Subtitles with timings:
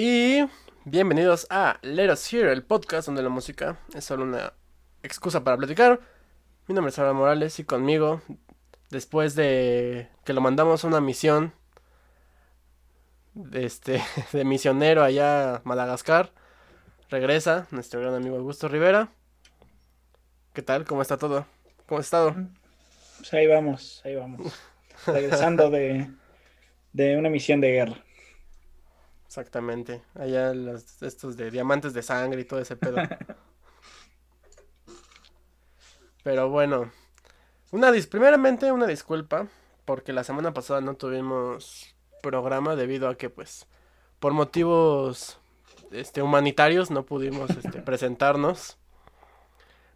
[0.00, 0.46] Y
[0.84, 4.52] bienvenidos a Let Us Hear, el podcast donde la música es solo una
[5.02, 5.98] excusa para platicar.
[6.68, 8.22] Mi nombre es Abraham Morales y conmigo,
[8.90, 11.52] después de que lo mandamos a una misión
[13.34, 14.00] de, este,
[14.32, 16.30] de misionero allá a Madagascar,
[17.10, 19.08] regresa nuestro gran amigo Augusto Rivera.
[20.52, 20.84] ¿Qué tal?
[20.84, 21.44] ¿Cómo está todo?
[21.86, 22.36] ¿Cómo has estado?
[23.16, 24.52] Pues ahí vamos, ahí vamos.
[25.08, 26.08] Regresando de,
[26.92, 28.04] de una misión de guerra.
[29.28, 30.00] Exactamente.
[30.14, 32.96] Allá los, estos de diamantes de sangre y todo ese pedo.
[36.24, 36.90] Pero bueno.
[37.70, 39.46] Una dis primeramente una disculpa.
[39.84, 43.66] Porque la semana pasada no tuvimos programa debido a que pues.
[44.18, 45.38] Por motivos
[45.90, 48.78] este, humanitarios no pudimos este, presentarnos.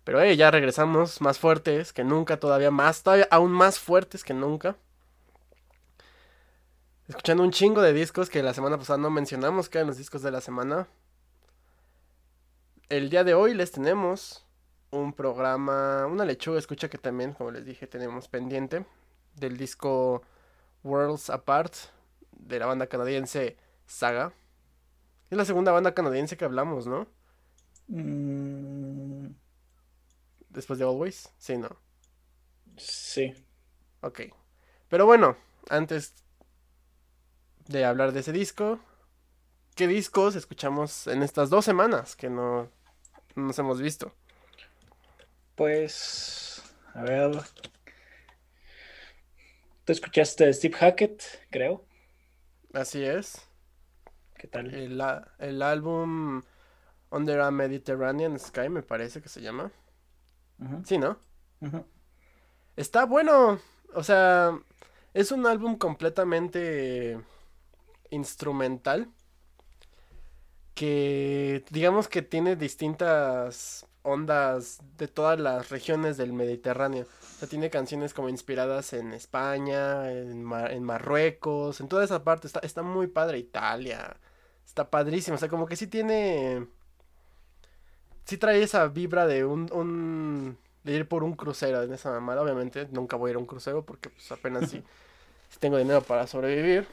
[0.05, 4.35] Pero eh, ya regresamos más fuertes que nunca, todavía más, todavía aún más fuertes que
[4.35, 4.77] nunca
[7.09, 10.23] escuchando un chingo de discos que la semana pasada no mencionamos, que eran los discos
[10.23, 10.89] de la semana.
[12.89, 14.45] El día de hoy les tenemos
[14.91, 18.85] un programa, una lechuga escucha que también, como les dije, tenemos pendiente
[19.37, 20.23] del disco
[20.85, 21.75] Worlds Apart
[22.33, 23.57] de la banda canadiense
[23.87, 24.33] Saga.
[25.31, 27.07] Es la segunda banda canadiense que hablamos, ¿no?
[27.89, 29.29] Mm,
[30.51, 31.71] Después de Always, sí, ¿no?
[32.77, 33.33] sí.
[34.03, 34.21] Ok.
[34.89, 35.37] Pero bueno,
[35.71, 36.15] antes
[37.69, 38.79] de hablar de ese disco.
[39.75, 42.71] ¿Qué discos escuchamos en estas dos semanas que no,
[43.35, 44.13] no nos hemos visto?
[45.55, 46.63] Pues,
[46.95, 47.33] a ver.
[49.85, 51.85] Tú escuchaste Steve Hackett, creo.
[52.73, 53.43] Así es.
[54.37, 54.75] ¿Qué tal?
[54.75, 55.03] El,
[55.39, 56.43] el álbum
[57.11, 59.71] Under a Mediterranean Sky me parece que se llama.
[60.85, 61.19] Sí, ¿no?
[62.77, 63.61] Está bueno.
[63.95, 64.59] O sea,
[65.13, 67.21] es un álbum completamente
[68.13, 69.09] instrumental.
[70.75, 77.05] Que digamos que tiene distintas ondas de todas las regiones del Mediterráneo.
[77.05, 82.25] O sea, tiene canciones como inspiradas en España, en, Ma- en Marruecos, en toda esa
[82.25, 82.47] parte.
[82.47, 84.17] Está, está muy padre Italia.
[84.67, 85.35] Está padrísimo.
[85.37, 86.67] O sea, como que sí tiene...
[88.25, 92.43] Sí trae esa vibra de un, un- de ir por un crucero en esa mamada.
[92.43, 94.83] Obviamente nunca voy a ir a un crucero porque pues apenas sí,
[95.51, 96.87] sí tengo dinero para sobrevivir.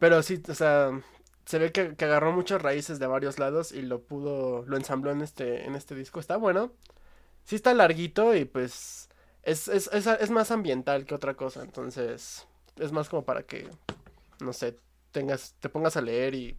[0.00, 0.98] Pero sí, o sea,
[1.44, 5.20] se ve que, agarró muchas raíces de varios lados y lo pudo, lo ensambló en
[5.20, 6.18] este, en este disco.
[6.20, 6.72] Está bueno.
[7.44, 9.10] Sí está larguito y pues
[9.42, 11.62] es, es, es, es más ambiental que otra cosa.
[11.62, 12.46] Entonces,
[12.76, 13.68] es más como para que,
[14.40, 14.78] no sé,
[15.12, 16.56] tengas, te pongas a leer y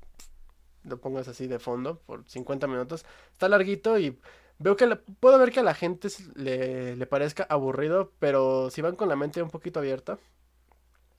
[0.84, 3.06] lo pongas así de fondo por 50 minutos.
[3.32, 4.20] Está larguito y
[4.60, 4.88] veo que
[5.20, 9.16] puedo ver que a la gente le, le parezca aburrido, pero si van con la
[9.16, 10.20] mente un poquito abierta,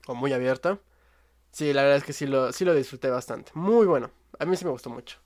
[0.07, 0.79] o muy abierta,
[1.53, 3.51] sí, la verdad es que sí lo, sí lo disfruté bastante.
[3.55, 4.11] Muy bueno.
[4.37, 5.19] A mí sí me gustó mucho.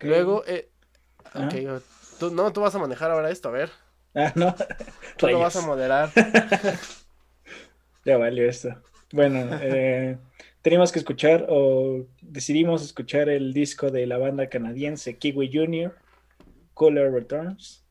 [0.00, 0.68] Luego, eh,
[1.34, 1.82] ok,
[2.20, 3.70] tú, no, tú vas a manejar ahora esto, a ver.
[4.14, 4.54] Ah, no.
[5.16, 6.10] Tú lo vas a moderar.
[8.04, 8.70] Ya valió esto.
[9.12, 10.16] Bueno, eh,
[10.62, 15.94] teníamos que escuchar o decidimos escuchar el disco de la banda canadiense Kiwi Jr.,
[16.72, 17.84] Cooler Returns.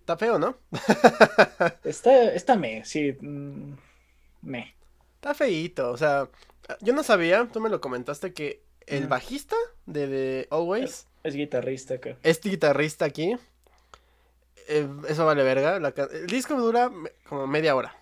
[0.00, 0.56] Está feo, ¿no?
[1.84, 3.12] Está, está me, sí.
[3.20, 3.74] mm,
[4.42, 4.75] me.
[5.26, 6.28] Está feíto, o sea,
[6.80, 11.94] yo no sabía, tú me lo comentaste, que el bajista de, de Always Es guitarrista
[11.94, 12.16] acá.
[12.22, 13.36] este guitarrista aquí.
[14.68, 15.80] eh, eso vale verga.
[15.80, 16.92] la el disco dura
[17.28, 17.96] como media hora.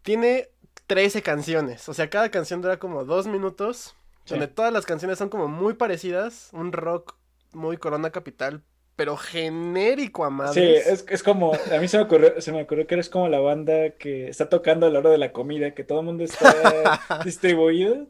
[0.00, 0.48] Tiene
[0.86, 1.86] 13 canciones.
[1.90, 3.94] O sea, cada canción dura como dos minutos.
[4.24, 4.30] Sí.
[4.30, 6.48] Donde todas las canciones son como muy parecidas.
[6.52, 7.14] Un rock
[7.52, 8.62] muy Corona Capital.
[8.98, 10.86] Pero genérico a Sí, madres.
[10.88, 13.38] es, es como, a mí se me ocurrió, se me ocurrió que eres como la
[13.38, 16.42] banda que está tocando a la hora de la comida, que todo el mundo está
[17.24, 18.08] distribuido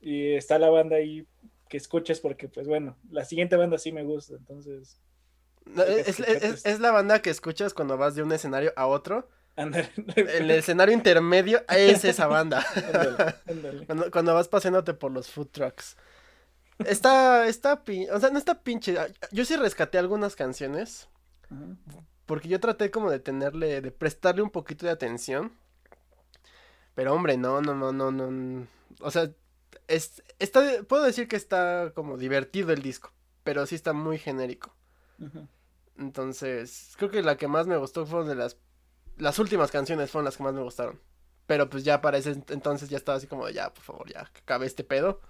[0.00, 1.26] y está la banda ahí
[1.68, 5.00] que escuchas porque, pues bueno, la siguiente banda sí me gusta, entonces,
[5.64, 8.88] No, es, es- escuchar es- la banda que escuchas cuando vas de un escenario a
[8.88, 9.28] otro.
[9.54, 12.66] ándale, El escenario intermedio es esa banda.
[13.48, 13.86] ándale.
[13.86, 15.96] Cuando, cuando vas paseándote por los food trucks.
[16.86, 18.96] Está, está, pin- o sea, no está pinche.
[19.32, 21.08] Yo sí rescaté algunas canciones.
[22.26, 25.52] Porque yo traté como de tenerle, de prestarle un poquito de atención.
[26.94, 28.66] Pero hombre, no, no, no, no, no.
[29.00, 29.30] O sea,
[29.88, 33.12] es, está, puedo decir que está como divertido el disco.
[33.42, 34.74] Pero sí está muy genérico.
[35.98, 38.56] Entonces, creo que la que más me gustó fueron de las.
[39.18, 41.00] Las últimas canciones fueron las que más me gustaron.
[41.46, 44.08] Pero pues ya para ese ent- entonces ya estaba así como, de, ya, por favor,
[44.10, 45.20] ya, acabe este pedo.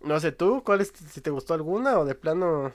[0.00, 2.72] No sé tú, ¿cuál es, si te gustó alguna o de plano...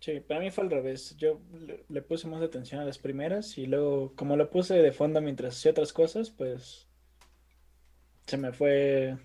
[0.00, 1.16] Sí, para mí fue al revés.
[1.16, 4.92] Yo le, le puse más atención a las primeras y luego, como lo puse de
[4.92, 6.86] fondo mientras hacía otras cosas, pues
[8.26, 9.16] se me fue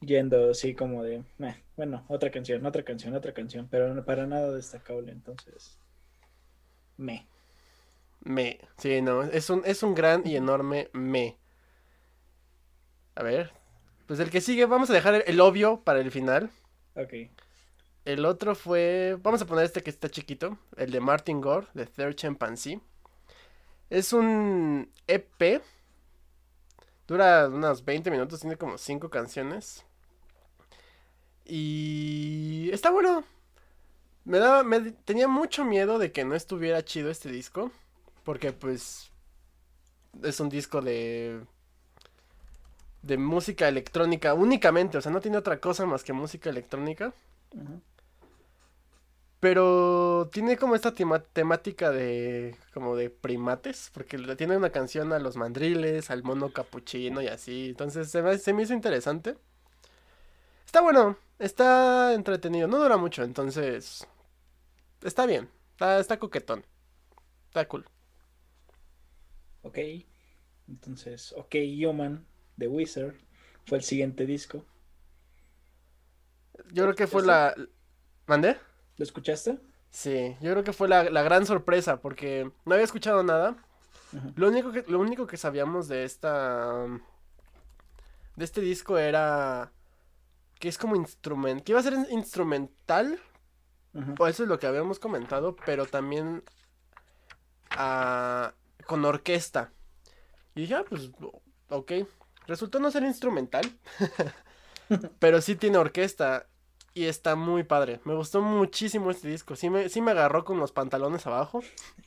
[0.00, 1.24] yendo así como de,
[1.76, 5.78] bueno, otra canción, otra canción, otra canción, pero para nada destacable, entonces,
[6.96, 7.26] me.
[8.20, 11.36] Me, sí, no, es un, es un gran y enorme me.
[13.14, 13.52] A ver,
[14.12, 16.50] pues el que sigue, vamos a dejar el, obvio para el final.
[16.96, 17.14] Ok.
[18.04, 21.86] El otro fue, vamos a poner este que está chiquito, el de Martin Gore, de
[21.86, 22.78] Third Chimpanzee.
[23.88, 25.62] Es un EP.
[27.08, 29.86] Dura unos 20 minutos, tiene como 5 canciones.
[31.46, 33.24] Y está bueno.
[34.26, 37.72] Me daba, me, tenía mucho miedo de que no estuviera chido este disco.
[38.24, 39.10] Porque pues
[40.22, 41.46] es un disco de
[43.02, 47.12] de música electrónica únicamente, o sea, no tiene otra cosa más que música electrónica.
[49.40, 55.36] Pero tiene como esta temática de como de primates, porque tiene una canción a los
[55.36, 57.70] mandriles, al mono capuchino y así.
[57.70, 59.36] Entonces se me, se me hizo interesante.
[60.64, 64.06] Está bueno, está entretenido, no dura mucho, entonces
[65.02, 66.64] está bien, está, está coquetón,
[67.48, 67.84] está cool.
[69.62, 69.78] Ok,
[70.68, 71.56] entonces, ok,
[71.86, 72.24] Human
[72.56, 73.14] de Wizard
[73.66, 74.64] fue el siguiente disco.
[76.72, 77.54] Yo creo que fue la...
[78.26, 78.56] ¿Mandé?
[78.96, 79.58] ¿Lo escuchaste?
[79.90, 83.56] Sí, yo creo que fue la, gran sorpresa porque no había escuchado nada.
[84.36, 86.86] Lo único que lo único que sabíamos de esta
[88.36, 89.72] de este disco era
[90.58, 93.18] que es como instrumento, que iba a ser instrumental.
[94.18, 96.42] O eso es lo que habíamos comentado, pero también
[97.70, 98.54] ah,
[98.86, 99.70] con orquesta.
[100.54, 101.10] Y dije, ah, pues
[101.68, 101.92] ok.
[102.46, 103.64] Resultó no ser instrumental,
[105.18, 106.46] pero sí tiene orquesta
[106.94, 108.00] y está muy padre.
[108.04, 109.56] Me gustó muchísimo este disco.
[109.56, 111.60] Sí me, sí me agarró con los pantalones abajo.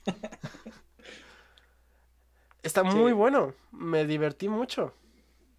[2.64, 3.54] está muy bueno.
[3.72, 4.94] Me divertí mucho.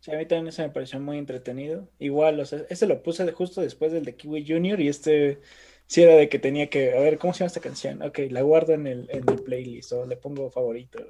[0.00, 1.88] Sí, a mí también ese me pareció muy entretenido.
[1.98, 5.40] Igual, o sea, ese lo puse justo después del de Kiwi Junior y este
[5.86, 8.02] sí era de que tenía que, a ver, ¿cómo se llama esta canción?
[8.02, 11.00] Ok, la guardo en el, en el playlist o le pongo favorito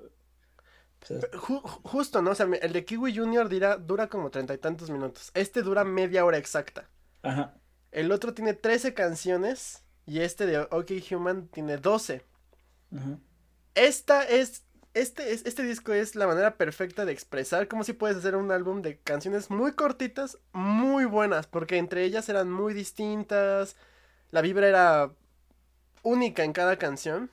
[1.34, 2.30] justo, ¿no?
[2.30, 3.48] O sea, el de Kiwi Junior
[3.86, 5.30] dura como treinta y tantos minutos.
[5.34, 6.88] Este dura media hora exacta.
[7.22, 7.54] Ajá.
[7.92, 12.24] El otro tiene 13 canciones y este de OK Human tiene 12.
[12.94, 13.18] Ajá.
[13.74, 14.66] Esta es
[14.96, 18.80] este, este disco es la manera perfecta de expresar cómo si puedes hacer un álbum
[18.80, 23.76] de canciones muy cortitas, muy buenas, porque entre ellas eran muy distintas,
[24.30, 25.12] la vibra era
[26.02, 27.30] única en cada canción.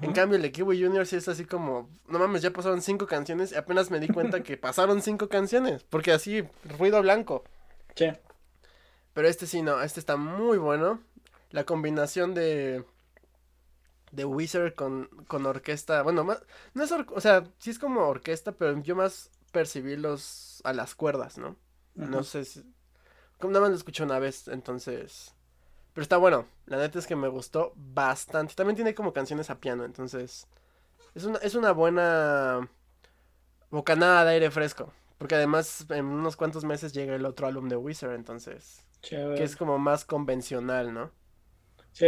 [0.00, 3.06] En cambio, el de Kiwi Junior sí es así como, no mames, ya pasaron cinco
[3.06, 6.42] canciones y apenas me di cuenta que pasaron cinco canciones, porque así,
[6.78, 7.44] ruido blanco.
[7.94, 8.06] Sí.
[9.12, 11.00] Pero este sí, no, este está muy bueno.
[11.50, 12.84] La combinación de
[14.14, 16.40] de Wizard con, con orquesta, bueno, más,
[16.72, 20.94] no es, o sea, sí es como orquesta, pero yo más percibí los a las
[20.94, 21.56] cuerdas, ¿no?
[21.94, 22.64] No sé si,
[23.38, 25.34] como nada más lo escuché una vez, entonces
[25.94, 26.46] pero está bueno.
[26.66, 28.54] La neta es que me gustó bastante.
[28.54, 30.48] También tiene como canciones a piano, entonces.
[31.14, 32.68] Es una, es una buena
[33.70, 34.92] bocanada de aire fresco.
[35.18, 38.84] Porque además en unos cuantos meses llega el otro álbum de Wizard, entonces.
[39.00, 41.12] Que es como más convencional, ¿no?
[41.92, 42.06] Sí,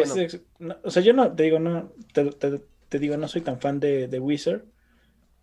[0.83, 4.19] o sea, yo no, te digo, no, te, digo, no soy tan fan de, de,
[4.19, 4.65] Wizard.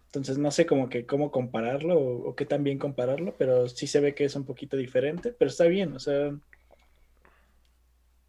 [0.07, 3.87] Entonces no sé como que cómo compararlo o, o qué tan bien compararlo, pero sí
[3.87, 6.33] se ve que es un poquito diferente, pero está bien, o sea,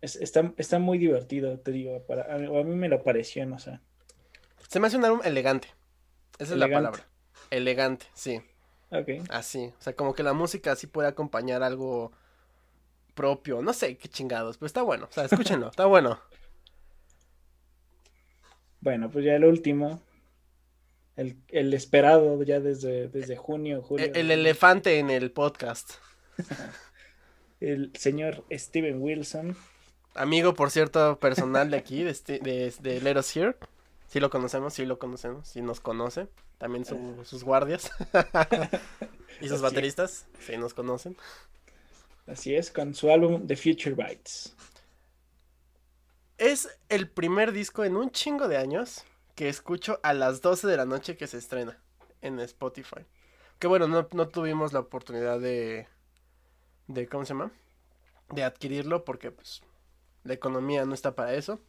[0.04, 2.04] está, muy divertido, te digo.
[2.06, 3.80] Para, a, mí me lo pareció, no sé.
[4.68, 5.68] Se me hace un álbum elegante.
[6.38, 7.06] Esa es la palabra.
[7.50, 8.40] Elegante, sí.
[8.90, 9.28] Ok.
[9.30, 9.72] Así.
[9.78, 12.12] O sea, como que la música así puede acompañar algo
[13.14, 13.62] propio.
[13.62, 15.06] No sé qué chingados, pero está bueno.
[15.10, 16.20] O sea, escúchenlo, está bueno.
[18.80, 20.00] Bueno, pues ya el último.
[21.16, 24.10] El, esperado ya desde, desde junio, julio.
[24.12, 25.92] el elefante en el podcast.
[27.60, 29.56] el señor Steven Wilson
[30.14, 33.56] amigo, por cierto, personal de aquí, de, este, de, de Let Us Here.
[34.08, 36.28] Sí lo conocemos, sí lo conocemos, sí nos conoce.
[36.58, 37.90] También sus guardias
[39.40, 41.16] y sus bateristas, sí nos conocen.
[42.26, 44.54] Así es, con su álbum The Future Bites.
[46.38, 49.04] Es el primer disco en un chingo de años
[49.34, 51.78] que escucho a las 12 de la noche que se estrena
[52.22, 53.04] en Spotify.
[53.58, 55.86] Que bueno, no, no tuvimos la oportunidad de,
[56.86, 57.50] de, ¿cómo se llama?
[58.30, 59.62] De adquirirlo porque pues
[60.24, 61.60] la economía no está para eso.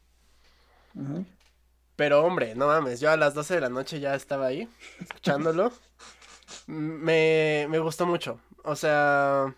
[1.95, 4.67] Pero hombre, no mames, yo a las 12 de la noche ya estaba ahí,
[4.99, 5.71] escuchándolo.
[6.67, 8.39] me, me gustó mucho.
[8.63, 9.53] O sea,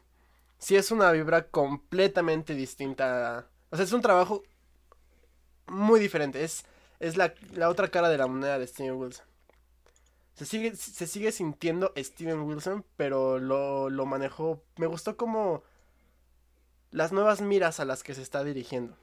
[0.57, 3.47] sí es una vibra completamente distinta.
[3.69, 4.43] O sea, es un trabajo
[5.67, 6.43] muy diferente.
[6.43, 6.65] Es,
[6.99, 9.25] es la, la otra cara de la moneda de Steven Wilson.
[10.33, 14.61] Se sigue, se sigue sintiendo Steven Wilson, pero lo, lo manejó.
[14.77, 15.63] Me gustó como
[16.97, 18.97] las nuevas miras a las que se está dirigiendo.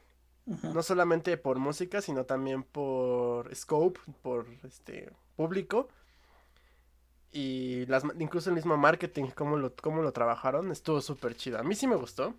[0.46, 5.88] No solamente por música, sino también por scope, por este público.
[7.32, 11.58] Y las, incluso el mismo marketing, cómo lo, cómo lo trabajaron, estuvo súper chido.
[11.58, 12.34] A mí sí me gustó.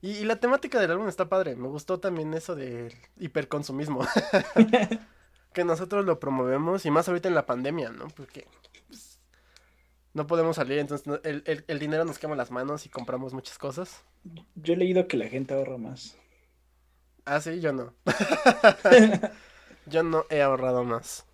[0.00, 1.56] Y, la temática del álbum está padre.
[1.56, 4.06] Me gustó también eso del hiperconsumismo.
[5.52, 8.06] que nosotros lo promovemos y más ahorita en la pandemia, ¿no?
[8.08, 8.46] Porque
[10.18, 13.56] no podemos salir, entonces el, el, el, dinero nos quema las manos y compramos muchas
[13.56, 14.04] cosas.
[14.56, 16.18] Yo he leído que la gente ahorra más.
[17.24, 17.94] Ah, sí, yo no.
[19.86, 21.24] yo no he ahorrado más.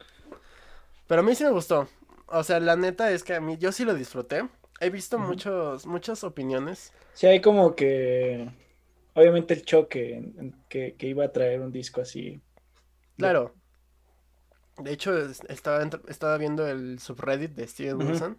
[1.06, 1.88] Pero a mí sí me gustó.
[2.26, 4.46] O sea, la neta es que a mí yo sí lo disfruté.
[4.80, 6.92] He visto muchos, muchas opiniones.
[7.14, 8.50] Sí, hay como que.
[9.14, 12.40] Obviamente el choque que, iba a traer un disco así.
[13.16, 13.54] Claro.
[14.76, 15.16] De hecho,
[15.48, 18.38] estaba, estaba viendo el subreddit de Steven Wilson.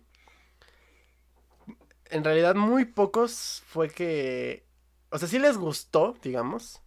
[2.10, 4.64] En realidad, muy pocos fue que.
[5.10, 6.82] O sea, sí les gustó, digamos.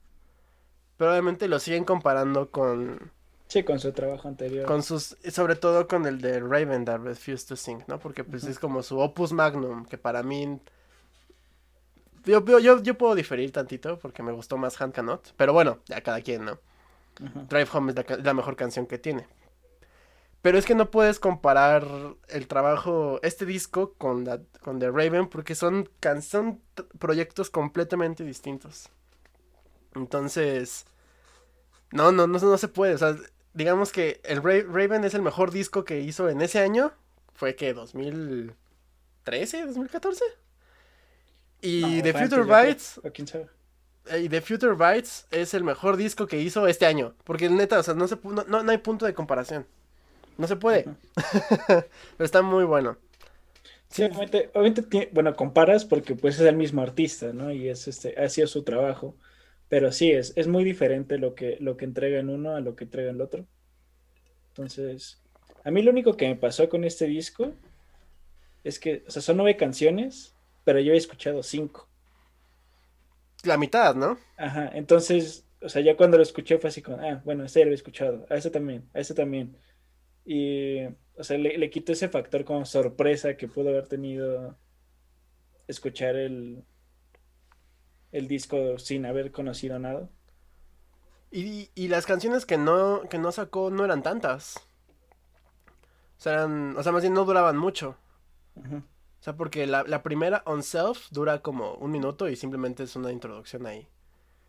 [0.98, 3.12] Pero obviamente lo siguen comparando con...
[3.46, 4.66] Sí, con su trabajo anterior.
[4.66, 7.98] Con sus, sobre todo con el de Raven that Refused to Sing, ¿no?
[7.98, 10.60] Porque pues es como su opus magnum, que para mí...
[12.25, 16.02] Yo, yo, yo, puedo diferir tantito porque me gustó más Hand Cannot, pero bueno, ya
[16.02, 16.58] cada quien, ¿no?
[17.48, 19.26] Drive Home es la, mejor canción que tiene.
[20.40, 21.85] Pero es que no puedes comparar
[22.28, 25.88] el trabajo, este disco con, la, con The Raven porque son,
[26.23, 26.61] son
[26.99, 28.88] proyectos completamente distintos.
[29.95, 30.87] Entonces,
[31.90, 32.95] no, no, no, no se puede.
[32.95, 33.16] O sea,
[33.52, 36.92] digamos que el Raven es el mejor disco que hizo en ese año.
[37.35, 40.25] Fue que 2013, 2014.
[41.61, 43.00] Y The Future Bites.
[44.16, 47.14] Y The Future Bites es el mejor disco que hizo este año.
[47.25, 49.66] Porque neta, o sea, no, se, no, no hay punto de comparación.
[50.38, 50.88] No se puede.
[51.66, 52.97] Pero está muy bueno.
[53.90, 57.52] Sí, obviamente, obviamente bueno, comparas porque pues es el mismo artista, ¿no?
[57.52, 59.14] Y es este, ha sido su trabajo.
[59.68, 62.76] Pero sí, es, es muy diferente lo que, lo que entrega en uno a lo
[62.76, 63.47] que entrega en el otro.
[64.50, 65.21] Entonces,
[65.64, 67.52] a mí lo único que me pasó con este disco
[68.64, 71.88] es que, o sea, son nueve canciones, pero yo he escuchado cinco.
[73.45, 74.18] La mitad, ¿no?
[74.37, 77.66] Ajá, entonces, o sea, ya cuando lo escuché fue así como, ah, bueno, este ya
[77.66, 79.57] lo he escuchado, a ese también, a ese también.
[80.30, 80.85] Y,
[81.16, 84.58] o sea, le, le quito ese factor como sorpresa que pudo haber tenido
[85.66, 86.64] escuchar el,
[88.12, 90.11] el disco sin haber conocido nada.
[91.30, 94.58] Y, y las canciones que no, que no sacó no eran tantas.
[96.18, 97.97] O sea, eran, o sea, más bien no duraban mucho.
[98.54, 102.97] O sea, porque la, la, primera, On Self, dura como un minuto y simplemente es
[102.97, 103.88] una introducción ahí.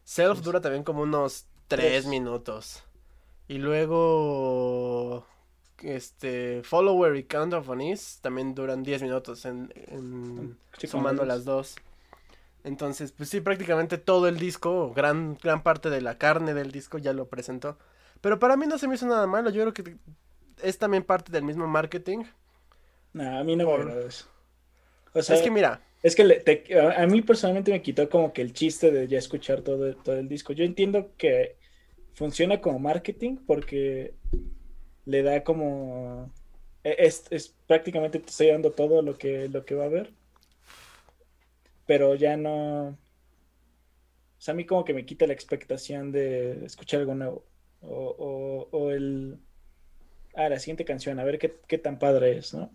[0.03, 2.83] Self pues dura también como unos tres, minutos.
[3.47, 5.25] Y luego,
[5.83, 10.57] este, Follower y Count of Is también duran 10 minutos en, en
[10.87, 11.75] sumando las dos.
[12.63, 16.97] Entonces, pues sí, prácticamente todo el disco, gran, gran parte de la carne del disco
[16.97, 17.77] ya lo presentó.
[18.21, 19.95] Pero para mí no se me hizo nada malo, yo creo que
[20.61, 22.25] es también parte del mismo marketing.
[23.13, 24.27] No, a mí no me eso.
[25.13, 25.81] O sea, es que mira.
[26.01, 26.23] Es que
[26.95, 30.29] a, mí personalmente me quitó como que el chiste de ya escuchar todo, todo el
[30.29, 30.53] disco.
[30.53, 31.57] Yo entiendo que
[32.13, 34.13] funciona como marketing porque
[35.09, 36.31] le da como...
[36.83, 40.13] E, es, es prácticamente te estoy dando todo lo que, lo que va a haber
[41.89, 42.89] pero ya no...
[42.89, 42.97] O
[44.37, 47.47] sea, a mí como que me quita la expectación de escuchar algo nuevo.
[47.81, 49.39] O, o, el...
[50.35, 52.71] Ah, la siguiente canción, a ver qué, qué, tan padre es, ¿no?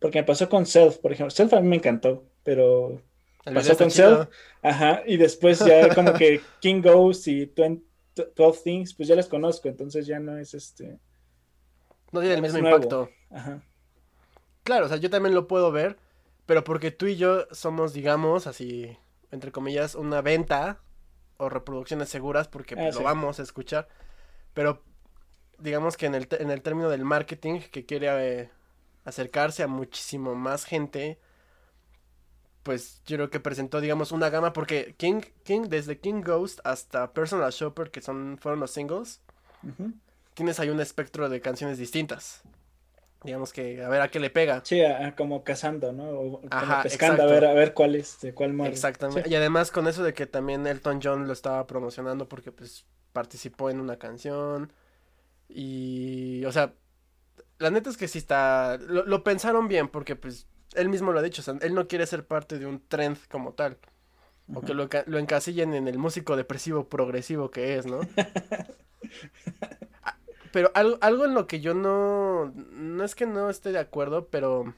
[0.00, 1.30] Porque me pasó con Self, por ejemplo.
[1.30, 3.00] Self a mí me encantó, pero
[3.44, 4.26] pasó con Self.
[4.62, 7.84] Ajá, y después ya como que King Ghost y 12
[8.64, 10.98] Things, pues ya las conozco, entonces ya no es este...
[12.14, 13.10] No tiene el mismo impacto.
[13.30, 13.60] Ajá.
[14.62, 15.98] Claro, o sea, yo también lo puedo ver,
[16.46, 18.96] pero porque tú y yo somos, digamos, así,
[19.32, 20.78] entre comillas, una venta
[21.38, 23.88] o reproducciones seguras porque pues, ah, lo vamos a escuchar.
[24.54, 24.82] Pero
[25.58, 28.50] digamos que en el, en el término del marketing que quiere eh,
[29.04, 31.18] acercarse a muchísimo más gente,
[32.62, 37.12] pues yo creo que presentó, digamos, una gama porque King, King desde King Ghost hasta
[37.12, 39.20] Personal Shopper, que son, fueron los singles,
[40.34, 42.42] tienes ahí un espectro de canciones distintas
[43.24, 44.60] digamos que a ver a qué le pega.
[44.64, 44.80] Sí,
[45.16, 46.10] como cazando, ¿no?
[46.10, 48.72] O Ajá, pescando a ver, a ver cuál es, de cuál muere.
[48.72, 49.28] Exactamente.
[49.28, 53.70] Y además con eso de que también Elton John lo estaba promocionando porque pues participó
[53.70, 54.72] en una canción.
[55.48, 56.74] Y, o sea,
[57.58, 61.22] la neta es que sí está, lo, pensaron bien porque pues él mismo lo ha
[61.22, 63.78] dicho, o sea, él no quiere ser parte de un trend como tal.
[64.52, 68.00] O que lo, lo encasillen en el músico depresivo progresivo que es, ¿no?
[70.54, 74.28] pero algo, algo en lo que yo no, no es que no esté de acuerdo,
[74.28, 74.74] pero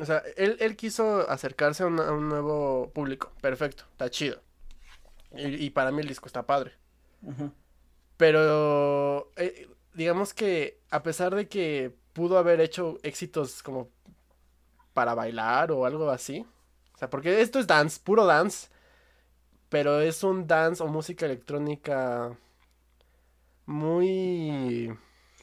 [0.00, 3.32] O sea, él, él quiso acercarse a, un- a un nuevo público.
[3.42, 4.42] Perfecto, está chido.
[5.36, 6.72] Y, y para mí el disco está padre.
[8.16, 13.88] Pero eh, digamos que a pesar de que pudo haber hecho éxitos como
[14.94, 16.46] para bailar o algo así.
[16.94, 18.68] O sea, porque esto es dance, puro dance.
[19.68, 22.36] Pero es un dance o música electrónica
[23.66, 24.90] muy...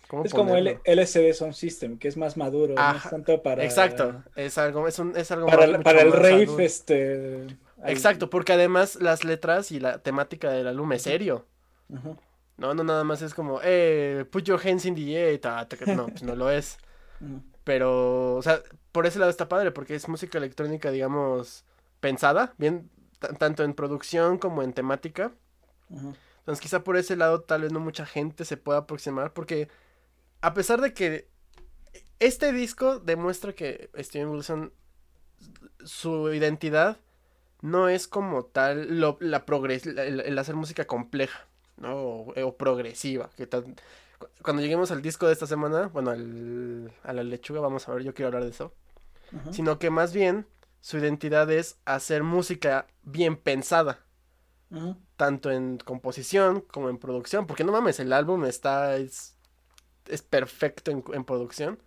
[0.07, 3.41] ¿Cómo Es como el LCD Sound System, que es más maduro, no Ajá, es tanto
[3.43, 3.63] para...
[3.63, 7.47] Exacto, es algo, es un, es algo Para, más- para el rave, este...
[7.85, 11.45] Exacto, porque además las letras y la temática del álbum es serio.
[12.57, 15.77] No, no nada más es como, eh, put your hands in the air, ta, ta,
[15.93, 16.77] no, pues no lo es.
[17.63, 18.61] Pero, o sea,
[18.91, 21.65] por ese lado está padre, porque es música electrónica, digamos,
[21.99, 25.31] pensada, bien, ta- tanto en producción como en temática.
[26.39, 29.67] Entonces, quizá por ese lado tal vez no mucha gente se pueda aproximar, porque
[30.41, 31.27] a pesar de que
[32.19, 34.73] este disco demuestra que Steven Wilson,
[35.83, 36.97] su identidad
[37.61, 41.95] no es como tal lo- la progres el, el hacer música compleja, ¿no?
[41.95, 43.29] O, o progresiva.
[43.35, 43.75] Que tan-
[44.41, 48.03] cuando lleguemos al disco de esta semana, bueno, al- a la lechuga, vamos a ver,
[48.03, 48.73] yo quiero hablar de eso.
[49.51, 50.47] Sino que más bien
[50.81, 53.99] su identidad es hacer música bien pensada
[55.15, 59.36] tanto en composición como en producción, porque no mames, el álbum está, es,
[60.09, 61.79] es perfecto en, en producción.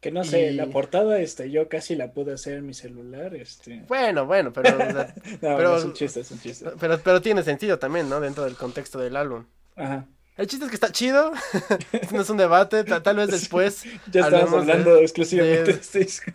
[0.00, 3.34] Que no sé, Y- la portada, este, yo casi la pude hacer en mi celular,
[3.34, 3.84] este...
[3.88, 6.70] Bueno, bueno, pero, o sea, No, Pero- no, es un chiste, es un chiste.
[6.78, 8.20] pero, pero tiene sentido también, ¿no?
[8.20, 9.46] Dentro del contexto del álbum.
[9.76, 10.06] Ajá.
[10.36, 11.32] El chiste es que está chido,
[12.12, 15.80] no es un debate, ta- tal vez después, Ya estamos de- hablando exclusivamente de- de
[15.80, 16.32] este disco.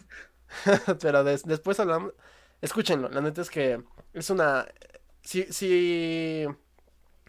[1.00, 2.14] pero des- después hablamos,
[2.62, 3.82] escúchenlo, la neta es que
[4.14, 4.68] es una,
[5.22, 6.46] si, si,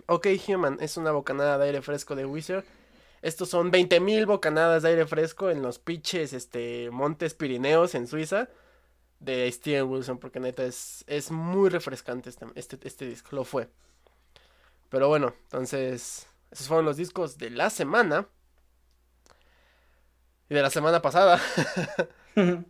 [0.06, 2.64] OK Human es una bocanada de aire fresco de Wizard,
[3.22, 8.48] estos son 20.000 bocanadas de aire fresco en los pinches, este, Montes Pirineos en Suiza
[9.20, 13.68] de Steven Wilson, porque neta es, es muy refrescante este, este, este disco, lo fue.
[14.88, 18.26] Pero bueno, entonces, esos fueron los discos de la semana.
[20.48, 21.40] Y de la semana pasada.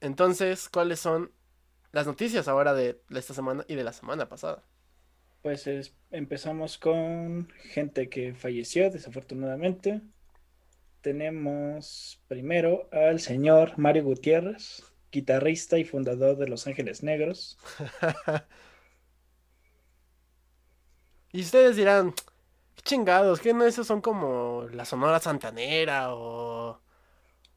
[0.00, 1.30] Entonces, ¿cuáles son
[1.92, 4.62] las noticias ahora de esta semana y de la semana pasada?
[5.42, 10.02] Pues es- empezamos con gente que falleció, desafortunadamente.
[11.02, 17.58] Tenemos primero al señor Mario Gutiérrez, guitarrista y fundador de Los Ángeles Negros.
[21.32, 22.12] Y ustedes dirán,
[22.76, 26.80] qué chingados, que no esos son como la Sonora Santanera o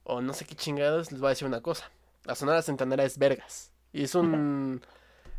[0.05, 1.91] o no sé qué chingados, les voy a decir una cosa.
[2.25, 4.81] La Sonora Santanera es vergas y es un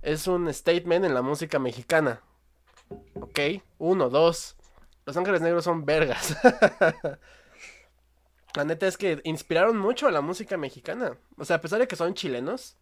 [0.03, 2.23] es un statement en la música mexicana.
[3.15, 3.41] ¿Ok?
[3.79, 4.57] Uno, dos.
[5.07, 6.37] Los Ángeles Negros son vergas.
[8.55, 11.19] La neta es que inspiraron mucho a la música mexicana.
[11.37, 12.77] O sea, a pesar de que son chilenos,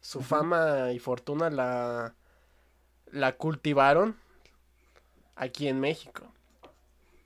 [0.00, 2.14] su fama y fortuna la,
[3.10, 4.16] la cultivaron
[5.34, 6.32] aquí en México.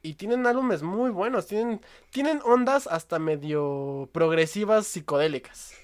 [0.03, 1.47] Y tienen álbumes muy buenos.
[1.47, 5.75] Tienen, tienen ondas hasta medio progresivas psicodélicas.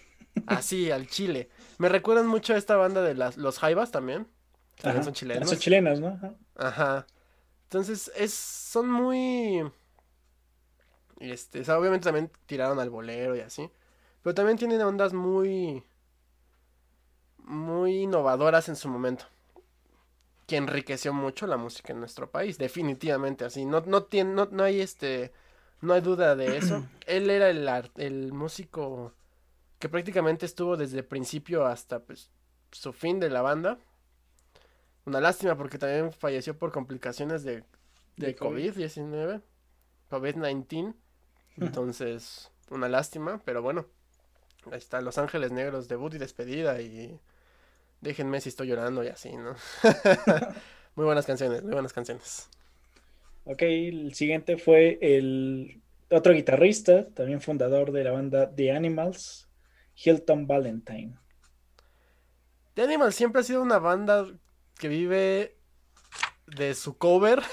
[0.46, 1.50] Así, al chile.
[1.76, 4.26] Me recuerdan mucho a esta banda de las, los Jaivas también.
[4.80, 5.04] También Ajá.
[5.04, 5.48] son chilenos.
[5.48, 6.08] Son chilenos, ¿no?
[6.08, 6.34] Ajá.
[6.56, 7.06] Ajá.
[7.64, 9.70] Entonces, es, son muy...
[11.18, 13.70] Este, o sea, obviamente también tiraron al bolero y así.
[14.22, 15.82] Pero también tienen ondas muy...
[17.38, 19.24] Muy innovadoras en su momento.
[20.46, 22.58] Que enriqueció mucho la música en nuestro país.
[22.58, 23.64] Definitivamente así.
[23.64, 25.32] No, no, tiene, no, no hay este...
[25.80, 26.84] No hay duda de eso.
[27.06, 29.12] Él era el, el músico
[29.78, 32.30] que prácticamente estuvo desde el principio hasta pues,
[32.72, 33.78] su fin de la banda.
[35.07, 37.62] Una lástima porque también falleció por complicaciones de,
[38.16, 38.73] de De COVID.
[38.73, 39.40] COVID-19,
[40.11, 40.95] COVID-19.
[41.59, 43.87] Entonces, una lástima, pero bueno.
[44.71, 47.21] Ahí está Los Ángeles Negros, debut y despedida y
[48.01, 49.55] déjenme si estoy llorando y así, ¿no?
[50.97, 52.49] muy buenas canciones, muy buenas canciones.
[53.45, 59.49] Ok, el siguiente fue el otro guitarrista, también fundador de la banda The Animals,
[59.95, 61.14] Hilton Valentine.
[62.75, 64.27] The Animals siempre ha sido una banda
[64.78, 65.56] que vive
[66.46, 67.42] de su cover.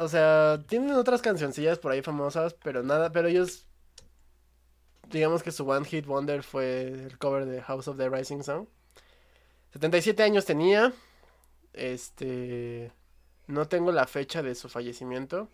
[0.00, 3.66] O sea, tienen otras cancioncillas por ahí famosas, pero nada, pero ellos,
[5.08, 8.68] digamos que su One Hit Wonder fue el cover de House of the Rising Sun.
[9.72, 10.92] 77 años tenía,
[11.72, 12.92] este,
[13.48, 15.48] no tengo la fecha de su fallecimiento,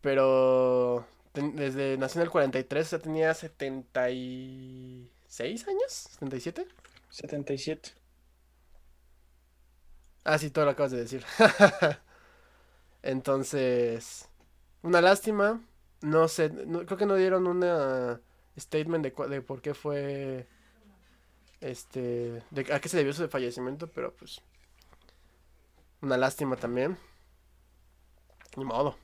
[0.00, 3.34] pero desde nació en el 43, o sea, tenía
[5.28, 6.66] 76 años, 77.
[7.10, 7.90] 77.
[10.24, 11.24] Ah, sí, todo lo acabas de decir.
[13.02, 14.28] Entonces,
[14.82, 15.60] una lástima.
[16.02, 18.20] no sé, creo que no dieron una
[18.58, 20.48] statement de, de por qué fue,
[21.60, 24.40] este, de a qué se debió su fallecimiento, pero pues,
[26.00, 26.98] una lástima también.
[28.56, 28.96] Ni modo.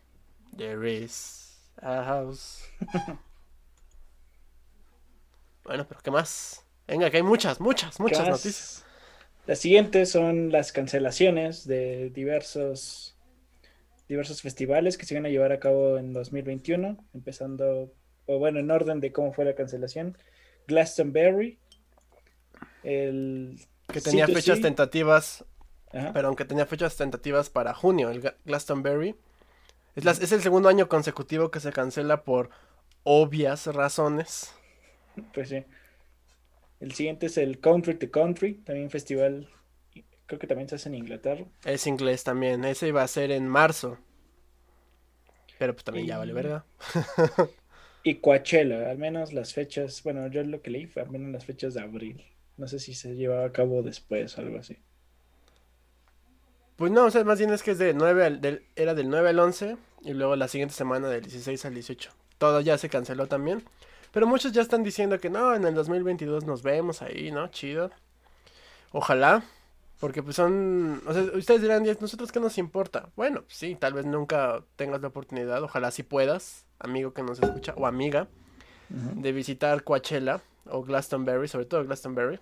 [0.56, 2.64] There is a house.
[5.64, 6.64] bueno, pero ¿qué más?
[6.86, 8.84] Venga, que hay muchas, muchas, muchas noticias.
[9.46, 13.16] Las siguientes son las cancelaciones de diversos
[14.08, 17.92] diversos festivales que se van a llevar a cabo en 2021, empezando,
[18.26, 20.18] o bueno, en orden de cómo fue la cancelación.
[20.68, 21.58] Glastonbury,
[22.82, 25.44] el que tenía fechas tentativas,
[25.90, 29.16] pero aunque tenía fechas tentativas para junio, el Glastonbury.
[29.94, 32.50] Es, es el segundo año consecutivo que se cancela por
[33.04, 34.54] obvias razones.
[35.32, 35.64] Pues sí.
[36.80, 39.48] El siguiente es el Country to Country, también festival,
[40.26, 41.44] creo que también se hace en Inglaterra.
[41.64, 43.98] Es inglés también, ese iba a ser en marzo.
[45.58, 46.64] Pero pues también ya vale verga.
[48.02, 51.44] y Coachella, al menos las fechas, bueno, yo lo que leí fue al menos las
[51.44, 52.24] fechas de abril.
[52.56, 54.78] No sé si se llevaba a cabo después o algo así.
[56.76, 59.28] Pues no, o sea, más bien es que es de 9 al, era del 9
[59.28, 62.10] al 11 y luego la siguiente semana del 16 al 18.
[62.38, 63.62] Todo ya se canceló también.
[64.12, 67.48] Pero muchos ya están diciendo que no, en el 2022 nos vemos ahí, ¿no?
[67.48, 67.90] Chido.
[68.92, 69.42] Ojalá.
[70.00, 71.00] Porque pues son...
[71.06, 73.08] O sea, ustedes dirán, ¿nosotros qué nos importa?
[73.16, 75.62] Bueno, pues sí, tal vez nunca tengas la oportunidad.
[75.62, 78.28] Ojalá si puedas, amigo que nos escucha, o amiga,
[78.88, 82.38] de visitar Coachella o Glastonbury, sobre todo Glastonbury.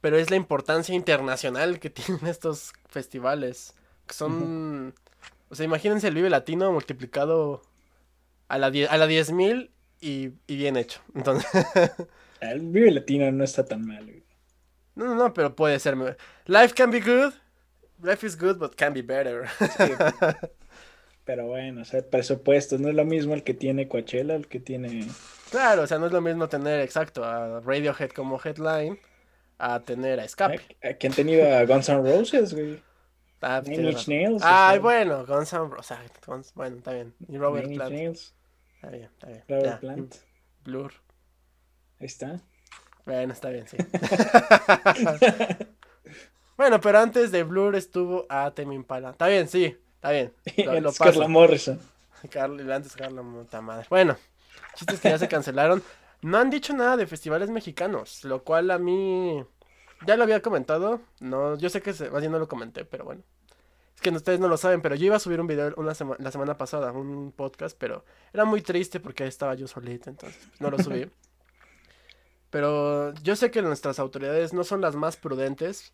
[0.00, 3.74] Pero es la importancia internacional que tienen estos festivales.
[4.06, 4.94] Que son...
[5.48, 7.62] O sea, imagínense el Vive Latino multiplicado
[8.46, 11.00] a la, a la 10.000 y, bien hecho.
[11.14, 11.48] Entonces.
[12.40, 14.06] El Vive Latino no está tan mal,
[14.94, 15.96] No, no, no, pero puede ser.
[16.46, 17.34] Life can be good.
[18.02, 19.46] Life is good, but can be better.
[21.24, 22.80] pero bueno, o sea, presupuestos.
[22.80, 25.06] No es lo mismo el que tiene Coachella, el que tiene.
[25.50, 28.98] Claro, o sea, no es lo mismo tener, exacto, a Radiohead como headline
[29.58, 30.60] a tener a Escape.
[30.82, 32.82] ¿A, quién han tenido a Guns N' Roses, güey?
[33.42, 34.42] Ah, Nails.
[34.42, 35.98] Ay, bueno, Guns N' Roses.
[36.54, 37.14] Bueno, está bien.
[37.28, 38.34] Y Robert Nails.
[38.80, 39.44] Está bien, está bien.
[39.46, 40.14] Robert Plant.
[40.64, 40.90] Blur.
[41.98, 42.40] Ahí está.
[43.04, 43.76] Bueno, está bien, sí.
[46.56, 49.10] bueno, pero antes de Blur estuvo a Temi Impala.
[49.10, 50.32] Está bien, sí, está bien.
[50.64, 51.78] Lo, lo Carla Morrison.
[52.30, 53.86] Carla, antes Carla Monta madre.
[53.90, 54.16] Bueno,
[54.74, 55.82] chistes que ya se cancelaron.
[56.22, 59.44] No han dicho nada de festivales mexicanos, lo cual a mí
[60.06, 61.02] ya lo había comentado.
[61.20, 63.22] No, yo sé que se, más bien no lo comenté, pero bueno
[64.00, 66.56] que ustedes no lo saben, pero yo iba a subir un video una la semana
[66.56, 71.08] pasada, un podcast, pero era muy triste porque estaba yo solito, entonces no lo subí.
[72.50, 75.92] pero yo sé que nuestras autoridades no son las más prudentes,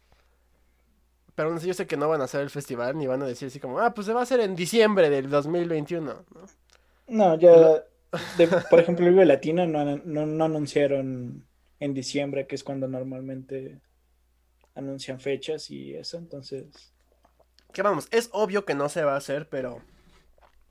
[1.35, 3.61] pero yo sé que no van a hacer el festival ni van a decir así
[3.61, 6.25] como, ah, pues se va a hacer en diciembre del 2021, ¿no?
[7.09, 7.85] No, ya,
[8.71, 11.47] por ejemplo, el Vive Latino no, no, no anunciaron
[11.79, 13.81] en diciembre, que es cuando normalmente
[14.75, 16.92] anuncian fechas y eso, entonces
[17.77, 19.83] que vamos, es obvio que no se va a hacer, pero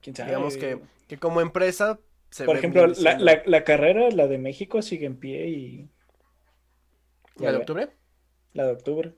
[0.03, 1.99] digamos que, que como empresa
[2.31, 5.89] se Por ejemplo, la, la, la, carrera, la de México, sigue en pie y...
[7.35, 7.89] ¿La de octubre?
[8.53, 9.13] La de octubre.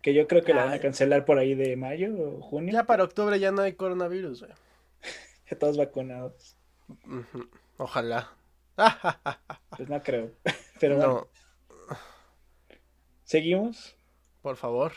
[0.00, 2.72] Que yo creo que la van a cancelar por ahí de mayo o junio.
[2.72, 4.52] Ya para octubre ya no hay coronavirus, güey.
[5.50, 6.56] ya todos vacunados.
[7.76, 8.32] Ojalá.
[9.76, 10.30] pues no creo.
[10.80, 11.28] Pero no.
[13.24, 13.98] ¿Seguimos?
[14.40, 14.92] Por favor.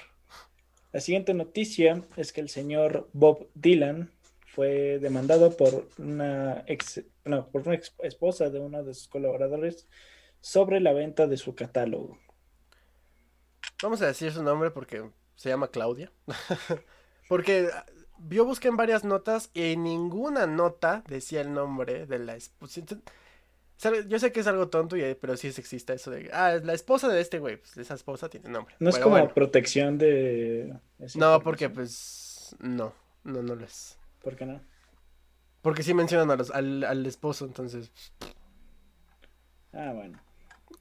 [0.95, 4.13] La siguiente noticia es que el señor Bob Dylan
[4.47, 7.03] fue demandado por una ex,
[7.51, 9.89] por una esposa de uno de sus colaboradores
[10.39, 12.17] sobre la venta de su catálogo.
[13.84, 15.03] Vamos a decir su nombre porque
[15.36, 16.13] se llama Claudia.
[17.27, 17.67] porque
[18.29, 22.79] yo busqué en varias notas y en ninguna nota decía el nombre de la esposa.
[24.07, 26.29] Yo sé que es algo tonto, pero sí existe eso de.
[26.31, 27.57] Ah, la esposa de este güey.
[27.57, 28.75] Pues esa esposa tiene nombre.
[28.79, 30.73] No es como protección de.
[31.15, 32.55] No, porque pues.
[32.59, 33.97] No, no, no lo es.
[34.23, 34.61] ¿Por qué no?
[35.61, 37.91] Porque sí mencionan a los, al, esposo, entonces.
[39.73, 40.19] Ah, bueno.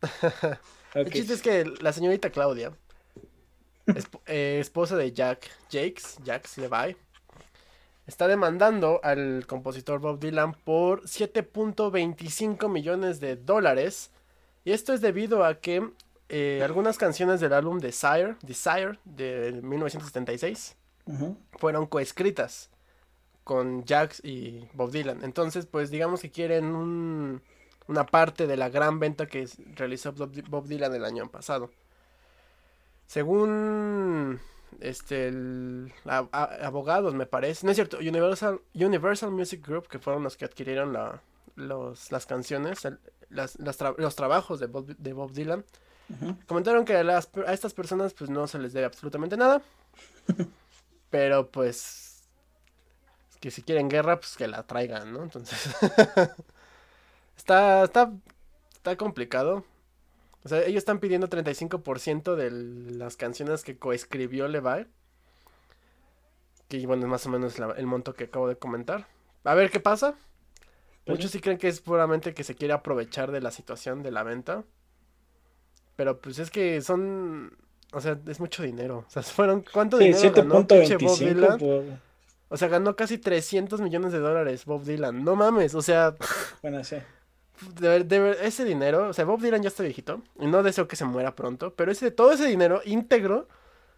[0.94, 2.72] El chiste es que la señorita Claudia,
[4.26, 6.96] eh, esposa de Jack Jakes, Jax Levi,
[8.06, 14.10] está demandando al compositor Bob Dylan por 7.25 millones de dólares.
[14.64, 15.90] Y esto es debido a que
[16.28, 20.76] eh, algunas canciones del álbum Desire, Desire de 1976
[21.58, 22.70] fueron coescritas
[23.44, 25.22] con Jax y Bob Dylan.
[25.22, 27.42] Entonces, pues digamos que quieren
[27.86, 31.70] una parte de la gran venta que realizó Bob Dylan el año pasado.
[33.06, 34.40] Según
[34.80, 37.66] este, el, abogados, me parece.
[37.66, 41.22] No es cierto, Universal, Universal Music Group, que fueron los que adquirieron la,
[41.56, 42.80] los, las canciones,
[43.30, 45.64] las, los trabajos de Bob, de Bob Dylan,
[46.46, 49.62] comentaron que a, las, a estas personas pues no se les debe absolutamente nada.
[51.10, 52.22] pero pues
[53.40, 55.22] que si quieren guerra, pues que la traigan, ¿no?
[55.22, 55.68] Entonces
[57.36, 58.10] está, está,
[58.72, 59.64] está complicado.
[60.44, 64.86] O sea, ellos están pidiendo 35% de las canciones que coescribió Levi.
[66.68, 69.06] Que bueno, es más o menos el monto que acabo de comentar.
[69.44, 70.14] A ver qué pasa.
[71.06, 74.22] Muchos sí creen que es puramente que se quiere aprovechar de la situación de la
[74.22, 74.64] venta.
[75.96, 77.56] Pero pues es que son.
[77.92, 79.04] O sea, es mucho dinero.
[79.06, 79.64] O sea, fueron.
[79.72, 82.00] ¿Cuánto dinero ganó Bob Dylan?
[82.48, 85.24] O sea, ganó casi 300 millones de dólares Bob Dylan.
[85.24, 86.14] No mames, o sea.
[86.62, 86.96] Bueno, sí
[87.80, 91.04] de, ese dinero, o sea, Bob Dylan ya está viejito y no deseo que se
[91.04, 93.48] muera pronto, pero ese, todo ese dinero íntegro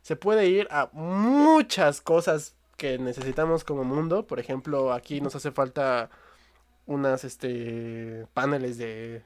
[0.03, 4.27] se puede ir a muchas cosas que necesitamos como mundo.
[4.27, 6.11] Por ejemplo, aquí nos hace falta
[6.87, 9.23] unas este paneles de,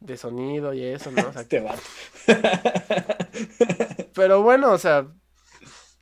[0.00, 1.28] de sonido y eso, ¿no?
[1.28, 1.66] O sea, este
[4.14, 5.08] pero bueno, o sea,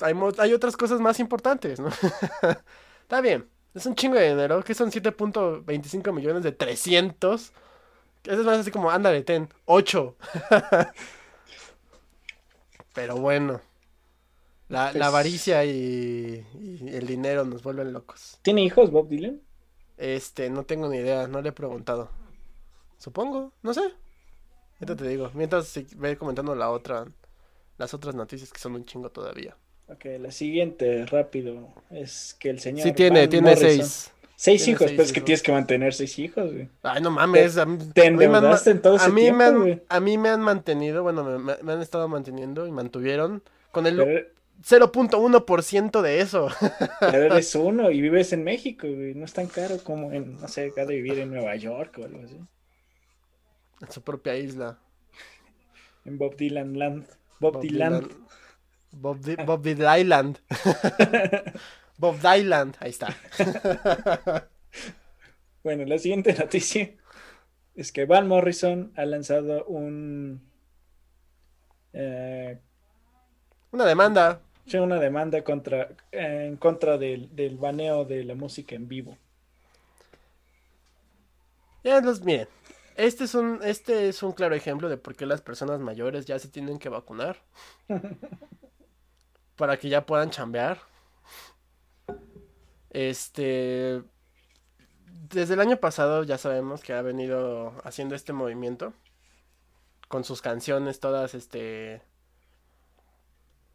[0.00, 1.88] hay, hay otras cosas más importantes, ¿no?
[3.02, 3.48] Está bien.
[3.74, 7.52] Es un chingo de dinero, que son 7.25 millones de 300.
[8.24, 10.16] Eso es más así como, ándale, ten, 8.
[12.94, 13.60] Pero bueno.
[14.68, 16.44] La, pues avaricia y,
[16.86, 18.38] el dinero nos vuelven locos.
[18.42, 19.40] ¿Tiene hijos Bob Dylan?
[19.96, 22.10] Este, no tengo ni idea, no le he preguntado.
[22.98, 23.94] Supongo, no sé.
[24.80, 25.30] Esto te digo.
[25.34, 27.06] Mientras ve comentando la otra,
[27.78, 29.56] las otras noticias que son un chingo todavía.
[29.88, 32.86] Ok, la siguiente, rápido, es que el señor.
[32.86, 34.12] Sí, tiene, tiene seis.
[34.36, 36.68] Seis hijos, pero es que tienes que mantener seis hijos, güey.
[36.82, 37.54] Ay, no mames.
[37.54, 40.16] Te, a mí, te endeudaste en todo ese a mí tiempo, me han, A mí
[40.16, 43.98] me han mantenido, bueno, me, han estado manteniendo y mantuvieron con el
[44.62, 46.50] 0.1% de eso.
[47.00, 49.14] Pero eres uno y vives en México, güey.
[49.14, 52.04] No es tan caro como en, no sé, acá de vivir en Nueva York o
[52.04, 52.38] algo así.
[53.80, 54.78] En su propia isla.
[56.04, 57.06] En Bob Dylan Land.
[57.40, 58.08] Bob, Dylan.
[59.00, 60.36] Bob, Bob Dylan.
[61.98, 63.16] Bob Dylan, ahí está.
[65.62, 66.90] bueno, la siguiente noticia
[67.74, 70.42] es que Van Morrison ha lanzado un.
[71.92, 72.58] Eh,
[73.70, 74.40] una demanda.
[74.66, 79.16] Sí, una demanda contra, en contra del, del, baneo de la música en vivo.
[81.82, 82.48] Ya los, miren,
[82.96, 86.38] este es un, este es un claro ejemplo de por qué las personas mayores ya
[86.38, 87.38] se tienen que vacunar.
[89.58, 90.78] para que ya puedan chambear.
[92.88, 94.02] Este.
[95.28, 98.94] Desde el año pasado ya sabemos que ha venido haciendo este movimiento.
[100.06, 102.02] Con sus canciones todas, este.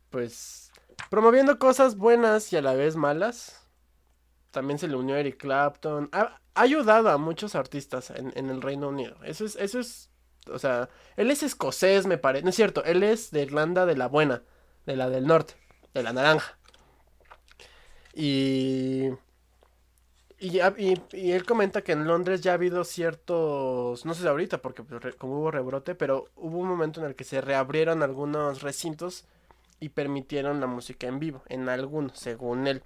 [0.09, 0.71] Pues.
[1.11, 3.67] Promoviendo cosas buenas y a la vez malas.
[4.51, 6.09] También se le unió Eric Clapton.
[6.13, 9.17] Ha, ayudado a muchos artistas en, en, el Reino Unido.
[9.23, 10.11] Eso es, eso es.
[10.47, 12.43] O sea, él es escocés, me parece.
[12.43, 14.43] No es cierto, él es de Irlanda de la buena,
[14.85, 15.55] de la del norte
[15.93, 16.57] de la naranja.
[18.13, 19.09] Y,
[20.39, 20.59] y,
[21.13, 24.83] y, él comenta que en Londres ya ha habido ciertos, no sé si ahorita, porque
[24.83, 29.25] pues, como hubo rebrote, pero hubo un momento en el que se reabrieron algunos recintos
[29.79, 32.83] y permitieron la música en vivo, en algunos, según él.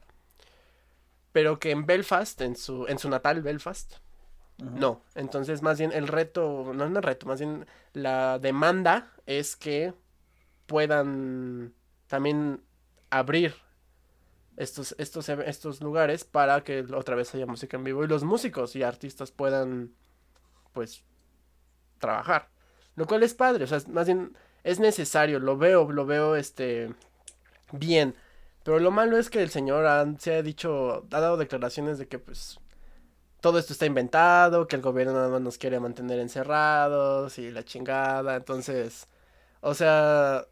[1.31, 3.97] Pero que en Belfast, en su, en su natal Belfast,
[4.57, 5.01] no.
[5.13, 9.93] Entonces, más bien el reto, no es el reto, más bien la demanda es que
[10.65, 11.73] puedan
[12.07, 12.61] también
[13.09, 13.55] abrir
[14.57, 18.75] estos, estos, estos lugares para que otra vez haya música en vivo y los músicos
[18.75, 19.93] y artistas puedan,
[20.73, 21.03] pues,
[21.99, 22.49] trabajar.
[22.95, 26.93] Lo cual es padre, o sea, más bien es necesario, lo veo, lo veo, este,
[27.71, 28.15] bien.
[28.63, 29.85] Pero lo malo es que el señor
[30.19, 32.59] se ha dicho, ha dado declaraciones de que, pues,
[33.39, 37.63] todo esto está inventado, que el gobierno nada más nos quiere mantener encerrados y la
[37.63, 38.35] chingada.
[38.35, 39.07] Entonces,
[39.61, 40.45] o sea,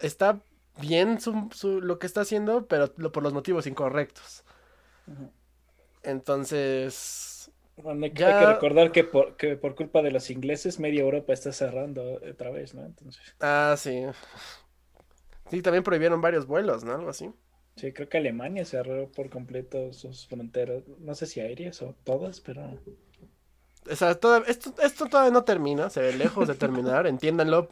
[0.00, 0.40] está
[0.78, 4.44] bien su, lo que está haciendo, pero por los motivos incorrectos.
[6.02, 7.50] Entonces...
[7.84, 12.20] hay, que recordar que por, que por culpa de los ingleses media Europa está cerrando
[12.30, 12.84] otra vez, ¿no?
[12.84, 13.22] Entonces...
[13.40, 14.04] Ah, sí.
[15.50, 16.94] Sí, también prohibieron varios vuelos, ¿no?
[16.94, 17.30] Algo así.
[17.76, 22.40] Sí, creo que Alemania cerró por completo sus fronteras, no sé si aéreas o todas,
[22.40, 22.78] pero...
[23.90, 27.68] O sea, esto, esto todavía no termina, se ve lejos de terminar, entiéndanlo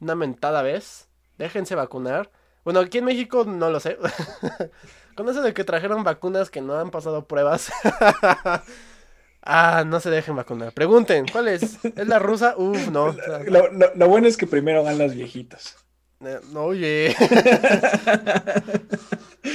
[0.00, 1.05] una mentada vez
[1.38, 2.30] déjense vacunar.
[2.64, 3.96] Bueno, aquí en México no lo sé.
[5.16, 7.70] Con eso de que trajeron vacunas que no han pasado pruebas.
[9.42, 10.72] ah, no se dejen vacunar.
[10.72, 11.82] Pregunten, ¿cuál es?
[11.84, 12.54] ¿Es la rusa?
[12.56, 13.14] Uf, no.
[13.46, 15.76] Lo, bueno es que primero van las viejitas.
[16.20, 17.14] Eh, oye.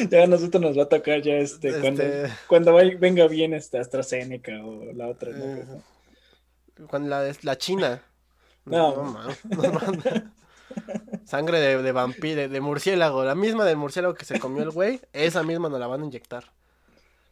[0.09, 3.81] ya a nosotros nos va a tocar ya este, cuando, Este- cuando venga bien esta
[3.81, 5.31] AstraZeneca o la otra.
[5.31, 5.45] ¿no?
[5.45, 5.65] Eh,
[6.89, 8.01] Con la, la china.
[8.65, 8.95] No.
[9.03, 10.23] mames, no mames.
[11.25, 13.23] Sangre de, de vampiro, de murciélago.
[13.23, 15.01] La misma del murciélago que se comió el güey.
[15.13, 16.51] Esa misma nos la van a inyectar.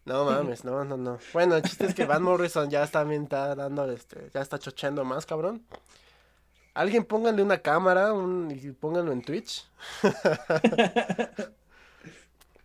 [0.05, 1.19] No mames, no, no, no.
[1.33, 5.05] Bueno, el chiste es que Van Morrison ya también está dando, este, ya está chocheando
[5.05, 5.63] más, cabrón.
[6.73, 8.13] Alguien pónganle una cámara
[8.49, 9.67] y pónganlo en Twitch.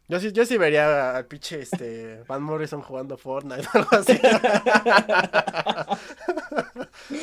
[0.07, 4.13] Yo sí, yo sí vería al pinche este Van Morrison jugando Fortnite o algo así.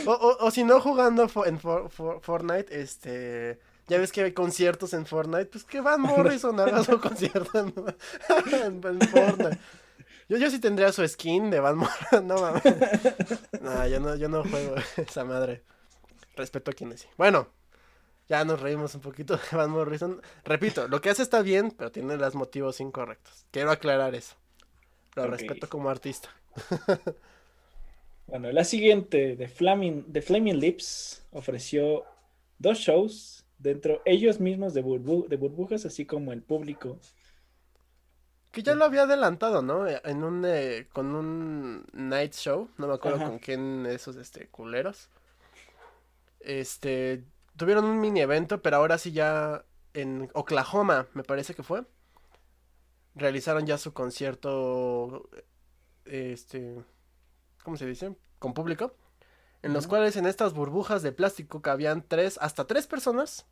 [0.05, 4.31] o, o- o si no jugando en For- For- Fortnite, este ya ves que hay
[4.34, 7.73] conciertos en Fortnite, pues que Van Morrison haga su concierto en,
[8.63, 9.57] en- en Fortnite.
[10.29, 12.63] Yo, yo sí tendría su skin de Van Morrison, no mames.
[13.62, 15.63] No, yo no, yo no juego esa madre.
[16.38, 17.07] Respeto a quienes sí.
[17.17, 17.49] Bueno,
[18.29, 20.21] ya nos reímos un poquito de Van Morrison.
[20.45, 23.45] Repito, lo que hace está bien, pero tiene los motivos incorrectos.
[23.51, 24.36] Quiero aclarar eso.
[25.15, 26.29] Lo respeto como artista.
[28.27, 32.05] Bueno, la siguiente, The Flaming, The Flaming Lips, ofreció
[32.60, 36.97] dos shows dentro ellos mismos de, burbu- de burbujas, así como el público.
[38.51, 39.88] Que ya lo había adelantado, ¿no?
[39.88, 43.25] En un, eh, con un night show, no me acuerdo Ajá.
[43.25, 45.10] con quién esos, este, culeros.
[46.39, 47.23] Este,
[47.55, 51.84] tuvieron un mini evento, pero ahora sí ya en Oklahoma, me parece que fue.
[53.15, 55.29] Realizaron ya su concierto,
[56.05, 56.75] este,
[57.63, 58.15] ¿cómo se dice?
[58.39, 58.95] Con público.
[59.63, 63.45] En los cuales en estas burbujas de plástico cabían tres, hasta tres personas.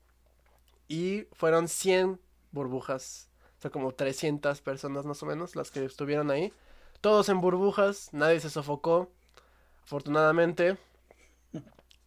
[0.87, 2.19] Y fueron 100
[2.51, 3.29] burbujas.
[3.59, 6.51] O sea, como 300 personas más o menos las que estuvieron ahí.
[7.01, 9.11] Todos en burbujas, nadie se sofocó.
[9.83, 10.77] Afortunadamente.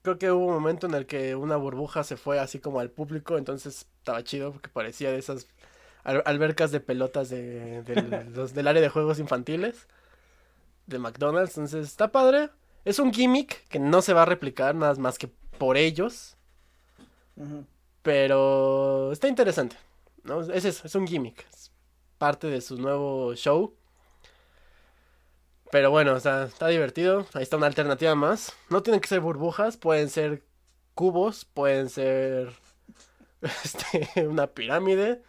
[0.02, 2.90] Creo que hubo un momento en el que una burbuja se fue así como al
[2.90, 5.46] público, entonces estaba chido porque parecía de esas
[6.02, 7.84] al- albercas de pelotas de,
[8.34, 9.86] los- del área de juegos infantiles
[10.92, 11.56] de McDonald's.
[11.56, 12.50] Entonces está padre.
[12.84, 15.28] Es un gimmick que no se va a replicar nada más que
[15.58, 16.36] por ellos.
[18.02, 19.76] Pero está interesante,
[20.24, 20.40] ¿no?
[20.40, 21.46] Es eso, es un gimmick.
[21.52, 21.70] Es
[22.18, 23.74] parte de su nuevo show.
[25.70, 27.26] Pero bueno, o sea, está divertido.
[27.32, 28.52] Ahí está una alternativa más.
[28.68, 30.42] No tienen que ser burbujas, pueden ser
[30.94, 32.52] cubos, pueden ser
[33.40, 35.22] este, una pirámide.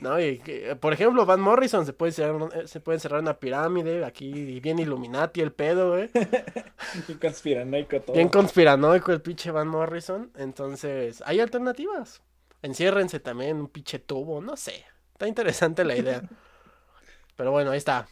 [0.00, 0.18] ¿No?
[0.18, 4.58] Y que, por ejemplo, Van Morrison se puede cerrar, se puede cerrar una pirámide, aquí
[4.60, 6.10] bien Illuminati el pedo, güey.
[7.06, 8.16] Bien conspiranoico todo.
[8.16, 10.32] Bien conspiranoico el pinche Van Morrison.
[10.36, 12.22] Entonces, hay alternativas.
[12.62, 14.84] Enciérrense también un pinche tubo, no sé.
[15.12, 16.22] Está interesante la idea.
[17.36, 18.08] Pero bueno, ahí está.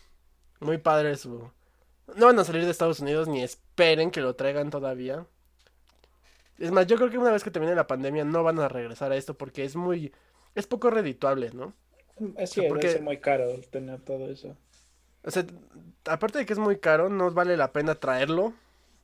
[0.60, 1.50] Muy padre su.
[2.16, 5.26] No van a salir de Estados Unidos ni esperen que lo traigan todavía.
[6.58, 9.12] Es más, yo creo que una vez que termine la pandemia no van a regresar
[9.12, 10.12] a esto porque es muy.
[10.60, 11.72] Es poco redituable, ¿no?
[12.36, 14.54] Es que porque- ser muy caro tener todo eso.
[15.24, 15.44] O sea,
[16.04, 18.52] aparte de que es muy caro, no vale la pena traerlo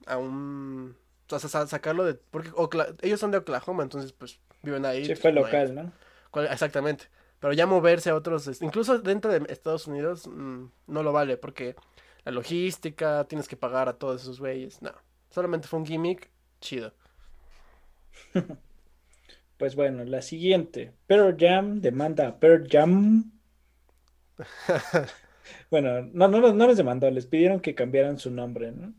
[0.07, 0.97] a un...
[1.31, 2.15] O sea, sa- sacarlo de...
[2.15, 2.51] Porque
[3.01, 5.05] ellos son de Oklahoma, entonces pues viven ahí.
[5.05, 5.93] Sí, pues, fue no hay- local,
[6.35, 6.43] ¿no?
[6.43, 7.07] Exactamente.
[7.41, 8.61] Pero ya moverse a otros...
[8.61, 11.75] Incluso dentro de Estados Unidos mm, no lo vale porque
[12.27, 14.83] la logística, tienes que pagar a todos esos güeyes.
[14.83, 14.93] No,
[15.31, 16.29] solamente fue un gimmick
[16.61, 16.93] chido.
[19.57, 20.93] Pues bueno, la siguiente.
[21.07, 23.33] Pearl Jam demanda a Pearl Jam.
[25.71, 28.93] Bueno, no, no, no les demandó, les pidieron que cambiaran su nombre, ¿no?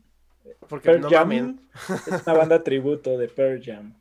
[0.68, 1.68] Porque Pearl no Jam mamen.
[1.90, 3.94] es una banda tributo de Pearl Jam.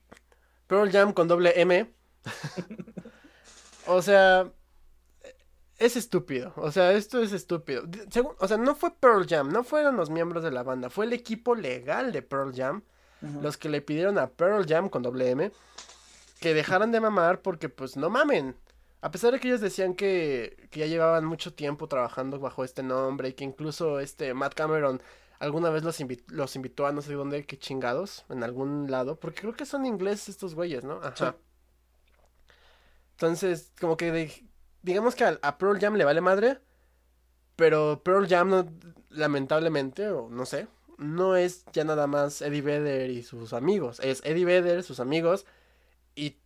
[0.67, 1.91] Pearl Jam con doble M.
[3.87, 4.49] o sea,
[5.77, 6.53] es estúpido.
[6.55, 7.83] O sea, esto es estúpido.
[8.09, 11.05] Según- o sea, no fue Pearl Jam, no fueron los miembros de la banda, fue
[11.05, 12.81] el equipo legal de Pearl Jam
[13.41, 15.51] los que le pidieron a Pearl Jam con doble M
[16.39, 18.55] que dejaran de mamar porque pues no mamen.
[19.01, 22.83] A pesar de que ellos decían que, que ya llevaban mucho tiempo trabajando bajo este
[22.83, 25.01] nombre y que incluso este Matt Cameron
[25.39, 29.19] alguna vez los, invi- los invitó a no sé dónde, qué chingados, en algún lado,
[29.19, 30.99] porque creo que son ingleses estos güeyes, ¿no?
[31.03, 31.35] Ajá.
[33.13, 34.43] Entonces, como que de-
[34.81, 36.59] digamos que a, a Pearl Jam le vale madre,
[37.55, 38.67] pero Pearl Jam no-
[39.09, 44.21] lamentablemente, o no sé, no es ya nada más Eddie Vedder y sus amigos, es
[44.25, 45.45] Eddie Vedder, sus amigos
[46.17, 46.37] y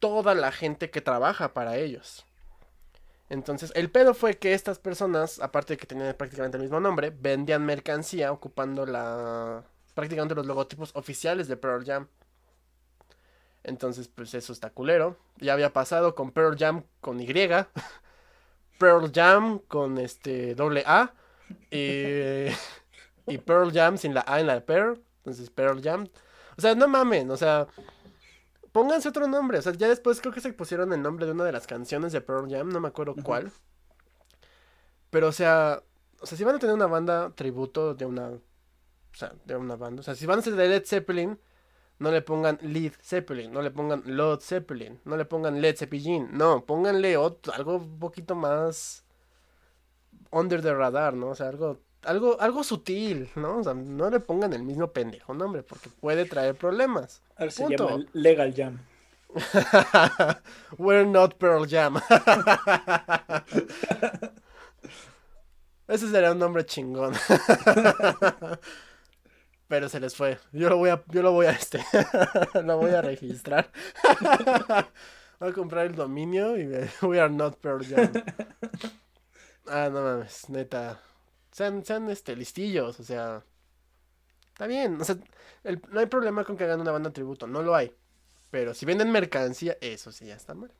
[0.00, 2.24] toda la gente que trabaja para ellos.
[3.28, 7.10] Entonces, el pedo fue que estas personas, aparte de que tenían prácticamente el mismo nombre,
[7.16, 9.62] vendían mercancía ocupando la
[9.94, 12.08] prácticamente los logotipos oficiales de Pearl Jam.
[13.62, 15.16] Entonces, pues eso está culero.
[15.36, 17.26] Ya había pasado con Pearl Jam con Y,
[18.78, 21.12] Pearl Jam con este doble A
[21.70, 22.46] y,
[23.26, 25.00] y Pearl Jam sin la A en la de Pearl.
[25.18, 26.08] Entonces, Pearl Jam.
[26.56, 27.68] O sea, no mamen, o sea,
[28.72, 29.58] pónganse otro nombre.
[29.58, 32.12] O sea, ya después creo que se pusieron el nombre de una de las canciones
[32.12, 33.52] de Pearl Jam, no me acuerdo cuál.
[35.10, 35.82] Pero, o sea,
[36.20, 38.40] o sea, si van a tener una banda tributo de una, o
[39.12, 41.38] sea, de una banda, o sea, si van a ser de Led Zeppelin,
[41.98, 46.28] no le pongan Led Zeppelin, no le pongan Lord Zeppelin, no le pongan Led Zeppelin,
[46.32, 49.04] no, pónganle otro, algo un poquito más
[50.30, 51.28] under the radar, ¿no?
[51.28, 53.58] O sea, algo, algo, algo sutil, ¿no?
[53.58, 57.22] O sea, no le pongan el mismo pendejo nombre, porque puede traer problemas.
[57.36, 58.78] Ahora se llama Legal Jam.
[60.78, 62.00] We're not Pearl Jam.
[65.86, 67.14] Ese sería un nombre chingón.
[69.68, 70.38] Pero se les fue.
[70.52, 71.80] Yo lo voy a, yo lo voy a este,
[72.64, 73.70] lo voy a registrar.
[75.38, 78.10] voy a comprar el dominio y me, we are not Pearl Jam.
[79.66, 81.00] Ah, no mames, neta.
[81.52, 83.44] Sean, sean este, listillos, o sea.
[84.52, 85.16] Está bien, o sea,
[85.90, 87.94] no hay problema con que hagan una banda tributo, no lo hay.
[88.50, 90.72] Pero si venden mercancía, eso sí ya está mal.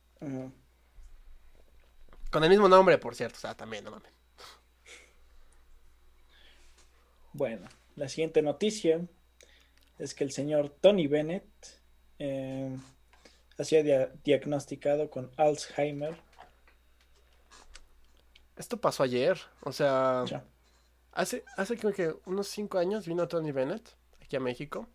[2.31, 4.13] Con el mismo nombre, por cierto, o sea, también, no mames.
[7.33, 9.01] Bueno, la siguiente noticia
[9.99, 11.45] es que el señor Tony Bennett
[12.19, 12.77] eh,
[13.57, 16.17] ha sido diagnosticado con Alzheimer.
[18.57, 20.25] Esto pasó ayer, o sea,
[21.13, 24.89] hace, hace creo que unos cinco años vino Tony Bennett aquí a México,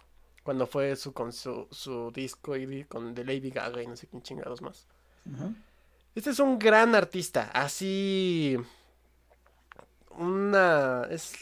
[0.43, 4.07] cuando fue su, con su, su disco y con de Lady Gaga y no sé
[4.07, 4.87] quién chingados más.
[6.13, 8.57] Este es un gran artista, así
[10.17, 11.33] una es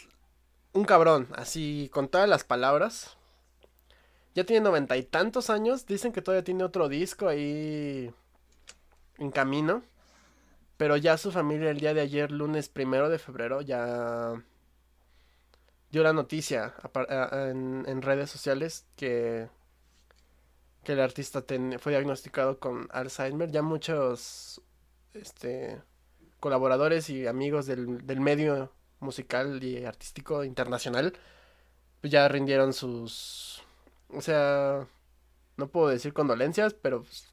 [0.73, 3.17] un cabrón, así con todas las palabras.
[4.35, 5.85] Ya tiene noventa y tantos años.
[5.85, 8.11] Dicen que todavía tiene otro disco ahí
[9.19, 9.83] en camino.
[10.77, 14.33] Pero ya su familia el día de ayer, lunes primero de febrero, ya
[15.93, 19.47] dio la noticia en, redes sociales que,
[20.83, 21.45] que el artista
[21.77, 23.51] fue diagnosticado con Alzheimer.
[23.51, 24.59] Ya muchos
[25.13, 25.83] este,
[26.39, 28.71] colaboradores y amigos del, del medio
[29.01, 31.13] musical y artístico internacional,
[32.01, 33.61] pues ya rindieron sus,
[34.09, 34.87] o sea,
[35.57, 37.31] no puedo decir condolencias, pero pues,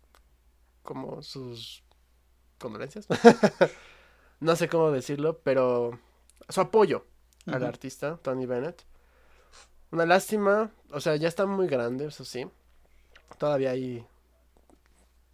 [0.82, 1.82] como sus
[2.58, 3.06] condolencias.
[4.40, 5.98] no sé cómo decirlo, pero
[6.50, 7.06] su apoyo
[7.46, 8.84] al artista, Tony Bennett.
[9.90, 12.46] Una lástima, o sea, ya está muy grande, eso sí.
[13.38, 14.06] Todavía hay...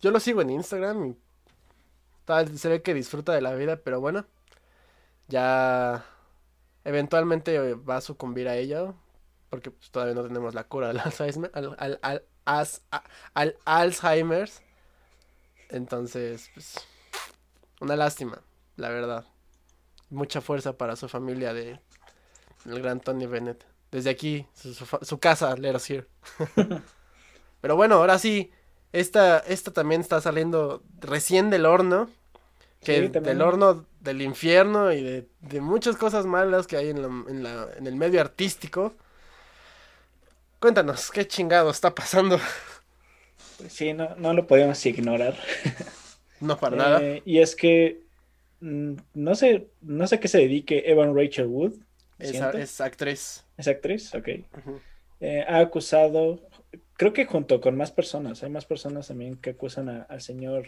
[0.01, 1.17] Yo lo sigo en Instagram y
[2.25, 4.27] tal, se ve que disfruta de la vida, pero bueno,
[5.29, 6.05] ya
[6.87, 8.95] Eventualmente va a sucumbir a ella,
[9.51, 11.51] porque pues, todavía no tenemos la cura al Alzheimer.
[11.53, 12.23] Al, al,
[13.35, 14.63] al, Alzheimer's.
[15.69, 16.77] Entonces, pues,
[17.81, 18.41] una lástima,
[18.77, 19.25] la verdad.
[20.11, 21.81] Mucha fuerza para su familia de
[22.69, 23.65] el gran Tony Bennett.
[23.91, 24.47] Desde aquí,
[25.03, 26.07] su, casa, let us hear.
[27.61, 28.51] Pero bueno, ahora sí,
[28.93, 32.11] esta, esta también está saliendo recién del horno.
[32.83, 37.97] Que del horno del infierno y de, muchas cosas malas que hay en, en, el
[37.97, 38.95] medio artístico.
[40.61, 42.39] Cuéntanos, ¿qué chingado está pasando?
[43.59, 45.37] Pues sí, no, no lo podemos ignorar.
[46.41, 47.03] No para nada.
[47.03, 48.03] Eh, y es que
[48.61, 51.75] mm, no sé, no sé qué se dedique Evan Rachel Wood.
[52.19, 53.45] Es, es actriz.
[53.57, 54.29] Es actriz, ok.
[55.21, 56.41] Eh, ha acusado,
[56.95, 60.67] creo que junto con más personas, hay más personas también que acusan al señor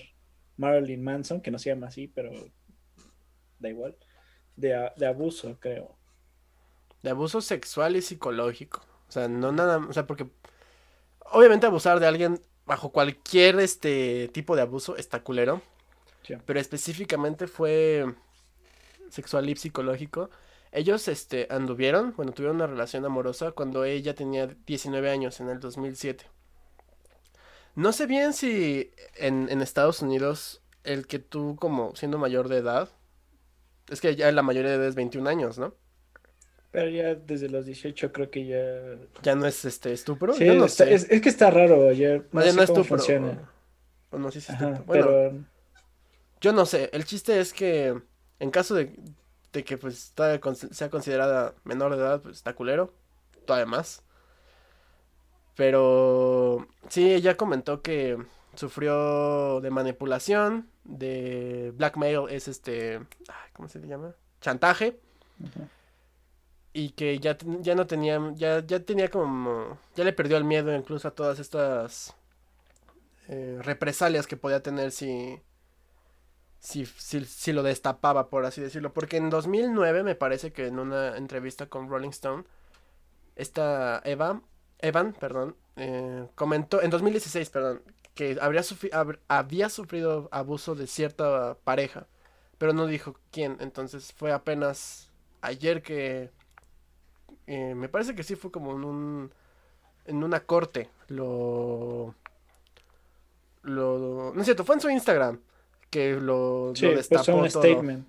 [0.56, 2.30] Marilyn Manson, que no se llama así, pero
[3.58, 3.96] da igual,
[4.56, 5.96] de, abuso, creo.
[7.02, 8.84] De abuso sexual y psicológico.
[9.08, 10.26] O sea, no nada, o sea, porque
[11.30, 15.62] obviamente abusar de alguien bajo cualquier este tipo de abuso está culero.
[16.44, 18.04] Pero específicamente fue
[19.08, 20.28] sexual y psicológico.
[20.72, 25.60] Ellos este anduvieron, bueno, tuvieron una relación amorosa cuando ella tenía 19 años en el
[25.60, 26.26] 2007.
[27.74, 32.58] No sé bien si en, en Estados Unidos el que tú como siendo mayor de
[32.58, 32.88] edad
[33.88, 35.74] es que ya la mayoría de edad es 21 años, ¿no?
[36.70, 38.98] Pero ya desde los 18 creo que ya...
[39.22, 40.34] ¿Ya no es este estupro?
[40.34, 43.50] Sí, Es, que está raro, ya no, sé cómo funciona.
[44.10, 45.32] O, no sé si Bueno, pero...
[46.40, 47.98] Yo no sé, el chiste es que
[48.38, 48.94] en caso de,
[49.52, 50.14] que pues
[50.70, 52.92] sea considerada menor de edad, pues está culero,
[53.46, 54.02] todavía más.
[55.54, 58.16] Pero sí, ella comentó que
[58.54, 63.00] sufrió de manipulación, de blackmail, es este,
[63.54, 64.14] ¿cómo se le llama?
[64.40, 65.00] Chantaje.
[66.72, 70.74] Y que ya, ya no tenía, ya, ya tenía como, ya le perdió el miedo
[70.74, 72.14] incluso a todas estas
[73.28, 75.40] eh, represalias que podía tener si,
[76.58, 78.92] si, si, si, lo destapaba, por así decirlo.
[78.92, 82.44] Porque en 2009 me parece que en una entrevista con Rolling Stone,
[83.36, 84.42] esta Eva,
[84.80, 87.82] Evan, perdón, eh, comentó, en 2016, perdón,
[88.14, 88.62] que habría
[89.28, 92.06] había sufrido abuso de cierta pareja,
[92.58, 93.56] pero no dijo quién.
[93.60, 96.30] Entonces fue apenas ayer que
[97.46, 99.32] eh, me parece que sí fue como en un
[100.06, 102.14] en una corte lo
[103.62, 105.40] lo no es cierto, fue en su Instagram
[105.90, 108.06] que lo, sí, lo destapó un statement.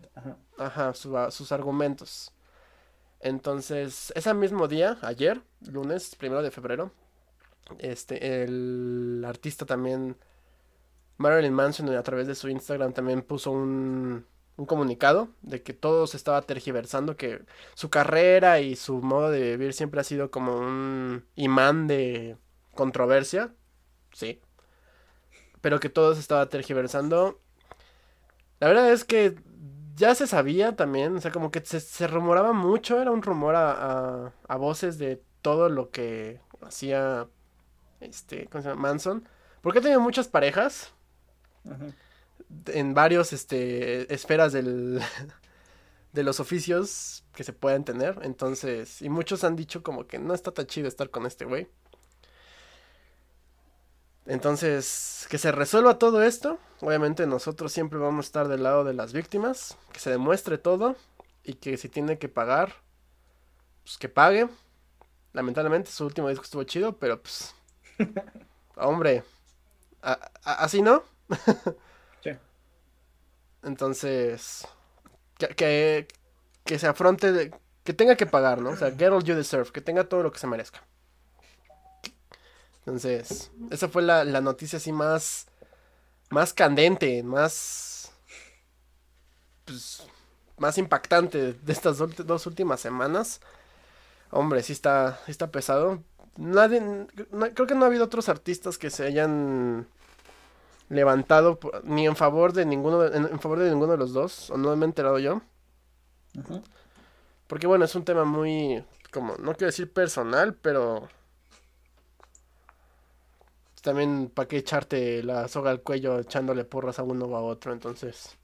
[0.58, 2.34] Ajá, sus argumentos.
[3.22, 6.92] Entonces, ese mismo día, ayer, lunes, primero de febrero,
[7.78, 10.18] este, el artista también,
[11.18, 14.26] Marilyn Manson, a través de su Instagram también puso un,
[14.60, 17.42] un comunicado de que todo se estaba tergiversando, que
[17.76, 22.38] su carrera y su modo de vivir siempre ha sido como un imán de
[22.74, 23.54] controversia,
[24.14, 24.42] sí,
[25.62, 27.40] pero que todo se estaba tergiversando.
[28.60, 29.36] La verdad es que
[29.96, 34.34] ya se sabía también, o sea, como que se, rumoraba mucho, era un rumor a,
[34.48, 37.28] a, voces de todo lo que hacía
[38.00, 38.82] este, ¿cómo se llama?
[38.82, 39.28] Manson.
[39.62, 40.94] Porque ha tenido muchas parejas
[42.68, 45.02] en varios este, esferas del,
[46.14, 48.20] de los oficios que se pueden tener.
[48.24, 51.68] Entonces, y muchos han dicho como que no está tan chido estar con este güey.
[54.26, 56.60] Entonces, que se resuelva todo esto.
[56.82, 59.78] Obviamente nosotros siempre vamos a estar del lado de las víctimas.
[59.92, 60.96] Que se demuestre todo.
[61.44, 62.74] Y que si tiene que pagar,
[63.84, 64.48] pues que pague.
[65.34, 67.56] Lamentablemente su último disco estuvo chido, pero pues...
[68.76, 69.24] hombre,
[70.44, 71.04] así no.
[72.24, 72.32] sí.
[73.64, 74.68] Entonces,
[75.38, 76.08] que,
[76.66, 77.52] que, se afronte,
[77.84, 78.72] que tenga que pagar, ¿no?
[78.72, 80.82] O sea, get all you deserve, que tenga todo lo que se merezca.
[82.90, 85.46] Entonces, esa fue la, noticia así más,
[86.32, 88.12] más candente, más,
[89.64, 90.08] pues,
[90.58, 93.42] más impactante de estas dos últimas semanas.
[94.32, 96.02] Hombre, sí está, está pesado.
[96.36, 96.82] Nadie,
[97.54, 99.88] creo que no ha habido otros artistas que se hayan
[100.90, 104.58] levantado ni en favor de ninguno de, en, favor de ninguno de los dos, o
[104.58, 105.44] no me he enterado yo.
[107.46, 111.08] Porque bueno, es un tema muy como no quiero decir personal, pero
[113.82, 117.74] también para qué echarte la soga al cuello echándole porras a uno o a otro,
[117.74, 118.38] entonces.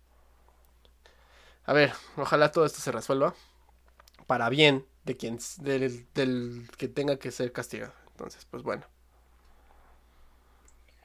[1.65, 3.33] A ver, ojalá todo esto se resuelva
[4.27, 7.93] para bien de quien del, del que tenga que ser castigado.
[8.11, 8.85] Entonces, pues bueno.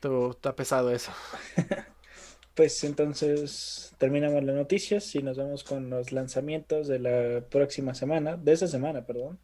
[0.00, 1.12] Todo está pesado eso.
[2.54, 8.36] pues entonces terminamos las noticias y nos vamos con los lanzamientos de la próxima semana,
[8.36, 9.38] de esa semana, perdón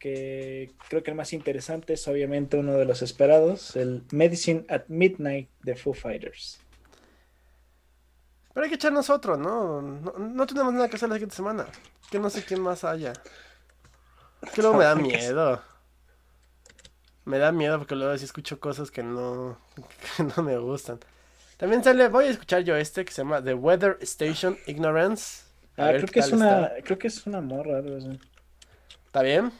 [0.00, 4.84] que creo que el más interesante es obviamente uno de los esperados, el Medicine at
[4.88, 6.58] Midnight de Foo Fighters.
[8.52, 9.80] Pero hay que echarnos otro, ¿no?
[9.82, 11.66] No, tenemos nada que hacer la siguiente semana.
[12.10, 13.12] Que no sé quién más haya.
[14.54, 15.62] Que luego me da miedo.
[17.26, 19.58] Me da miedo porque luego sí escucho cosas que no,
[20.16, 20.98] que no me gustan.
[21.58, 25.44] También sale, voy a escuchar yo este que se llama The Weather Station Ignorance.
[25.76, 28.18] ah, creo que es una, creo que es una morra, algo así.
[29.06, 29.52] ¿Está bien?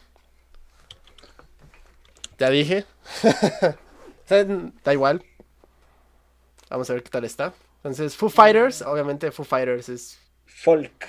[2.40, 2.86] Ya dije.
[4.84, 5.22] da igual.
[6.70, 7.52] Vamos a ver qué tal está.
[7.76, 10.18] Entonces, Foo Fighters, obviamente Foo Fighters es...
[10.46, 11.06] Folk.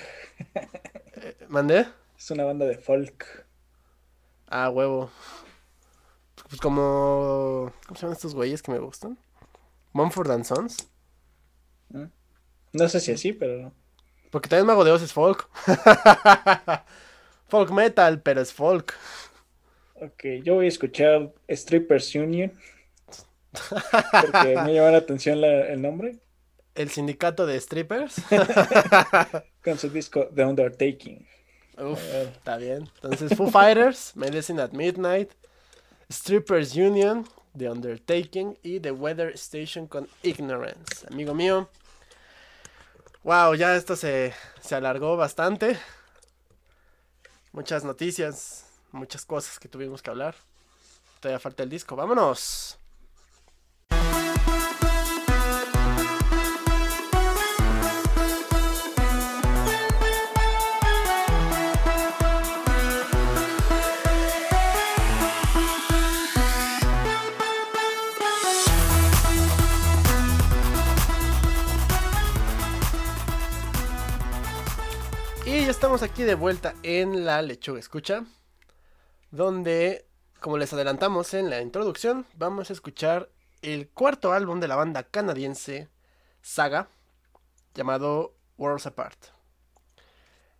[1.16, 1.86] Eh, ¿Mandé?
[2.18, 3.46] Es una banda de folk.
[4.46, 5.10] Ah, huevo.
[6.50, 7.72] Pues como...
[7.86, 9.16] ¿Cómo se llaman estos güeyes que me gustan?
[9.94, 10.86] Mumford and Sons.
[11.88, 12.06] Mm.
[12.74, 13.72] No sé si así, pero no.
[14.30, 15.48] Porque también Mago de Oz es folk.
[17.48, 18.94] folk metal, pero es folk.
[20.02, 22.52] Ok, yo voy a escuchar Strippers Union.
[23.52, 26.18] Porque me llama la atención el nombre.
[26.74, 28.16] El sindicato de strippers.
[29.64, 31.26] Con su disco The Undertaking.
[31.78, 32.88] Uf, está bien.
[32.96, 35.30] Entonces, Foo Fighters, Medicine at Midnight,
[36.10, 37.24] Strippers Union,
[37.56, 41.06] The Undertaking y The Weather Station con Ignorance.
[41.10, 41.68] Amigo mío.
[43.22, 45.76] Wow, ya esto se, se alargó bastante.
[47.52, 50.34] Muchas noticias, muchas cosas que tuvimos que hablar.
[51.20, 51.96] Todavía falta el disco.
[51.96, 52.78] ¡Vámonos!
[75.44, 78.24] Y ya estamos aquí de vuelta en la lechuga escucha
[79.32, 80.06] donde,
[80.40, 83.30] como les adelantamos en la introducción, vamos a escuchar
[83.62, 85.88] el cuarto álbum de la banda canadiense
[86.42, 86.88] Saga,
[87.74, 89.18] llamado Worlds Apart.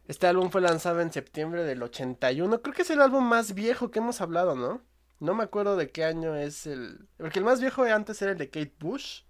[0.09, 3.91] Este álbum fue lanzado en septiembre del 81, creo que es el álbum más viejo
[3.91, 4.83] que hemos hablado, ¿no?
[5.21, 7.09] No me acuerdo de qué año es el.
[7.17, 9.23] Porque el más viejo antes era el de Kate Bush.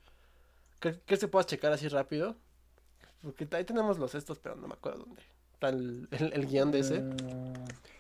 [0.81, 2.37] ¿Qué, qué se pueda checar así rápido?
[3.21, 5.23] Porque ahí tenemos los estos, pero no me acuerdo dónde.
[5.63, 7.01] Está el, el, el guion de ese.
[7.03, 7.53] Mm,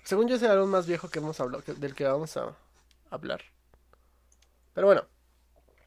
[0.03, 2.57] Según yo es el álbum más viejo que hemos hablado, que- del que vamos a
[3.11, 3.41] hablar.
[4.75, 5.03] Pero bueno,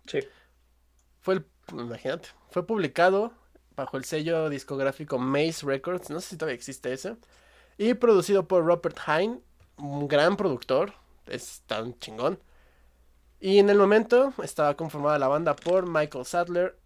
[0.07, 0.19] sí.
[1.21, 3.33] fue el, imagínate, fue publicado
[3.75, 7.17] bajo el sello discográfico Maze Records, no sé si todavía existe ese,
[7.77, 9.41] y producido por Robert Hine,
[9.77, 10.93] un gran productor,
[11.27, 12.39] es tan chingón.
[13.39, 16.77] Y en el momento estaba conformada la banda por Michael Sadler,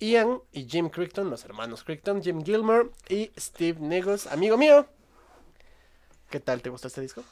[0.00, 4.86] Ian y Jim Crichton, los hermanos Crichton, Jim Gilmore y Steve Negos, amigo mío.
[6.30, 6.62] ¿Qué tal?
[6.62, 7.24] ¿Te gustó este disco?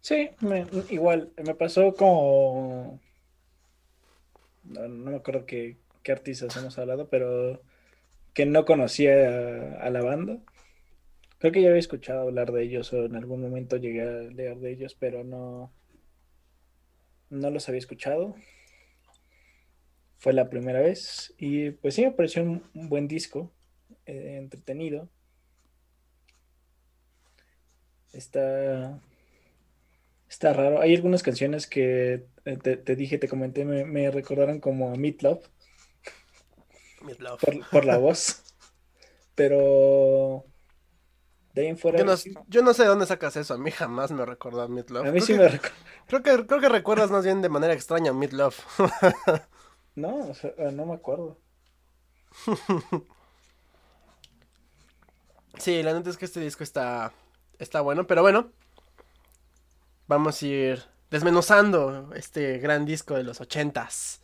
[0.00, 3.00] Sí, me- igual, me pasó como...
[4.64, 7.62] No, me acuerdo qué, qué artistas hemos hablado, pero
[8.34, 9.12] que no conocía
[9.80, 10.38] a, a la banda.
[11.38, 14.58] Creo que ya había escuchado hablar de ellos o en algún momento llegué a leer
[14.58, 15.72] de ellos, pero no,
[17.30, 18.34] no los había escuchado.
[20.18, 23.52] Fue la primera vez y pues sí, me pareció un, un buen disco,
[24.04, 25.08] eh, entretenido.
[28.12, 29.00] Está,
[30.28, 30.80] está raro.
[30.80, 34.96] Hay algunas canciones que eh, te, te dije, te comenté, me, me recordaron como a
[34.96, 35.46] Meatloaf
[37.02, 37.40] Meat Love.
[37.40, 38.42] por, por la voz.
[39.34, 40.44] Pero
[41.54, 41.98] de ahí en fuera.
[41.98, 42.14] Yo no,
[42.48, 45.06] yo no sé de dónde sacas eso, a mí jamás me recordó a Meat Love.
[45.06, 45.76] a mí creo, sí que, me recuerda.
[46.06, 48.58] creo, que, creo que recuerdas más bien de manera extraña a Meat Love.
[49.98, 51.36] No, o sea, ah, no me acuerdo.
[55.58, 57.12] sí, la neta es que este disco está,
[57.58, 58.52] está bueno, pero bueno.
[60.06, 64.20] Vamos a ir desmenuzando este gran disco de los ochentas.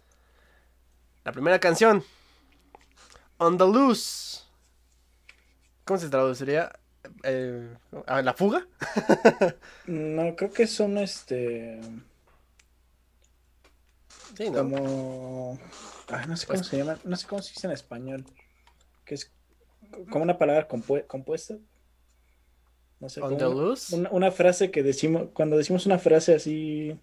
[1.24, 2.04] La primera canción.
[3.38, 4.44] On the Loose.
[5.84, 6.70] ¿Cómo se traduciría?
[7.24, 8.68] Eh, ¿a ¿La fuga?
[9.86, 11.80] No, creo que son este.
[14.36, 14.58] Sí, ¿no?
[14.58, 15.58] Como.
[16.08, 16.98] ah, no sé cómo Pues- se llama.
[17.04, 18.24] No sé cómo se dice en español.
[19.04, 19.32] Que es
[20.10, 21.56] como una palabra compue- compuesta.
[23.00, 23.20] No sé.
[23.20, 23.94] On the una- Loose.
[23.94, 26.98] Una, una frase que decimos, cuando decimos una frase así,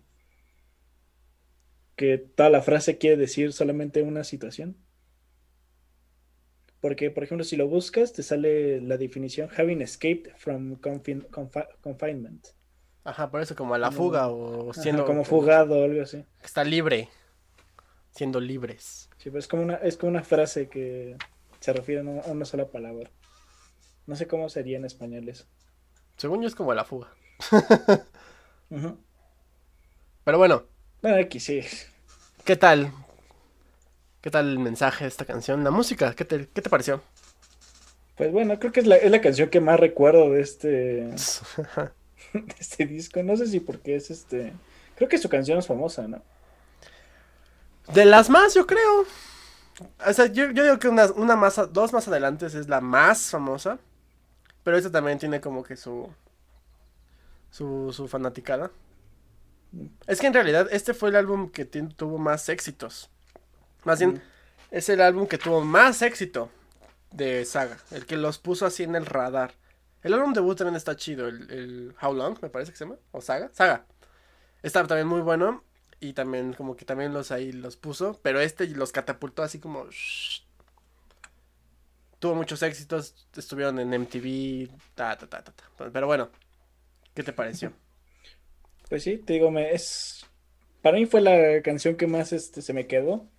[1.96, 4.78] que toda la frase quiere decir solamente una situación.
[6.80, 11.68] Porque, por ejemplo, si lo buscas, te sale la definición having escaped from confin- confi-
[11.82, 12.48] confinement.
[13.04, 16.26] Ajá, por eso como a la fuga o Ajá, siendo como fugado o algo así.
[16.44, 17.10] está libre.
[18.12, 19.10] Siendo libres.
[19.18, 21.16] Sí, pero es como una, es como una frase que
[21.60, 23.10] se refiere a una, sola palabra.
[24.08, 25.46] No sé cómo sería en español eso.
[26.18, 27.14] Según yo es como la fuga.
[30.24, 30.64] Pero bueno,
[31.02, 31.62] Bueno, aquí sí.
[32.46, 32.92] ¿qué tal?
[34.22, 35.64] ¿Qué tal el mensaje de esta canción?
[35.64, 37.02] La música, ¿qué te, qué te pareció?
[38.16, 40.68] Pues bueno, creo que es la, es la canción que más recuerdo de este,
[42.34, 43.24] de este disco.
[43.24, 44.54] No sé si porque es este.
[44.96, 46.22] Creo que su canción es famosa, ¿no?
[47.94, 49.06] De las más, yo creo.
[50.08, 53.30] O sea, yo, yo digo que una, una más, dos más adelante es la más
[53.32, 53.80] famosa.
[54.64, 56.10] Pero esta también tiene como que su.
[57.50, 58.72] Su, su fanaticada.
[60.08, 63.10] Es que en realidad este fue el álbum que tuvo más éxitos.
[63.84, 64.22] Más bien, Mm.
[64.76, 66.50] es el álbum que tuvo más éxito
[67.12, 67.78] de Saga.
[67.92, 69.54] El que los puso así en el radar.
[70.04, 71.28] El álbum debut también está chido.
[71.28, 72.98] El, el How Long, me parece que se llama.
[73.12, 73.50] O Saga.
[73.54, 73.86] Saga.
[74.62, 75.64] Está también muy bueno.
[76.02, 78.20] Y también como que también los ahí los puso.
[78.22, 79.86] Pero este los catapultó así como...
[82.20, 83.28] Tuvo muchos éxitos.
[83.38, 84.70] Estuvieron en MTV.
[84.96, 85.90] Ta, ta, ta, ta, ta.
[85.94, 86.30] Pero bueno.
[87.14, 87.72] ¿Qué te pareció?
[88.90, 90.26] Pues sí, te digo, me, es.
[90.82, 93.30] Para mí fue la canción que más este, se me quedó.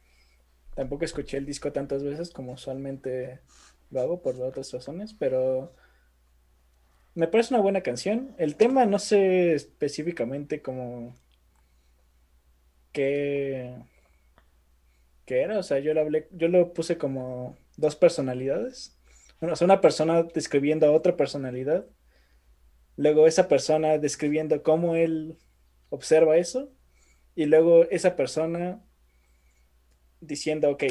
[0.75, 3.41] Tampoco escuché el disco tantas veces como usualmente
[3.91, 5.75] lo hago por otras razones, pero
[7.15, 8.35] me parece una buena canción.
[8.39, 11.15] El tema no sé específicamente como
[12.93, 13.77] qué,
[15.25, 18.99] qué era, o sea, yo lo hablé, yo lo puse como dos personalidades.
[19.41, 21.87] Bueno, o sea, una persona describiendo a otra personalidad.
[22.97, 25.39] Luego esa persona describiendo cómo él
[25.91, 26.71] observa eso.
[27.35, 28.83] Y luego esa persona
[30.21, 30.85] diciendo, ok,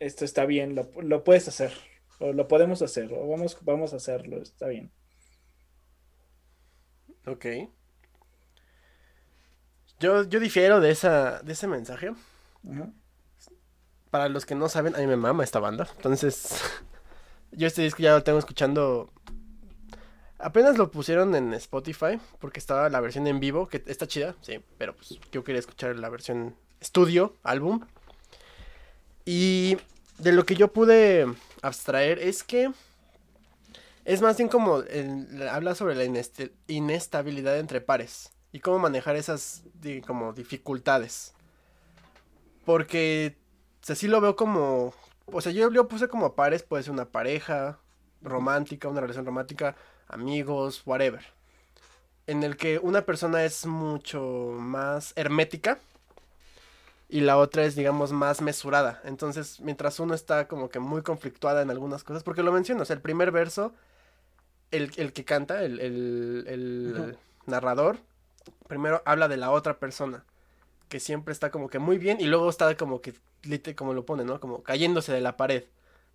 [0.00, 1.72] esto está bien, lo, lo puedes hacer,
[2.18, 4.90] o lo podemos hacer, o vamos, vamos a hacerlo, está bien.
[7.26, 7.46] Ok.
[10.00, 12.12] Yo, yo difiero de esa, de ese mensaje.
[14.10, 15.88] Para los que no saben, a mí me mama esta banda.
[15.96, 16.54] Entonces,
[17.52, 19.10] yo este disco ya lo tengo escuchando.
[20.38, 24.58] Apenas lo pusieron en Spotify porque estaba la versión en vivo, que está chida, sí,
[24.78, 27.86] pero pues yo quería escuchar la versión estudio, álbum.
[29.26, 29.76] Y
[30.16, 31.26] de lo que yo pude
[31.60, 32.72] abstraer es que
[34.06, 36.04] es más bien como el- habla sobre la
[36.68, 38.30] inestabilidad entre pares.
[38.52, 39.62] Y cómo manejar esas
[40.06, 41.34] como dificultades.
[42.64, 43.36] Porque,
[43.88, 44.94] o sí lo veo como,
[45.26, 47.78] o sea, yo lo puse como pares, puede ser una pareja
[48.22, 49.76] romántica, una relación romántica,
[50.08, 51.24] amigos, whatever.
[52.26, 55.78] En el que una persona es mucho más hermética
[57.08, 59.00] y la otra es, digamos, más mesurada.
[59.04, 62.84] Entonces, mientras uno está como que muy conflictuada en algunas cosas, porque lo menciono, o
[62.84, 63.72] sea, el primer verso,
[64.70, 67.98] el, que canta, el, el narrador,
[68.68, 70.24] primero habla de la otra persona,
[70.88, 73.14] que siempre está como que muy bien y luego está como que,
[73.76, 74.40] como lo pone, ¿no?
[74.40, 75.64] Como cayéndose de la pared,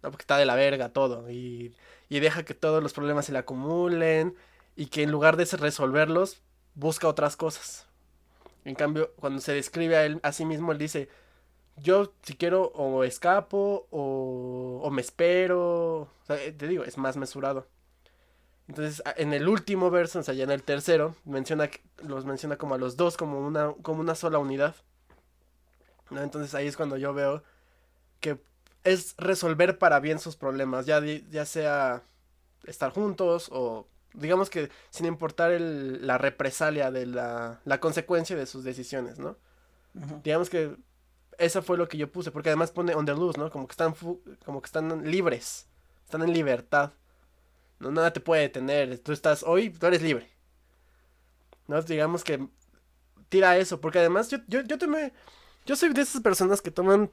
[0.03, 0.11] ¿no?
[0.11, 1.75] Porque está de la verga todo y,
[2.09, 4.35] y deja que todos los problemas se le acumulen
[4.75, 6.41] y que en lugar de resolverlos,
[6.75, 7.87] busca otras cosas.
[8.65, 11.09] En cambio, cuando se describe a él a sí mismo, él dice,
[11.77, 16.09] yo si quiero o escapo o, o me espero.
[16.29, 17.67] Eh, te digo, es más mesurado.
[18.67, 21.69] Entonces, en el último verso, o sea, ya en el tercero, menciona,
[22.03, 24.75] los menciona como a los dos, como una, como una sola unidad.
[26.09, 26.21] ¿no?
[26.21, 27.43] Entonces ahí es cuando yo veo
[28.19, 28.39] que
[28.83, 32.03] es resolver para bien sus problemas, ya, ya sea
[32.65, 38.45] estar juntos o digamos que sin importar el, la represalia de la, la, consecuencia de
[38.45, 39.37] sus decisiones, ¿no?
[40.23, 40.75] Digamos que
[41.37, 43.49] eso fue lo que yo puse, porque además pone on the loose, ¿no?
[43.49, 43.93] Como que están,
[44.45, 45.67] como que están libres,
[46.05, 46.91] están en libertad.
[47.85, 48.97] No, nada te puede detener.
[48.97, 50.27] Tú estás hoy, tú eres libre.
[51.67, 51.79] ¿No?
[51.83, 52.47] Digamos que
[53.29, 53.79] tira eso.
[53.79, 55.13] Porque además yo, yo, yo tomé.
[55.67, 57.11] Yo soy de esas personas que toman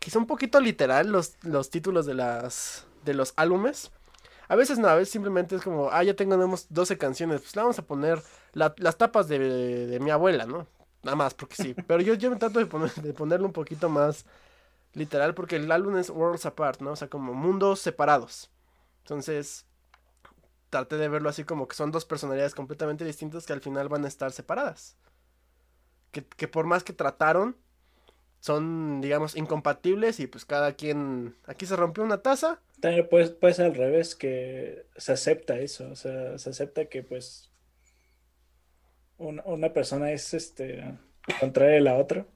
[0.00, 2.84] quizá un poquito literal los, los títulos de las.
[3.04, 3.92] de los álbumes.
[4.48, 7.60] A veces no, a veces simplemente es como, ah, ya tenemos 12 canciones, pues le
[7.60, 8.22] vamos a poner
[8.54, 9.38] las tapas de,
[9.86, 10.66] de, mi abuela, ¿no?
[11.02, 11.74] Nada más, porque sí.
[11.86, 14.24] Pero yo, yo me trato de, poner, de ponerlo un poquito más
[14.94, 16.92] literal, porque el álbum es Worlds Apart, ¿no?
[16.92, 18.50] O sea, como mundos separados.
[19.00, 19.67] Entonces,
[20.70, 24.04] traté de verlo así como que son dos personalidades completamente distintas que al final van
[24.04, 24.96] a estar separadas.
[26.10, 27.56] Que, por más que trataron,
[28.40, 31.36] son, digamos, incompatibles y pues cada quien...
[31.46, 32.60] Aquí se rompió una taza.
[32.80, 37.02] También puede, puede ser al revés, que se acepta eso, o sea, se acepta que
[37.02, 37.50] pues
[39.18, 40.82] una, persona es este
[41.40, 42.26] contraria de la otra.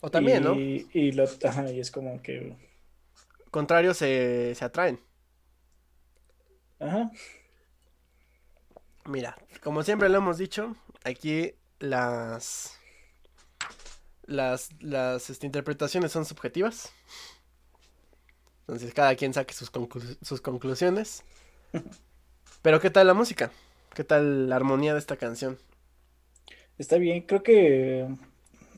[0.00, 0.54] O también, ¿no?
[0.54, 2.54] Y, lo, y es como que...
[3.50, 5.00] Contrarios se, se atraen.
[6.78, 7.10] Ajá.
[9.04, 10.74] Mira, como siempre lo hemos dicho,
[11.04, 12.78] aquí las
[14.26, 16.92] las, las este, interpretaciones son subjetivas.
[18.60, 19.70] Entonces cada quien saque sus,
[20.22, 21.22] sus conclusiones.
[22.62, 23.52] Pero ¿qué tal la música?
[23.94, 25.58] ¿Qué tal la armonía de esta canción?
[26.76, 28.06] Está bien, creo que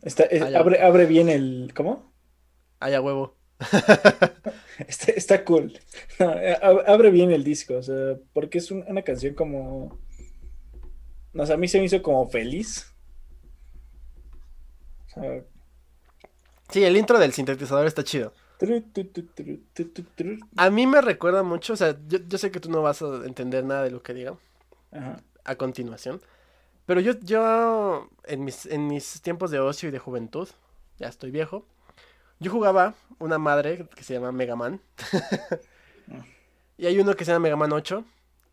[0.02, 0.24] está,
[0.56, 1.72] abre, abre bien el...
[1.74, 2.12] ¿Cómo?
[2.80, 3.37] Haya huevo.
[4.88, 5.78] está, cool.
[6.18, 6.56] Eh,
[6.86, 9.98] abre bien el disco, o sea, porque es una canción como.
[11.32, 12.92] No sé, a mí se me hizo como feliz.
[16.70, 18.32] sí, el intro del sintetizador está chido.
[20.56, 23.64] A mí me recuerda mucho, o sea, yo, sé que tú no vas a entender
[23.64, 24.36] nada de lo que diga
[25.44, 26.20] a continuación.
[26.86, 30.48] Pero yo, yo en, mis, en mis tiempos de ocio y de juventud,
[30.98, 31.66] ya estoy viejo,
[32.40, 34.80] yo jugaba una madre que se llama Mega Man.
[36.78, 38.04] y hay uno que se llama Mega Man 8,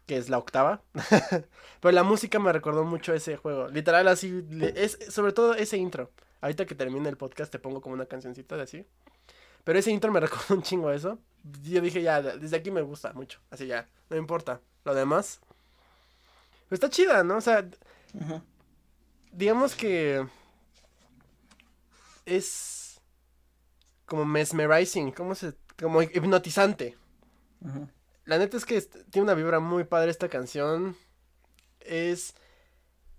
[0.05, 0.81] que es la octava.
[1.79, 3.67] Pero la música me recordó mucho ese juego.
[3.67, 4.43] Literal, así,
[4.75, 6.11] es sobre todo ese intro.
[6.41, 8.85] Ahorita que termine el podcast te pongo como una cancioncita de así.
[9.63, 11.19] Pero ese intro me recordó un chingo eso.
[11.63, 13.39] Yo dije, ya, desde aquí me gusta mucho.
[13.51, 14.61] Así ya, no importa.
[14.83, 15.39] Lo demás.
[16.67, 17.37] Pero está chida, ¿no?
[17.37, 17.67] O sea,
[19.31, 20.25] digamos que
[22.25, 22.84] es
[24.05, 26.95] como mesmerizing, como se, como hipnotizante.
[28.25, 30.95] La neta es que tiene una vibra muy padre esta canción.
[31.79, 32.35] Es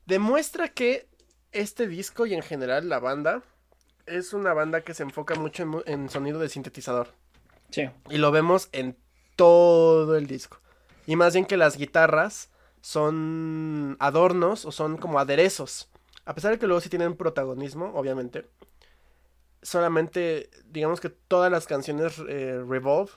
[0.07, 1.09] demuestra que
[1.53, 3.43] este disco y en general la banda
[4.07, 7.09] es una banda que se enfoca mucho en, sonido de sintetizador.
[7.70, 7.91] Sí.
[8.09, 8.97] Y lo vemos en
[9.34, 10.61] todo el disco.
[11.07, 15.89] Y más bien que las guitarras son adornos o son como aderezos.
[16.24, 18.49] A pesar de que luego sí tienen protagonismo, obviamente
[19.62, 23.11] solamente, digamos que todas las canciones eh, Revolve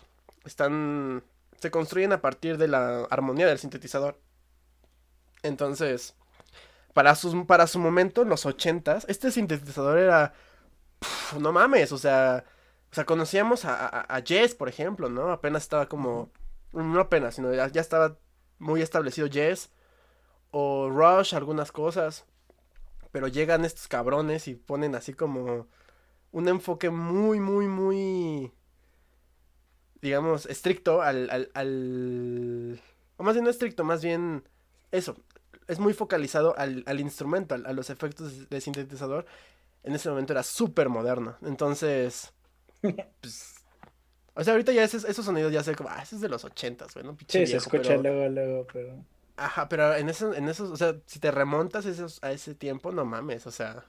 [0.46, 1.24] están,
[1.60, 4.20] se construyen a partir de la armonía del sintetizador.
[5.44, 6.16] Entonces,
[6.94, 10.34] para, sus, para su momento, en los ochentas, este sintetizador era,
[11.40, 12.46] no mames, o sea,
[12.92, 15.32] o sea, conocíamos a, a, Jess, por ejemplo, ¿no?
[15.32, 16.32] Apenas estaba como,
[16.74, 18.18] no apenas, sino ya, ya estaba
[18.58, 19.70] muy establecido Jess,
[20.52, 22.26] o Rush, algunas cosas.
[23.12, 25.68] Pero llegan estos cabrones y ponen así como
[26.32, 28.52] un enfoque muy, muy, muy,
[30.02, 32.82] digamos, estricto al, al, al...
[33.18, 34.44] O más bien no estricto, más bien
[34.92, 35.18] eso.
[35.68, 39.26] es muy focalizado al, al instrumento, a los efectos de sintetizador.
[39.84, 41.38] En ese momento era súper moderno.
[41.42, 42.34] Entonces,
[43.22, 43.56] pues,
[44.40, 46.46] o sea, ahorita ya esos, esos sonidos ya sé como, ah, ese es de los
[46.46, 47.18] ochentas, güey, ¿no?
[47.28, 49.06] sí, se escucha luego, luego, pero...
[49.36, 52.92] Ajá, pero en esos, en esos, o sea, si te remontas esos, a ese tiempo,
[52.92, 53.86] no mames, o sea...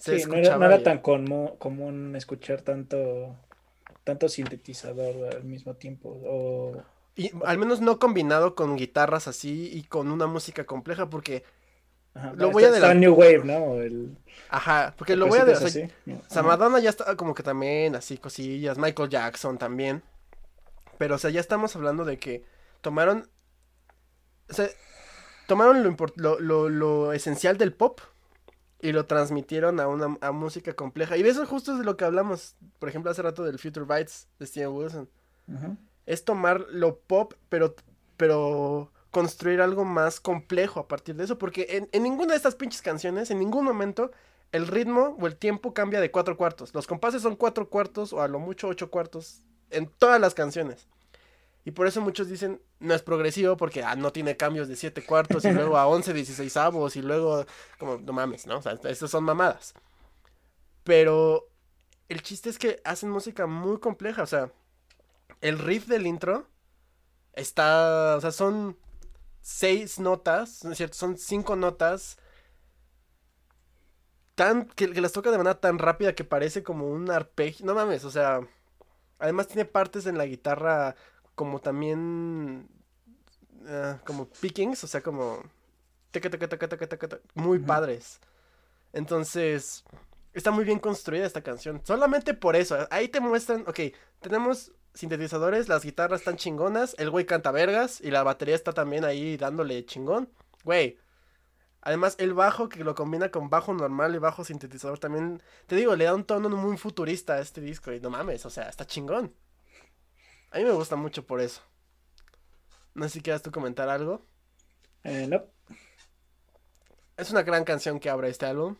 [0.00, 3.36] sí, no era, no era tan común escuchar tanto,
[4.04, 6.82] tanto sintetizador al mismo tiempo, o...
[7.16, 11.44] Y al menos no combinado con guitarras así y con una música compleja, porque...
[12.14, 12.96] Ajá, lo voy a adelantar.
[12.96, 13.74] New Wave, ¿no?
[13.80, 14.16] El...
[14.48, 15.90] Ajá, porque lo voy a adelantar.
[16.06, 20.02] O sea, Madonna ya está como que también así cosillas, Michael Jackson también.
[20.98, 22.44] Pero, o sea, ya estamos hablando de que
[22.80, 23.28] tomaron...
[24.48, 24.68] O sea,
[25.46, 28.00] tomaron lo, lo, lo, esencial del pop
[28.82, 31.16] y lo transmitieron a una a música compleja.
[31.16, 33.86] Y de eso justo es de lo que hablamos, por ejemplo, hace rato del Future
[33.86, 35.08] Bites de Steven Wilson.
[36.06, 37.74] Es tomar lo pop, pero,
[38.16, 41.38] pero construir algo más complejo a partir de eso.
[41.38, 44.10] Porque en, en, ninguna de estas pinches canciones, en ningún momento,
[44.52, 46.74] el ritmo o el tiempo cambia de cuatro cuartos.
[46.74, 50.88] Los compases son cuatro cuartos o a lo mucho ocho cuartos en todas las canciones.
[51.64, 55.04] Y por eso muchos dicen, no es progresivo porque ah, no tiene cambios de 7
[55.04, 57.44] cuartos y luego a 11, 16 avos y luego,
[57.78, 58.58] como, no mames, ¿no?
[58.58, 59.74] O sea, estas son mamadas.
[60.84, 61.48] Pero
[62.08, 64.50] el chiste es que hacen música muy compleja, o sea,
[65.40, 66.48] el riff del intro
[67.34, 68.78] está, o sea, son
[69.42, 70.96] seis notas, ¿no es cierto?
[70.96, 72.18] Son cinco notas
[74.34, 77.74] tan, que, que las toca de manera tan rápida que parece como un arpegio, no
[77.74, 78.40] mames, o sea,
[79.18, 80.96] además tiene partes en la guitarra
[81.40, 82.68] como también
[83.62, 85.42] uh, como pickings, o sea, como
[87.32, 88.20] muy padres.
[88.92, 89.82] Entonces,
[90.34, 91.80] está muy bien construida esta canción.
[91.82, 93.80] Solamente por eso, ahí te muestran, ok,
[94.20, 99.06] tenemos sintetizadores, las guitarras están chingonas, el güey canta vergas y la batería está también
[99.06, 100.28] ahí dándole chingón.
[100.64, 100.98] Güey,
[101.80, 105.96] Además, el bajo que lo combina con bajo normal y bajo sintetizador también, te digo,
[105.96, 107.90] le da un tono muy futurista a este disco.
[107.90, 109.34] Y no mames, o sea, está chingón.
[110.50, 111.62] A mí me gusta mucho por eso.
[112.94, 114.26] No sé si quieras tú comentar algo.
[115.04, 115.44] Eh, no.
[117.16, 118.76] Es una gran canción que abre este álbum.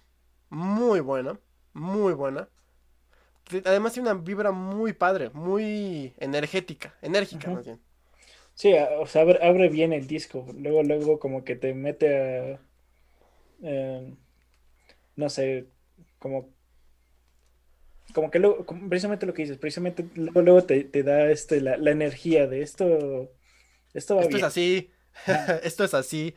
[0.48, 1.38] Muy buena.
[1.72, 2.48] Muy buena.
[3.64, 7.80] Además tiene una vibra muy padre, muy energética, enérgica más bien.
[8.54, 10.46] Sí, o sea, abre, bien el disco.
[10.54, 12.60] Luego, luego como que te mete a...
[13.62, 14.14] Eh,
[15.16, 15.66] no sé,
[16.18, 16.50] como
[18.12, 22.62] como que luego, precisamente lo que dices, precisamente luego, te, da este, la, energía de
[22.62, 23.30] esto.
[23.92, 24.90] Esto Esto es así.
[25.62, 26.34] esto es así.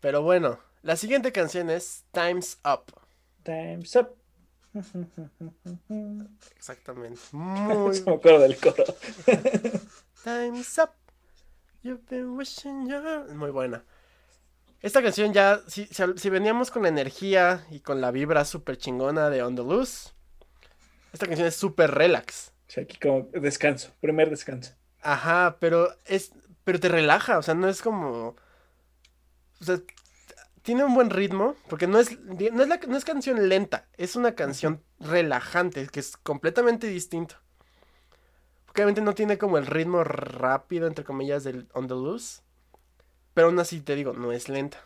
[0.00, 2.92] Pero bueno, la siguiente canción es Time's Up.
[3.42, 4.16] Time's Up.
[6.56, 7.20] Exactamente.
[7.32, 8.00] Muy.
[8.02, 8.84] me acuerdo del coro.
[10.24, 10.90] Time's Up.
[11.82, 13.00] You've been wishing you...
[13.34, 13.82] Muy buena.
[14.82, 19.28] Esta canción ya, si, si, veníamos con la energía y con la vibra súper chingona
[19.28, 20.10] de On the Loose,
[21.12, 22.52] esta canción es súper relax.
[22.66, 24.72] Sí, aquí como descanso, primer descanso.
[25.02, 26.32] Ajá, pero es,
[26.64, 28.36] pero te relaja, o sea, no es como,
[29.60, 29.80] o sea,
[30.62, 34.16] tiene un buen ritmo, porque no es, no es, la, no es canción lenta, es
[34.16, 37.36] una canción relajante, que es completamente distinto.
[38.72, 42.42] Obviamente no tiene como el ritmo rápido, entre comillas, del On the Loose.
[43.34, 44.78] Pero aún así te digo, no es lenta.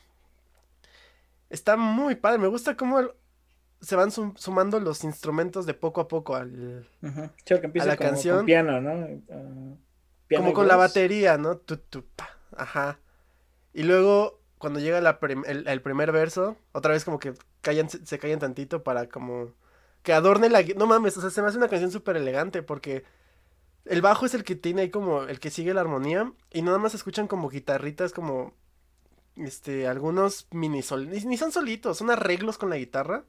[1.50, 3.00] Está muy padre, me gusta cómo
[3.80, 8.46] se van sumando los instrumentos de poco a poco al, a la canción.
[8.46, 9.22] piano, ¿no?
[9.30, 11.60] Ah, como con la batería, ¿no?
[12.56, 12.98] Ajá.
[13.72, 18.82] Y luego, cuando llega el, primer verso, otra vez como que callan, se callan tantito
[18.82, 19.52] para como
[20.02, 20.62] que adorne la...
[20.76, 23.04] No mames, o sea, se me hace una canción súper elegante porque
[23.84, 26.78] el bajo es el que tiene ahí como el que sigue la armonía y nada
[26.78, 28.54] más escuchan como guitarritas como
[29.36, 33.24] este algunos mini sol ni, son solitos, son arreglos con la guitarra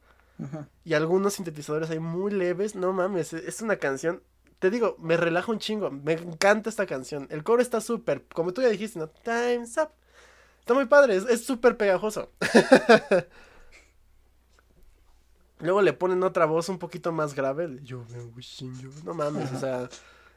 [0.83, 4.21] y algunos sintetizadores ahí muy leves, no mames, e, es una canción
[4.59, 7.27] te digo, me relaja un chingo, me encanta esta canción.
[7.29, 9.09] El coro está súper, como tú ya dijiste, ¿no?
[9.09, 9.89] Time's up.
[10.61, 12.31] Está muy padre, es súper pegajoso.
[15.59, 17.79] Luego le ponen otra voz un poquito más grave.
[17.83, 18.03] Yo,
[19.03, 19.89] no mames, o sea,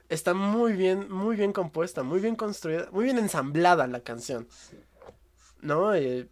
[0.08, 4.48] está muy bien, muy bien compuesta, muy bien construida, muy bien ensamblada la canción.
[5.60, 5.94] ¿No?
[5.94, 6.28] Eh,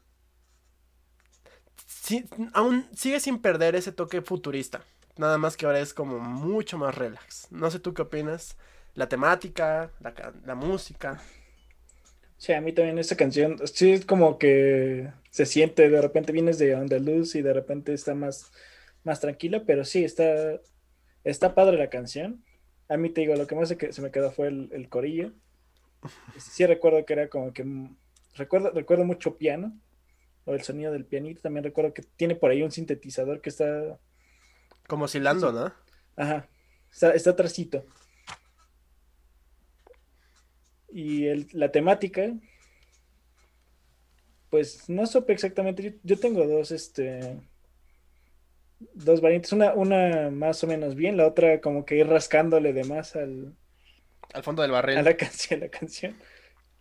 [2.52, 4.82] aún sigue sin perder ese toque futurista.
[5.16, 7.48] Nada más que ahora es como mucho más relax.
[7.50, 8.56] No sé tú qué opinas.
[8.94, 9.90] La temática,
[10.44, 11.20] la, música.
[12.38, 16.58] Sí, a mí también esta canción, sí es como que se siente, de repente vienes
[16.58, 18.52] de Andaluz y de repente está más,
[19.04, 20.60] más tranquila, pero sí, está,
[21.24, 22.42] está padre la canción.
[22.88, 25.32] A mí te digo, lo que más se, se me quedó fue el, corillo.
[26.38, 27.64] Sí recuerdo que era como que
[28.34, 29.76] recuerdo, recuerdo mucho piano,
[30.44, 31.42] o el sonido del pianito.
[31.42, 33.98] También recuerdo que tiene por ahí un sintetizador que está.
[34.86, 35.72] Como oscilando, ¿no?
[36.16, 36.48] Ajá.
[36.90, 37.34] Está, está.
[40.88, 42.32] Y el, la temática.
[44.48, 45.82] Pues no supe exactamente.
[45.82, 47.40] Yo, yo tengo dos, este.
[48.78, 49.52] Dos variantes.
[49.52, 53.54] Una, una más o menos bien, la otra como que ir rascándole de más al,
[54.34, 54.98] Al fondo del barril.
[54.98, 56.14] a la canción, la canción.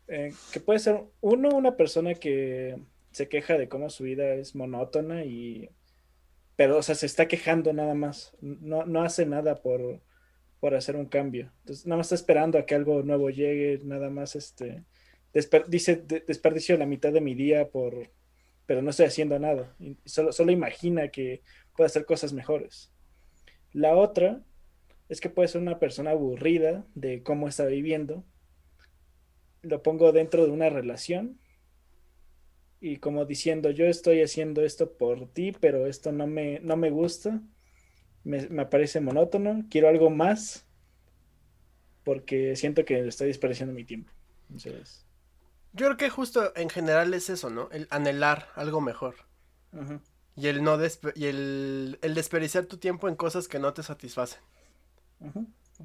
[0.07, 2.77] Eh, que puede ser uno, una persona que
[3.11, 5.69] se queja de cómo su vida es monótona y
[6.55, 10.01] pero o sea, se está quejando nada más, no, no hace nada por,
[10.59, 11.51] por hacer un cambio.
[11.59, 14.83] Entonces, nada más está esperando a que algo nuevo llegue, nada más este
[15.33, 18.11] desper- dice "De- desperdicio la mitad de mi día por
[18.65, 19.75] pero no estoy haciendo nada.
[19.79, 21.41] Y solo, solo imagina que
[21.75, 22.91] puede hacer cosas mejores.
[23.73, 24.43] La otra
[25.09, 28.25] es que puede ser una persona aburrida de cómo está viviendo.
[29.63, 31.41] Lo pongo dentro de una relación
[32.79, 36.89] y como diciendo, yo estoy haciendo esto por ti, pero esto no me, no me
[36.89, 37.41] gusta,
[38.23, 40.67] me, me parece monótono, quiero algo más
[42.03, 44.11] porque siento que estoy desperdiciando mi tiempo.
[44.49, 45.05] Entonces,
[45.73, 47.69] Yo creo que justo en general es eso, ¿no?
[47.71, 49.13] El anhelar algo mejor.
[49.73, 49.99] ujú,
[50.37, 50.77] Y el no
[51.15, 54.39] y el, el desperdiciar tu tiempo en cosas que no te satisfacen.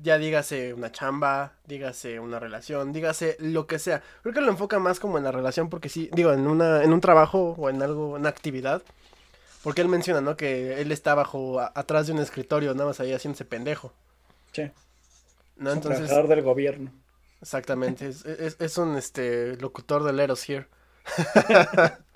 [0.03, 4.03] Ya dígase una chamba, dígase una relación, dígase lo que sea.
[4.23, 6.93] Creo que lo enfoca más como en la relación porque sí, digo, en una, en
[6.93, 8.83] un trabajo o en algo, una actividad.
[9.63, 10.37] Porque él menciona, ¿no?
[10.37, 13.93] Que él está bajo, a- atrás de un escritorio, nada más ahí haciéndose pendejo.
[14.53, 14.71] Sí,
[15.57, 15.71] ¿No?
[15.71, 16.93] es un Entonces, trabajador del gobierno.
[17.41, 20.69] exactamente, es, es, es un este locutor de Let Us Here.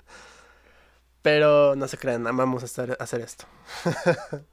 [1.25, 3.45] Pero no se crean, amamos estar, hacer esto.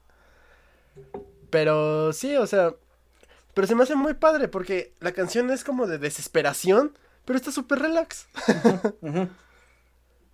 [1.50, 2.74] Pero sí, o sea,
[3.54, 7.52] pero se me hace muy padre porque la canción es como de desesperación, pero está
[7.52, 8.26] súper relax.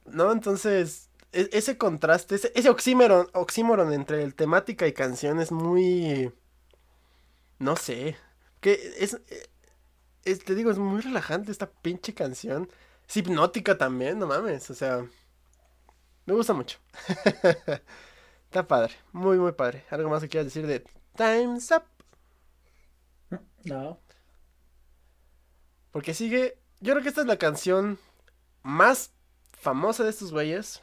[0.07, 0.33] ¿no?
[0.33, 6.33] Entonces, e- ese contraste, ese, ese oxímoron, oxímoron entre el temática y canción es muy...
[7.59, 8.17] No sé,
[8.61, 9.19] que es,
[10.25, 12.69] es- te digo, es muy relajante esta pinche canción.
[13.09, 15.07] Es hipnótica también, no mames, o sea,
[16.35, 16.79] me gusta mucho.
[18.45, 19.85] Está padre, muy, muy padre.
[19.91, 20.85] ¿Algo más que quieras decir de
[21.17, 21.85] Time's Up?
[23.65, 24.01] No.
[25.91, 26.59] Porque sigue.
[26.81, 27.99] Yo creo que esta es la canción
[28.63, 29.13] más
[29.53, 30.83] famosa de estos güeyes.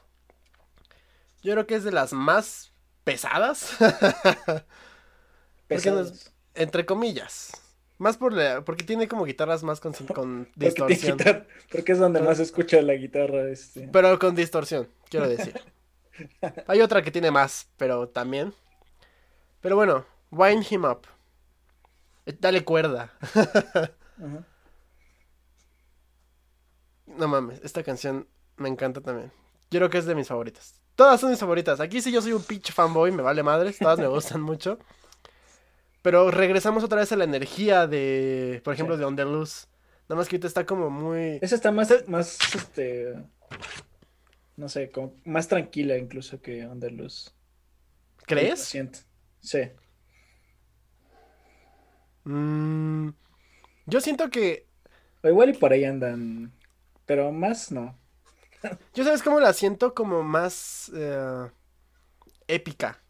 [1.41, 2.71] Yo creo que es de las más
[3.03, 3.77] pesadas.
[5.69, 7.51] Nos- entre comillas.
[7.97, 11.17] Más por la, porque tiene como guitarras más con, con Porque, distorsión.
[11.17, 13.49] guitarra- porque es donde más se escucha la guitarra.
[13.49, 13.87] Este.
[13.91, 15.59] Pero con distorsión, quiero decir.
[16.67, 18.53] Hay otra que tiene más, pero también.
[19.61, 21.01] Pero bueno, Wind Him Up.
[22.25, 23.13] Eh, Dale cuerda.
[27.05, 28.27] No mames, esta canción
[28.57, 29.31] me encanta también.
[29.71, 30.81] Yo creo que es de mis favoritas.
[30.95, 31.79] Todas son mis favoritas.
[31.79, 34.79] Aquí sí yo soy un pinche fanboy, me vale madres, todas me gustan mucho.
[36.05, 38.99] Pero regresamos otra vez a la energía de, por ejemplo, Sí.
[38.99, 39.65] de On the Loose.
[40.07, 41.39] Nada más que ahorita está como muy...
[41.41, 43.15] Esa está más, Este- más, este,
[44.55, 47.33] no sé, como más tranquila incluso que Underluz.
[48.27, 48.59] ¿Crees?
[48.59, 48.99] Siento.
[49.39, 49.61] Sí.
[52.25, 53.09] Mm,
[53.87, 54.67] yo siento que...
[55.23, 56.53] O igual y por ahí andan,
[57.07, 57.97] pero más no.
[58.93, 61.49] Yo sabes cómo la siento como más eh,
[62.47, 63.01] épica.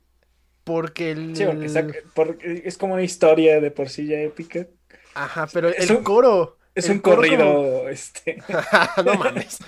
[0.65, 1.35] Porque el...
[1.37, 4.67] Sí, porque, saca- porque es como una historia de por sí ya épica.
[5.13, 6.57] Ajá, pero Es el un- coro...
[6.75, 8.43] Es el un coro corrido, como- este.
[9.05, 9.59] no mames.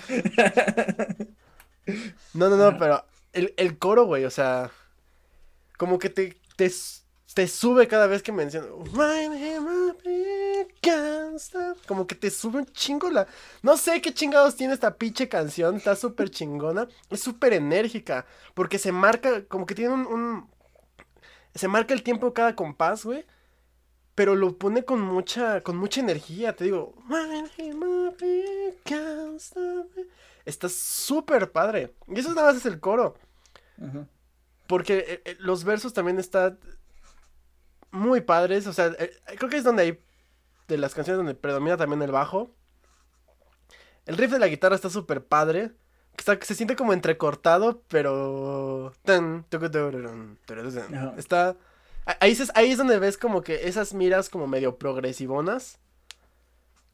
[2.34, 4.70] No, no, no, pero el, el coro, güey, o sea,
[5.78, 6.70] como que te, te,
[7.32, 8.66] te sube cada vez que menciona.
[11.86, 13.26] Como que te sube un chingo la.
[13.62, 18.78] No sé qué chingados tiene esta pinche canción, está súper chingona, es súper enérgica, porque
[18.78, 20.48] se marca, como que tiene un, un-
[21.58, 23.26] Se marca el tiempo cada compás, güey.
[24.14, 26.94] Pero lo pone con mucha, con mucha energía, te digo.
[30.44, 31.94] Está súper padre.
[32.06, 33.16] Y eso nada más es el coro.
[34.68, 36.60] Porque eh, eh, los versos también están
[37.90, 38.68] muy padres.
[38.68, 40.04] O sea, eh, creo que es donde hay
[40.68, 42.54] de las canciones donde predomina también el bajo.
[44.06, 45.72] El riff de la guitarra está súper padre.
[46.20, 48.92] Está- se siente como entrecortado, pero...
[51.16, 51.56] Está...
[52.20, 55.78] Ahí es, ahí es donde ves como que esas miras como medio progresivonas.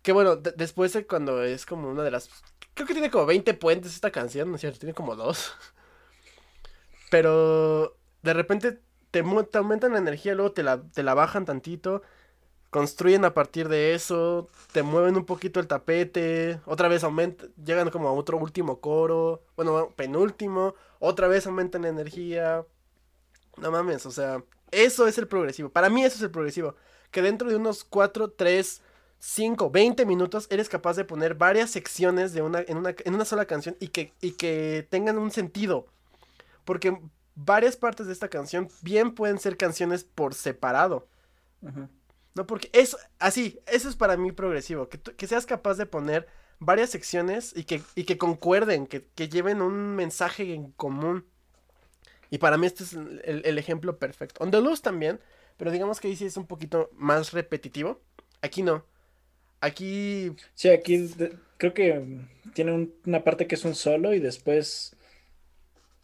[0.02, 2.28] Que bueno, de- después de cuando es como una de las...
[2.74, 4.80] Creo que tiene como 20 puentes esta canción, ¿no es cierto?
[4.80, 5.54] Tiene como dos.
[7.10, 12.02] Pero de repente te, te aumentan la energía, luego te la, te la bajan tantito.
[12.74, 17.88] Construyen a partir de eso, te mueven un poquito el tapete, otra vez aumentan, llegan
[17.88, 22.66] como a otro último coro, bueno, penúltimo, otra vez aumentan la energía.
[23.58, 25.68] No mames, o sea, eso es el progresivo.
[25.68, 26.74] Para mí eso es el progresivo.
[27.12, 28.82] Que dentro de unos 4, 3,
[29.20, 33.24] 5, 20 minutos eres capaz de poner varias secciones de una, en, una, en una
[33.24, 35.86] sola canción y que, y que tengan un sentido.
[36.64, 36.98] Porque
[37.36, 41.06] varias partes de esta canción bien pueden ser canciones por separado.
[42.34, 44.88] No, porque eso, así, eso es para mí progresivo.
[44.88, 46.26] Que, que seas capaz de poner
[46.58, 51.24] varias secciones y que, y que concuerden, que, que, lleven un mensaje en común.
[52.30, 54.42] Y para mí este es el, el, ejemplo perfecto.
[54.42, 55.20] On the Loose también,
[55.56, 58.00] pero digamos que ahí sí es un poquito más repetitivo.
[58.42, 58.84] Aquí no.
[59.60, 60.32] Aquí...
[60.54, 61.08] Sí, aquí
[61.56, 62.18] creo que
[62.52, 64.96] tiene un, una parte que es un solo y después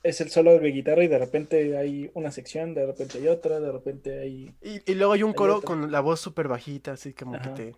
[0.03, 3.61] es el solo de guitarra y de repente hay una sección, de repente hay otra,
[3.61, 4.55] de repente hay...
[4.63, 7.55] Y, y luego hay un coro con la voz súper bajita, así como Ajá.
[7.55, 7.77] que te...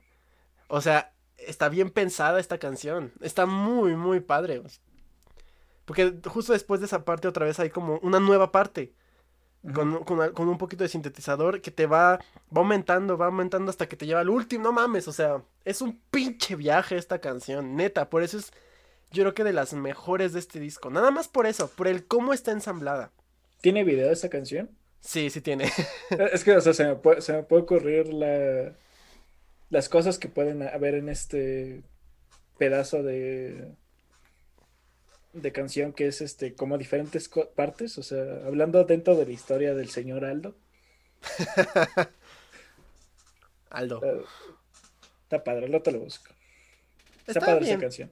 [0.69, 3.13] O sea, está bien pensada esta canción.
[3.21, 4.63] Está muy, muy padre.
[5.85, 8.93] Porque justo después de esa parte otra vez hay como una nueva parte.
[9.75, 13.89] Con, con, con, un poquito de sintetizador que te va, va aumentando, va aumentando hasta
[13.89, 14.65] que te lleva al último.
[14.65, 18.11] No mames, o sea, es un pinche viaje esta canción, neta.
[18.11, 18.53] Por eso es
[19.13, 20.91] yo creo que de las mejores de este disco.
[20.91, 23.13] Nada más por eso, por el cómo está ensamblada.
[23.61, 24.71] ¿Tiene video esa canción?
[25.01, 25.71] Sí, sí tiene.
[26.33, 28.73] es que, o sea, se me puede, se me puede ocurrir la,
[29.71, 31.83] las cosas que pueden haber en este
[32.59, 33.73] pedazo de
[35.33, 39.75] de canción que es este como diferentes partes, o sea, hablando dentro de la historia
[39.75, 40.55] del señor Aldo.
[43.71, 44.01] Aldo.
[44.01, 44.25] Uh,
[45.23, 46.33] está padre, lo te lo busco.
[47.21, 47.73] Está, está padre bien.
[47.73, 48.11] esa canción.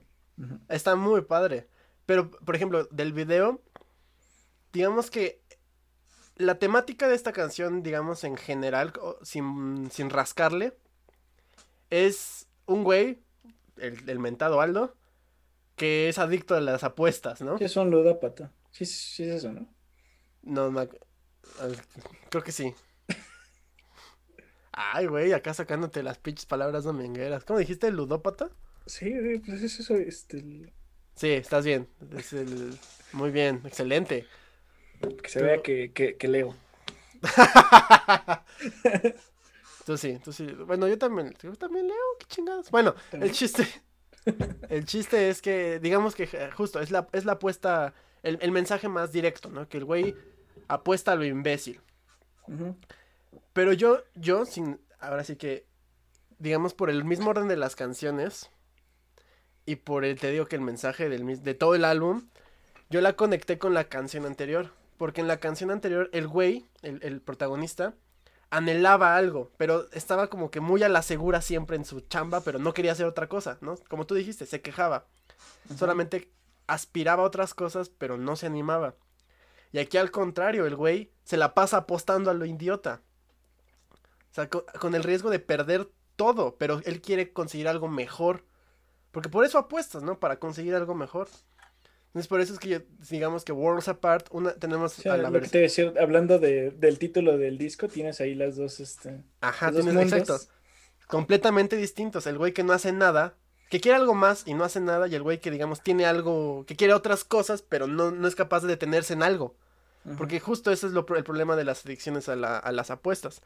[0.69, 1.67] Está muy padre.
[2.05, 3.61] Pero, por ejemplo, del video,
[4.73, 5.41] digamos que
[6.35, 10.73] la temática de esta canción, digamos en general, sin, sin rascarle,
[11.89, 13.21] es un güey,
[13.77, 14.95] el, el, mentado Aldo,
[15.75, 17.57] que es adicto a las apuestas, ¿no?
[17.57, 18.51] Sí, es un ludópata.
[18.71, 19.67] Sí, sí es eso, ¿no?
[20.41, 20.87] No, no
[22.29, 22.73] creo que sí.
[24.71, 27.43] Ay, güey, acá sacándote las pinches palabras domingueras.
[27.43, 28.49] ¿Cómo dijiste, ludópata?
[28.85, 29.13] Sí,
[29.45, 30.73] pues es eso, este...
[31.15, 31.87] Sí, estás bien.
[32.17, 32.77] Es el...
[33.13, 34.25] Muy bien, excelente.
[35.21, 36.55] Que se vea que, que, que leo.
[39.85, 40.45] tú sí, tú sí.
[40.45, 42.69] Bueno, yo también, yo también leo, qué chingados.
[42.71, 43.29] Bueno, ¿También?
[43.29, 43.67] el chiste.
[44.69, 48.87] el chiste es que, digamos que justo, es la, es la apuesta, el, el mensaje
[48.87, 49.67] más directo, ¿no?
[49.67, 50.15] Que el güey
[50.67, 51.81] apuesta a lo imbécil.
[52.47, 52.75] Uh -huh.
[53.53, 55.65] Pero yo, yo, sin, ahora sí que,
[56.39, 58.49] digamos, por el mismo orden de las canciones,
[59.71, 62.27] y por el, te digo que el mensaje del, de todo el álbum,
[62.89, 64.71] yo la conecté con la canción anterior.
[64.97, 67.95] Porque en la canción anterior, el güey, el, el, protagonista,
[68.49, 72.59] anhelaba algo, pero estaba como que muy a la segura siempre en su chamba, pero
[72.59, 73.77] no quería hacer otra cosa, ¿no?
[73.87, 75.05] Como tú dijiste, se quejaba.
[75.69, 75.77] Uh -huh.
[75.77, 76.29] Solamente
[76.67, 78.95] aspiraba a otras cosas, pero no se animaba.
[79.71, 83.01] Y aquí al contrario, el güey se la pasa apostando a lo idiota.
[84.31, 88.43] O sea, con, con el riesgo de perder todo, pero él quiere conseguir algo mejor
[89.11, 90.19] porque por eso apuestas, ¿no?
[90.19, 91.27] Para conseguir algo mejor.
[92.07, 95.47] Entonces, por eso es que digamos que Worlds Apart, una, tenemos a la lo que
[95.47, 99.23] te decía, hablando de, del título del disco, tienes ahí las dos, este...
[99.39, 100.37] Ajá, tienes, exacto.
[101.07, 102.27] Completamente distintos.
[102.27, 103.35] El güey que no hace nada,
[103.69, 106.65] que quiere algo más y no hace nada, y el güey que, digamos, tiene algo,
[106.67, 109.55] que quiere otras cosas, pero no, no es capaz de detenerse en algo.
[110.17, 113.41] Porque justo ese es lo, el problema de las adicciones a, la, a las apuestas.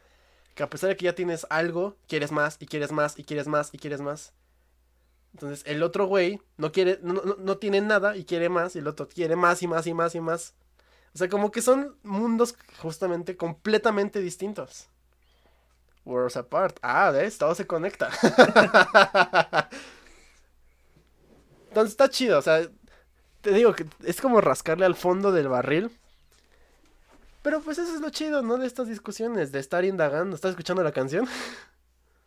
[0.55, 3.47] Que a pesar de que ya tienes algo, quieres más, y quieres más, y quieres
[3.47, 4.33] más, y quieres más.
[5.36, 8.79] Entonces el otro güey no quiere, no, no, no, tiene nada y quiere más, y
[8.79, 10.53] el otro quiere más y más y más y más.
[11.13, 14.87] O sea, como que son mundos justamente completamente distintos.
[16.05, 16.78] Worlds apart.
[16.82, 17.37] Ah, ¿ves?
[17.37, 18.09] Todo se conecta.
[21.67, 22.66] Entonces está chido, o sea,
[23.41, 25.91] te digo que es como rascarle al fondo del barril.
[27.41, 28.57] Pero pues eso es lo chido, ¿no?
[28.57, 30.33] De estas discusiones, de estar indagando.
[30.33, 31.28] ¿Estás escuchando la canción?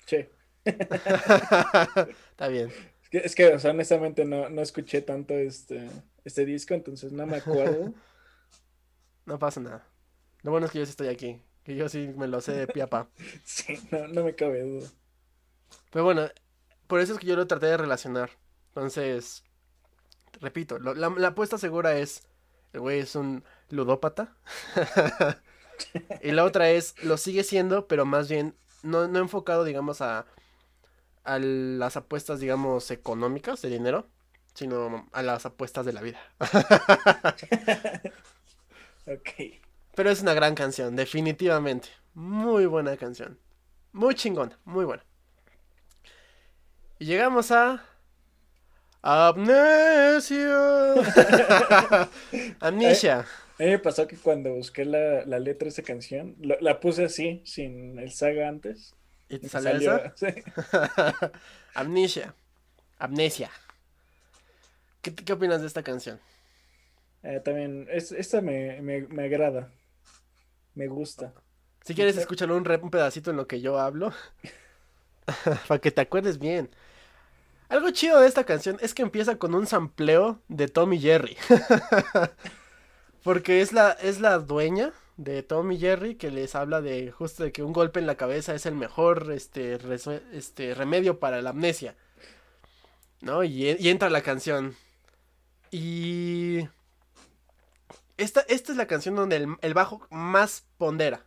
[0.04, 0.28] Sí.
[0.64, 2.70] está bien.
[3.08, 5.88] Es que, es que o sea, honestamente no, no escuché tanto este,
[6.24, 7.94] este disco, entonces no me acuerdo.
[9.26, 9.86] no pasa nada.
[10.42, 11.40] Lo bueno es que yo sí estoy aquí.
[11.64, 13.08] Que yo sí me lo sé de piapa.
[13.44, 14.88] sí, no, no me cabe duda.
[15.90, 16.28] Pero bueno,
[16.86, 18.30] por eso es que yo lo traté de relacionar.
[18.68, 19.42] Entonces,
[20.40, 22.22] repito, lo, la, la apuesta segura es,
[22.72, 24.36] el güey es un ludópata.
[26.22, 30.26] y la otra es, lo sigue siendo, pero más bien no, no enfocado, digamos, a
[31.34, 34.08] a las apuestas, digamos, económicas de dinero,
[34.54, 36.18] sino a las apuestas de la vida.
[39.06, 39.60] ok.
[39.94, 41.88] Pero es una gran canción, definitivamente.
[42.14, 43.38] Muy buena canción.
[43.92, 45.04] Muy chingona, muy buena.
[46.98, 47.82] Y llegamos a.
[49.02, 50.94] Amnesia.
[52.60, 53.26] Amnesia.
[53.58, 56.80] A mí me pasó que cuando busqué la, la letra de esa canción, lo- la
[56.80, 58.96] puse así, sin el saga antes.
[59.28, 60.12] ¿Y te salió salió- esa?
[60.16, 60.42] sí.
[61.74, 62.34] Amnesia.
[62.98, 63.50] Amnesia.
[65.02, 66.18] ¿Qué, ¿Qué opinas de esta canción?
[67.22, 69.68] Eh, también, es, esta me, me, me agrada.
[70.74, 71.32] Me gusta.
[71.84, 74.12] Si quieres, escúchalo un, re- un pedacito en lo que yo hablo.
[75.68, 76.70] Para que te acuerdes bien.
[77.68, 81.36] Algo chido de esta canción es que empieza con un sampleo de Tommy Jerry.
[83.22, 87.52] Porque es la, es la dueña de Tommy Jerry que les habla de justo de
[87.52, 89.76] que un golpe en la cabeza es el mejor este,
[90.32, 91.94] este remedio para la amnesia.
[93.20, 93.42] ¿No?
[93.44, 94.76] Y, y entra la canción.
[95.70, 96.60] Y...
[98.16, 101.24] Esta, esta es la canción donde el, el bajo más pondera.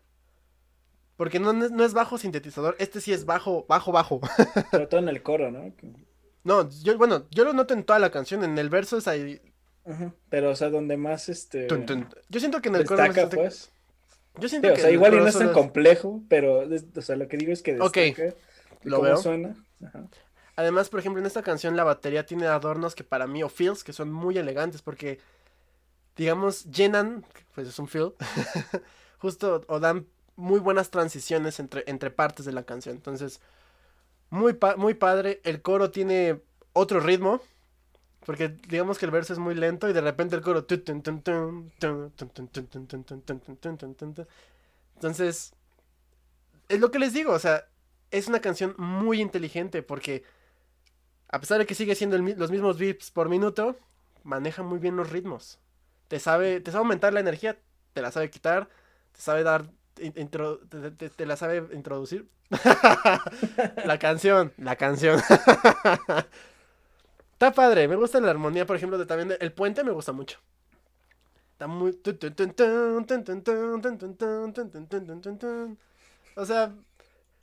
[1.17, 4.21] Porque no, no es- bajo sintetizador, este sí es bajo, bajo, bajo.
[4.71, 5.73] Sobre todo en el coro, ¿no?
[6.43, 9.39] No, yo, bueno, yo lo noto en toda la canción, en el verso es ahí.
[10.29, 11.67] Pero, o sea, donde más este.
[11.67, 12.07] tun, tun.
[12.29, 13.71] Yo siento que en el coro pues.
[14.35, 16.61] Yo Sí, siento o que sea, en el igual y no es tan complejo, pero,
[16.95, 18.35] o sea, lo que digo es que Ok, destaca de
[18.83, 19.17] lo cómo veo.
[19.17, 19.55] suena.
[19.83, 20.07] Ajá.
[20.55, 23.83] Además, por ejemplo, en esta canción la batería tiene adornos que para mí, o feels,
[23.83, 25.19] que son muy elegantes porque,
[26.17, 27.25] digamos, llenan,
[27.55, 28.13] pues es un feel,
[29.19, 32.95] justo, o dan muy buenas transiciones entre, entre partes de la canción.
[32.95, 33.41] Entonces,
[34.29, 35.41] muy, pa- muy padre.
[35.43, 36.41] El coro tiene
[36.73, 37.41] otro ritmo,
[38.25, 40.65] porque digamos que el verso es muy lento y de repente el coro.
[44.95, 45.53] Entonces,
[46.69, 47.67] es lo que les digo, o sea,
[48.11, 50.23] es una canción muy inteligente porque
[51.29, 53.77] a pesar de que sigue siendo los mismos beats por minuto,
[54.23, 55.59] maneja muy bien los ritmos.
[56.09, 57.57] Te sabe, te sabe aumentar la energía,
[57.93, 58.69] te la sabe quitar,
[59.13, 59.65] te sabe dar,
[59.95, 62.27] te, la sabe introducir.
[63.85, 65.21] la canción, la canción.
[67.41, 70.37] Está padre, me gusta la armonía, por ejemplo, de también el puente me gusta mucho.
[71.53, 71.99] Está muy
[76.35, 76.75] O sea,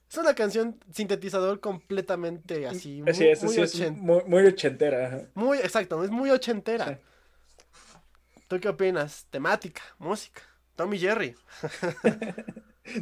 [0.08, 3.02] es una canción sintetizador completamente así.
[3.02, 5.26] Muy, muy, muy, muy, ochentera.
[5.34, 6.86] Muy, exacto, es muy ochentera.
[6.86, 8.40] Sí.
[8.46, 9.26] ¿Tú qué opinas?
[9.30, 10.42] Temática, música.
[10.76, 11.34] Tommy Jerry.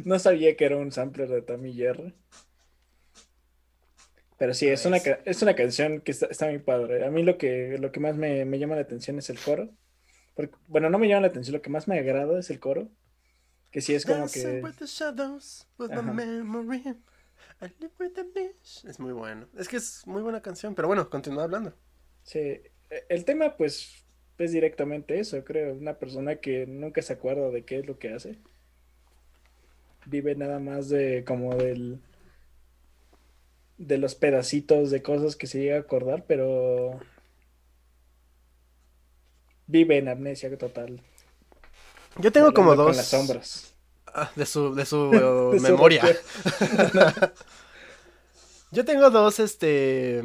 [0.03, 2.15] no sabía que era un sampler de Tommy Jerry.
[4.37, 7.05] Pero sí, es una, es una canción que está, está muy padre.
[7.05, 9.69] A mí lo que, lo que más me, me llama la atención es el coro.
[10.35, 12.89] Porque, bueno, no me llama la atención, lo que más me agrada es el coro.
[13.71, 14.61] Que sí es como que...
[14.61, 16.13] with the shadows, with my Ajá.
[16.13, 16.83] memory.
[17.59, 18.85] I live with the mist.
[18.85, 19.47] Es muy bueno.
[19.57, 21.73] Es que es muy buena canción, pero bueno, continúa hablando.
[22.23, 22.63] Sí, e-
[23.09, 24.05] el tema pues
[24.37, 25.73] es directamente eso, creo.
[25.73, 28.37] Una persona que nunca se acuerda de qué es lo que hace.
[30.05, 31.99] Vive nada más de como del...
[33.77, 36.99] de los pedacitos de cosas que se llega a acordar, pero
[39.67, 41.01] vive en amnesia total.
[42.17, 43.73] Yo tengo como dos Con las sombras.
[44.07, 45.09] Ah, de su, de su
[45.51, 46.03] De su memoria.
[48.71, 50.23] Yo tengo dos, este,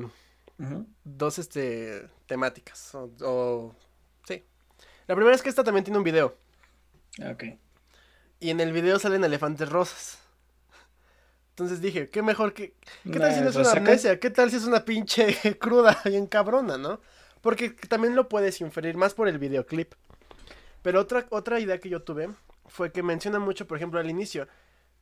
[1.04, 2.94] dos, este, temáticas.
[2.94, 3.74] O, o-
[4.26, 4.42] sí.
[5.06, 6.36] La primera es que esta también tiene un video.
[7.20, 7.44] Ah, Ok.
[8.40, 10.18] Y en el video salen elefantes rosas.
[11.52, 12.74] Entonces dije, qué mejor que...
[13.04, 14.18] ¿Qué tal si no es una amnesia?
[14.18, 17.00] ¿Qué tal si es una pinche cruda bien cabrona, no?
[17.42, 19.92] Porque también lo puedes inferir más por el videoclip.
[20.80, 22.30] Pero otra, otra idea que yo tuve
[22.66, 24.48] fue que menciona mucho, por ejemplo, al inicio,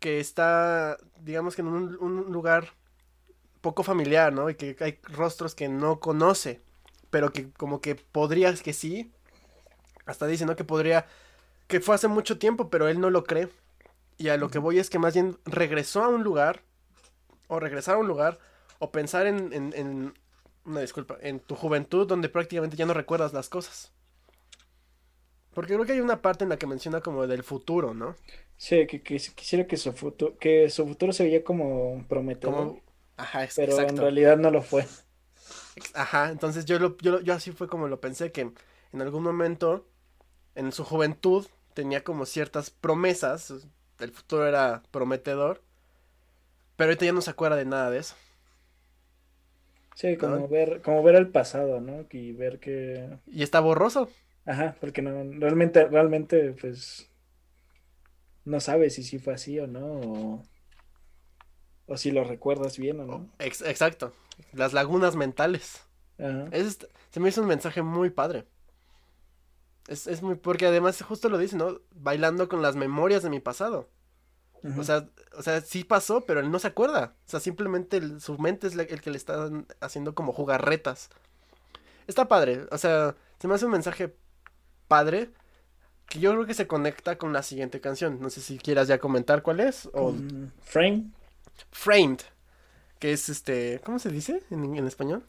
[0.01, 2.73] que está, digamos que en un, un lugar
[3.61, 4.51] poco familiar, ¿no?
[4.51, 6.61] Y que hay rostros que no conoce,
[7.11, 9.13] pero que como que podrías que sí.
[10.05, 10.57] Hasta dice, ¿no?
[10.57, 11.07] Que podría,
[11.69, 13.49] que fue hace mucho tiempo, pero él no lo cree.
[14.21, 16.63] Y a lo que voy es que más bien regresó a un lugar,
[17.49, 18.39] o regresar a un lugar,
[18.79, 20.15] o pensar en, en, en-
[20.67, 23.93] una disculpa, en tu juventud donde prácticamente ya no recuerdas las cosas.
[25.55, 28.17] Porque creo que hay una parte en la que menciona como del futuro, ¿no?
[28.57, 32.81] Sí, que, que quisiera que su futuro, que su futuro se veía como prometedor, Como...
[33.17, 34.87] Ajá, ex- pero en realidad no lo fue.
[35.95, 38.43] Ajá, entonces yo, lo, yo, lo- yo así fue como lo pensé, que
[38.93, 39.87] en algún momento,
[40.55, 43.69] en su juventud, tenía como ciertas promesas,
[44.01, 45.63] el futuro era prometedor,
[46.77, 48.15] pero ahorita ya no se acuerda de nada de eso.
[49.95, 50.49] Sí, como ¿No?
[50.49, 52.07] ver, como ver el pasado, ¿no?
[52.11, 54.11] Y ver que, Y está borroso.
[54.45, 57.11] ajá, porque no, realmente, realmente, pues,
[58.45, 60.49] no sabes si sí fue así o no, o,
[61.87, 63.31] o si lo recuerdas bien o no.
[63.39, 64.13] Ex- exacto,
[64.53, 65.83] las lagunas mentales.
[66.19, 66.53] Ajá.
[66.53, 68.47] Es- se me hizo un mensaje muy padre.
[69.89, 71.81] Es, es muy, porque además justo lo dice, ¿no?
[71.93, 73.89] Bailando con las memorias de mi pasado.
[74.79, 75.09] O sea,
[75.39, 77.15] o sea, sí pasó, pero él no se acuerda.
[77.27, 79.51] O sea, simplemente su mente es el que le está
[79.81, 81.09] haciendo como jugarretas.
[82.07, 82.67] Está padre.
[82.71, 84.15] O sea, se me hace un mensaje
[84.87, 85.31] padre
[86.07, 88.21] que yo creo que se conecta con la siguiente canción.
[88.21, 89.89] No sé si quieras ya comentar cuál es.
[89.95, 90.15] O...
[90.61, 91.11] Frame.
[91.71, 92.21] Framed.
[92.99, 93.81] Que es este.
[93.85, 95.25] ¿Cómo se dice en, en español?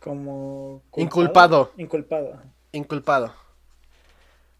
[0.00, 0.82] Como.
[0.96, 1.72] Inculpado.
[1.76, 2.40] Inculpado.
[2.70, 3.41] Inculpado.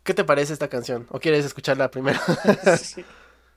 [0.03, 1.07] ¿Qué te parece esta canción?
[1.11, 2.19] ¿O quieres escucharla primero?
[2.79, 3.05] sí.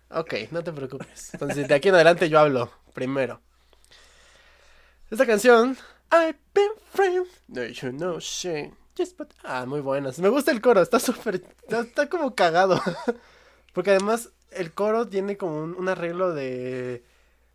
[0.10, 1.34] Ok, no te preocupes.
[1.34, 3.42] Entonces, de aquí en adelante yo hablo primero.
[5.10, 5.78] Esta canción.
[6.12, 7.28] I've been framed.
[7.48, 8.20] No, you know
[9.18, 9.34] but...
[9.44, 10.20] Ah, muy buenas.
[10.20, 11.44] Me gusta el coro, está súper.
[11.68, 12.82] Está, como cagado.
[13.74, 17.04] Porque además el coro tiene como un, arreglo de.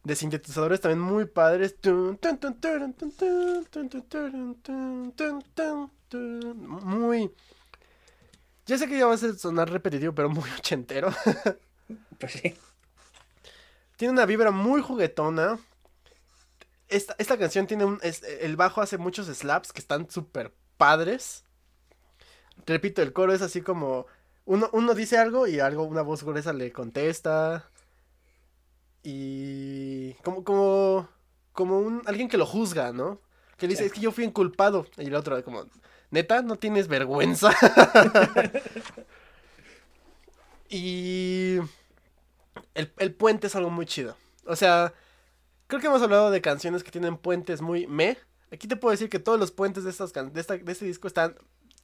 [0.03, 1.77] De sintetizadores también muy padres.
[6.12, 7.31] Muy.
[8.66, 11.11] Ya sé que ya va a sonar repetitivo, pero muy ochentero.
[12.19, 12.55] Pues sí.
[13.97, 15.59] Tiene una vibra muy juguetona.
[16.89, 18.01] Esta, esta canción tiene un.
[18.41, 21.45] el bajo hace muchos slaps que están súper padres.
[22.66, 24.07] Repito, el coro es así como.
[24.45, 27.70] Uno, uno dice algo y algo, una voz gruesa le contesta.
[29.03, 30.15] Y.
[30.24, 31.09] Como, como.
[31.53, 32.03] Como un.
[32.07, 33.20] alguien que lo juzga, ¿no?
[33.57, 34.87] Que dice, es que yo fui inculpado.
[34.97, 35.66] Y el otro, como,
[36.11, 37.51] neta, no tienes vergüenza.
[40.69, 41.59] y
[42.74, 44.16] el, puente es algo muy chido.
[44.47, 44.93] O sea,
[45.66, 48.19] creo que hemos hablado de canciones que tienen puentes muy me.
[48.53, 51.07] Aquí te puedo decir que todos los puentes de, estas de, esta, de este disco
[51.07, 51.37] están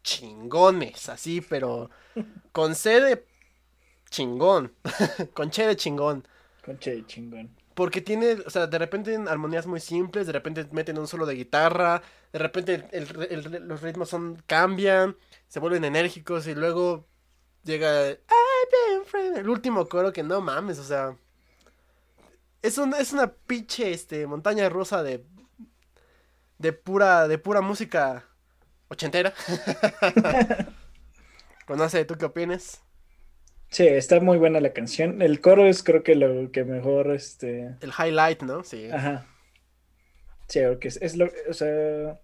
[0.02, 1.90] chingones, así, pero
[2.52, 3.24] con C de
[4.10, 4.72] chingón,
[5.34, 6.26] con che de chingón.
[6.64, 7.50] Con che de chingón.
[7.76, 11.26] Porque tiene, o sea, de repente en armonías muy simples, de repente meten un solo
[11.26, 12.88] de guitarra, de repente
[13.60, 15.16] los ritmos son cambian,
[15.46, 17.06] se vuelven enérgicos y luego
[17.64, 18.16] llega
[19.36, 21.18] el último coro que no mames, o sea,
[22.62, 25.26] es una, es una pinche este, montaña rusa de
[26.58, 28.26] de pura de pura música
[28.88, 29.34] ochentera.
[31.68, 32.82] no sé, ¿tú qué opinas?
[33.70, 35.22] Sí, está muy buena la canción.
[35.22, 38.62] El coro es creo que lo que mejor este el highlight, ¿no?
[38.62, 38.88] Sí.
[38.90, 39.26] Ajá.
[40.48, 42.20] Sí, porque es, es lo, o sea,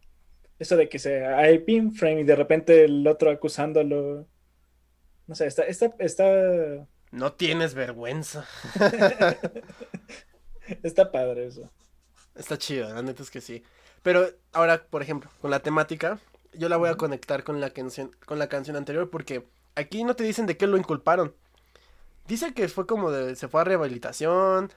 [0.59, 4.29] eso de que se hay pin frame y de repente el otro acusándolo
[5.27, 6.87] no sé, está, está, está...
[7.11, 8.47] No tienes vergüenza.
[10.83, 11.71] está padre eso.
[12.35, 13.63] Está chido, la neta es que sí.
[14.03, 16.19] Pero ahora, por ejemplo, con la temática,
[16.55, 20.17] yo la voy a conectar con la canción, con la canción anterior porque aquí no
[20.17, 21.35] te dicen de qué lo inculparon.
[22.27, 24.71] Dice que fue como de, se fue a rehabilitación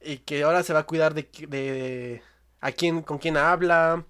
[0.00, 2.22] y que ahora se va a cuidar de, de,
[2.60, 4.04] a quién, con quién habla,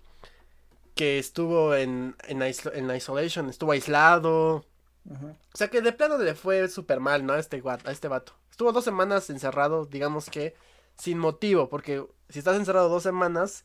[0.94, 4.64] que estuvo en, en, en isolation, estuvo aislado,
[5.08, 7.32] o sea que de plano le fue súper mal, ¿no?
[7.32, 8.34] A este, a este vato.
[8.50, 10.54] Estuvo dos semanas encerrado, digamos que
[10.96, 13.64] sin motivo, porque si estás encerrado dos semanas,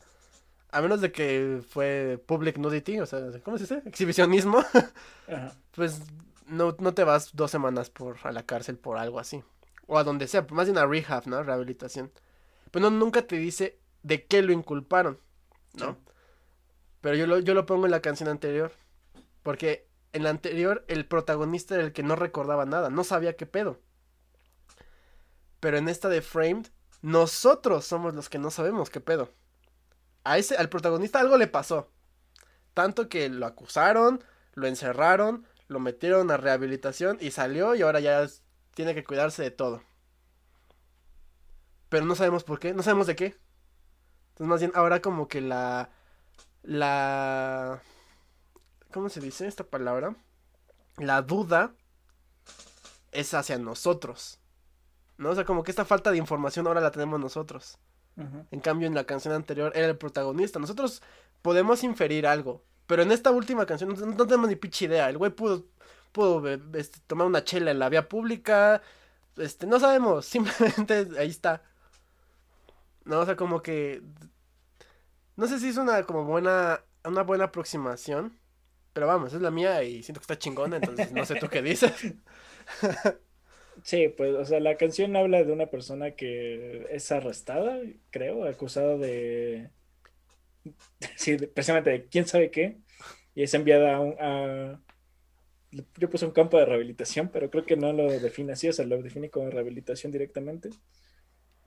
[0.72, 3.82] a menos de que fue public nudity, o sea, ¿cómo se dice?
[3.86, 4.64] Exhibicionismo,
[5.76, 6.02] pues
[6.48, 9.44] no, no te vas dos semanas por a la cárcel por algo así.
[9.88, 11.44] O a donde sea, más bien a rehab, ¿no?
[11.44, 12.12] Rehabilitación.
[12.72, 15.20] Pero no, nunca te dice de qué lo inculparon,
[15.74, 15.98] ¿no?
[17.02, 18.72] Pero yo lo, yo lo pongo en la canción anterior.
[19.44, 23.46] Porque en la anterior, el protagonista era el que no recordaba nada, no sabía qué
[23.46, 23.80] pedo.
[25.60, 26.68] Pero en esta de Framed,
[27.02, 29.32] nosotros somos los que no sabemos qué pedo.
[30.24, 31.92] A ese, al protagonista algo le pasó.
[32.74, 34.24] Tanto que lo acusaron,
[34.54, 38.28] lo encerraron, lo metieron a rehabilitación y salió y ahora ya
[38.74, 39.82] tiene que cuidarse de todo.
[41.90, 43.38] Pero no sabemos por qué, no sabemos de qué.
[44.30, 45.90] Entonces más bien ahora como que la...
[46.64, 47.82] La
[48.92, 50.16] ¿Cómo se dice esta palabra?
[50.98, 51.74] La duda
[53.12, 54.40] es hacia nosotros.
[55.18, 55.30] ¿No?
[55.30, 57.78] O sea, como que esta falta de información ahora la tenemos nosotros.
[58.18, 60.58] En cambio, en la canción anterior era el protagonista.
[60.60, 61.02] Nosotros
[61.42, 62.64] podemos inferir algo.
[62.88, 65.10] Pero en esta última canción no, tenemos ni pinche idea.
[65.10, 65.66] El güey pudo,
[66.12, 68.82] pudo este, tomar una chela en la vía pública.
[69.38, 70.26] Este, no sabemos.
[70.26, 71.64] Simplemente ahí está.
[73.06, 74.02] No, o sea, como que.
[75.36, 76.82] No sé si es una como buena.
[77.04, 78.38] Una buena aproximación.
[78.94, 81.62] Pero vamos, es la mía y siento que está chingona, entonces no sé tú qué
[81.62, 81.92] dices.
[83.84, 87.78] Sí, pues, o sea, la canción habla de una persona que es arrestada,
[88.10, 89.70] creo, acusada de.
[91.16, 92.78] Sí, precisamente de quién sabe qué.
[93.34, 94.82] Y es enviada a, un, a.
[95.98, 98.86] Yo puse un campo de rehabilitación, pero creo que no lo define así, o sea,
[98.86, 100.70] lo define como rehabilitación directamente.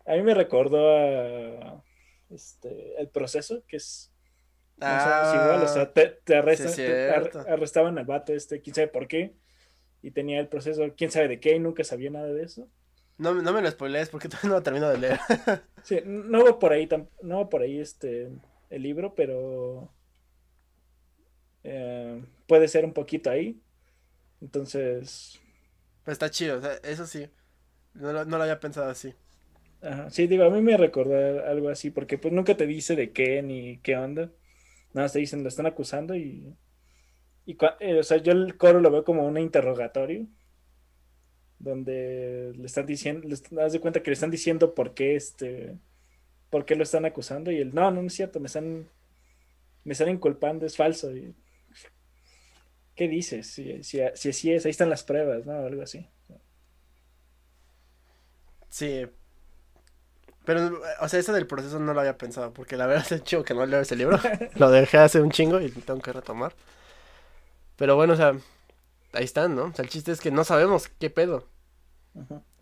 [0.07, 1.85] A mí me recordó a.
[2.31, 4.13] Este, el proceso, que es
[4.81, 6.21] Ah, o sea, te,
[7.49, 9.35] arrestaban al vato este, quién sabe por qué,
[10.03, 12.69] y tenía el proceso, quién sabe de qué, y nunca sabía nada de eso.
[13.17, 15.19] No, no me lo spoilees porque todavía no lo termino de leer.
[15.83, 16.89] sí, no va por ahí,
[17.23, 18.29] no va por ahí este,
[18.71, 19.91] el libro, pero
[21.65, 23.61] eh, puede ser un poquito ahí.
[24.41, 25.41] Entonces...
[26.05, 27.29] Pero está chido, eso sí.
[27.95, 29.15] No lo, no lo había pensado así.
[29.83, 30.11] Ajá.
[30.11, 33.43] Sí, digo, a mí me recordó algo así, porque pues nunca te dice de qué
[33.43, 34.31] ni qué onda.
[34.93, 36.57] Nada más te dicen, lo están acusando y.
[37.47, 40.27] y eh, o sea, yo el coro lo veo como un interrogatorio.
[41.61, 45.77] Donde le están diciendo, le das de cuenta que le están diciendo por qué este.
[46.51, 47.51] Por qué lo están acusando.
[47.51, 48.89] Y él, no, no, es cierto, me están.
[49.85, 51.11] me están inculpando, es falso.
[52.95, 53.47] ¿Qué dices?
[53.47, 55.53] Si, si, si así es, ahí están las pruebas, ¿no?
[55.53, 56.07] Algo así.
[58.71, 59.07] Sí,
[60.49, 63.45] pero, o sea, eso del proceso no lo había pensado, porque la verdad es chido
[63.45, 64.19] que no leo ese libro.
[64.55, 66.55] lo dejé hace un chingo y tengo que retomar.
[67.77, 68.35] Pero bueno, o sea,
[69.13, 69.65] ahí están, ¿no?
[69.65, 71.47] O sea, el chiste es que no sabemos qué pedo.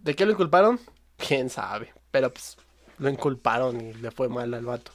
[0.01, 0.81] ¿De qué lo inculparon?
[1.17, 1.93] Quién sabe.
[2.11, 2.57] Pero pues
[2.99, 4.93] lo inculparon y le fue mal al vato.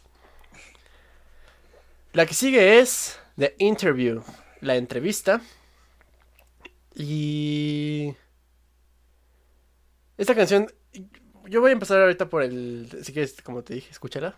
[2.13, 4.23] La que sigue es The Interview,
[4.59, 5.41] la entrevista.
[6.95, 8.13] Y...
[10.17, 10.67] Esta canción
[11.51, 12.89] yo voy a empezar ahorita por el.
[13.03, 14.35] Si quieres, como te dije, escúchala.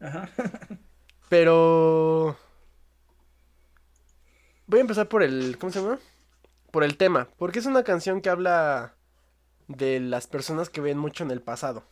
[0.00, 0.28] Ajá.
[1.28, 2.36] Pero.
[4.66, 5.56] Voy a empezar por el.
[5.58, 5.98] ¿Cómo se llama?
[6.70, 7.28] Por el tema.
[7.38, 8.94] Porque es una canción que habla
[9.68, 11.84] de las personas que ven mucho en el pasado.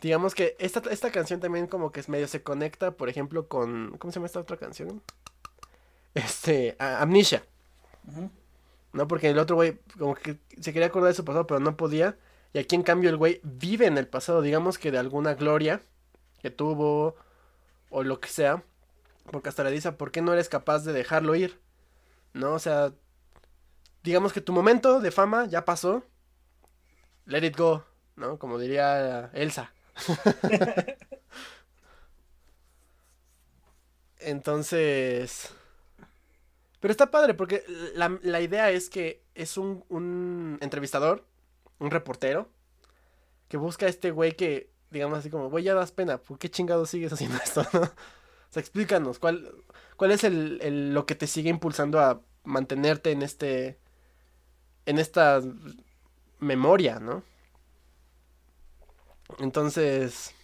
[0.00, 3.96] Digamos que esta, esta canción también como que es medio se conecta, por ejemplo, con...
[3.98, 5.02] ¿Cómo se llama esta otra canción?
[6.14, 7.44] Este, Amnesia.
[8.92, 9.08] ¿No?
[9.08, 12.16] Porque el otro güey como que se quería acordar de su pasado, pero no podía.
[12.52, 15.82] Y aquí en cambio el güey vive en el pasado, digamos que de alguna gloria
[16.40, 17.16] que tuvo
[17.90, 18.62] o lo que sea.
[19.30, 21.60] Porque hasta le dice, ¿por qué no eres capaz de dejarlo ir?
[22.32, 22.54] ¿No?
[22.54, 22.92] O sea,
[24.02, 26.04] digamos que tu momento de fama ya pasó.
[27.26, 28.38] Let it go, ¿no?
[28.38, 29.72] Como diría Elsa.
[34.18, 35.52] Entonces...
[36.80, 37.64] Pero está padre porque
[37.94, 41.24] la, la idea es que es un, un entrevistador
[41.78, 42.48] un reportero,
[43.48, 46.50] que busca a este güey que, digamos así como, güey, ya das pena, ¿por qué
[46.50, 47.60] chingado sigues haciendo esto?
[47.62, 49.54] o sea, explícanos, ¿cuál,
[49.96, 53.78] cuál es el, lo que te sigue impulsando a mantenerte en este,
[54.86, 55.42] en esta
[56.38, 57.22] memoria, ¿no?
[59.38, 60.34] Entonces,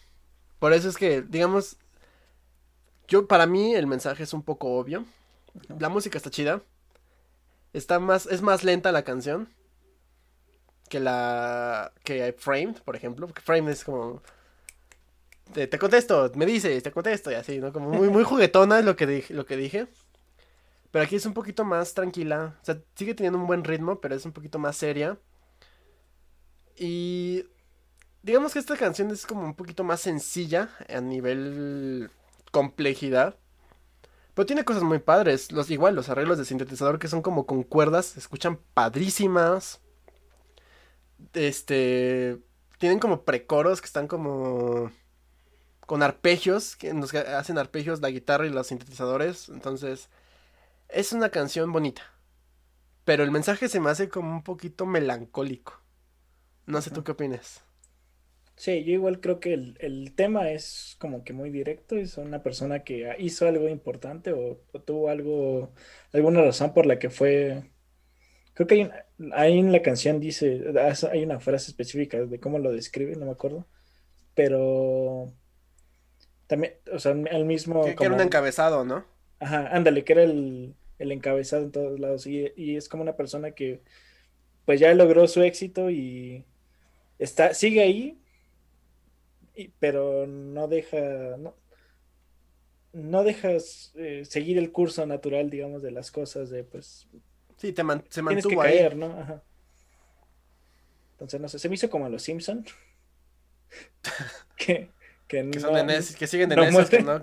[0.58, 1.76] por eso es que, digamos,
[3.08, 5.04] yo, para mí el mensaje es un poco obvio.
[5.78, 6.62] La música está chida.
[7.72, 9.48] Está más, es más lenta la canción
[10.88, 14.22] que la que Framed, por ejemplo, porque Framed es como
[15.52, 17.72] te, contesto, me dices, te contesto y así, ¿no?
[17.72, 19.86] Como muy muy juguetona es lo que dije, lo que dije.
[20.90, 24.14] Pero aquí es un poquito más tranquila, o sea, sigue teniendo un buen ritmo, pero
[24.14, 25.18] es un poquito más seria.
[26.76, 27.46] Y
[28.22, 32.10] digamos que esta canción es como un poquito más sencilla a nivel
[32.50, 33.36] complejidad.
[34.34, 35.52] Pero tiene cosas muy padres.
[35.52, 39.82] Los, igual, los arreglos de sintetizador que son como con cuerdas, se escuchan padrísimas
[41.34, 42.40] este,
[42.78, 44.90] tienen como precoros que están como
[45.86, 50.08] con arpegios, que nos hacen arpegios la guitarra y los sintetizadores, entonces
[50.88, 52.02] es una canción bonita.
[53.04, 55.80] Pero el mensaje se me hace como un poquito melancólico.
[56.66, 57.62] No sé tú qué opinas.
[58.62, 61.96] Sí, yo igual creo que el, el, tema es como que muy directo.
[61.96, 65.72] Es una persona que hizo algo importante o, o, tuvo algo,
[66.12, 67.64] alguna razón por la que fue
[68.54, 68.90] Creo que hay,
[69.32, 70.62] ahí en la canción dice,
[71.10, 73.66] hay una frase específica de cómo lo describe, no me acuerdo.
[74.34, 75.32] Pero
[76.46, 77.84] también, o sea, el mismo.
[77.84, 79.04] Que, era un encabezado, ¿no?
[79.40, 82.26] Ajá, ándale, que era el, encabezado en todos lados.
[82.26, 83.82] Y, es como una persona que,
[84.66, 86.44] pues ya logró su éxito y
[87.18, 88.21] está, sigue ahí,
[89.78, 91.54] pero no deja, no,
[92.92, 97.08] no dejas eh, seguir el curso natural, digamos, de las cosas, de pues
[97.62, 99.06] Sí, te se mantuvo que caer, ¿no?
[99.06, 99.40] Ajá.
[101.12, 102.64] Entonces, no sé, se me hizo como a los Simpson.
[104.56, 104.90] que,
[105.28, 105.88] que, que, son
[106.18, 107.22] que siguen de no ¿no?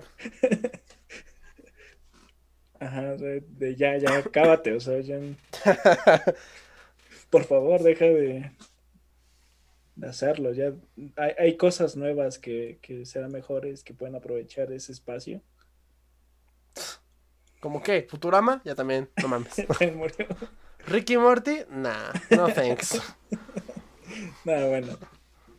[2.80, 5.20] Ajá, de, ya, ya, cábate, o sea, ya.
[7.30, 8.50] Por favor, deja de,
[10.00, 10.52] de hacerlo.
[10.52, 10.72] Ya
[11.16, 15.42] hay, hay cosas nuevas que, que serán mejores, que pueden aprovechar ese espacio.
[17.60, 18.06] ¿Cómo qué?
[18.08, 18.62] ¿Futurama?
[18.64, 19.54] Ya también, no mames.
[20.86, 21.58] ¿Ricky Morty?
[21.70, 23.00] Nah, no thanks.
[24.44, 24.98] Nah, bueno.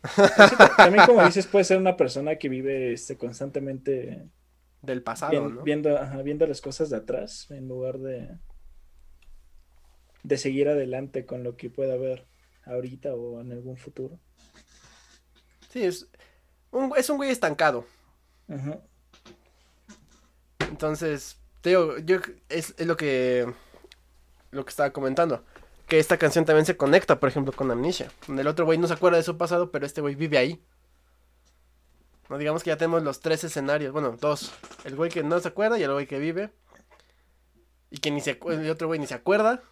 [0.77, 4.27] También, como dices, puede ser una persona que vive este, constantemente.
[4.81, 5.63] Del pasado, ¿no?
[5.63, 8.37] Viendo, viendo las cosas de atrás, en lugar de.
[10.23, 12.27] de seguir adelante con lo que pueda haber.
[12.65, 14.19] ahorita o en algún futuro.
[15.71, 16.07] Sí, es
[16.71, 17.85] un, es un güey estancado.
[20.59, 22.17] Entonces, te digo, yo
[22.49, 23.51] es, es, lo que
[24.51, 25.43] lo que estaba comentando.
[25.87, 28.11] Que esta canción también se conecta, por ejemplo, con Amnesia.
[28.27, 30.63] Donde el otro güey no se acuerda de su pasado, pero este güey vive ahí.
[32.29, 33.91] No digamos que ya tenemos los tres escenarios.
[33.91, 34.53] Bueno, dos.
[34.85, 36.49] El güey que no se acuerda y el güey que vive.
[37.89, 39.63] Y que ni se el otro güey ni se acuerda.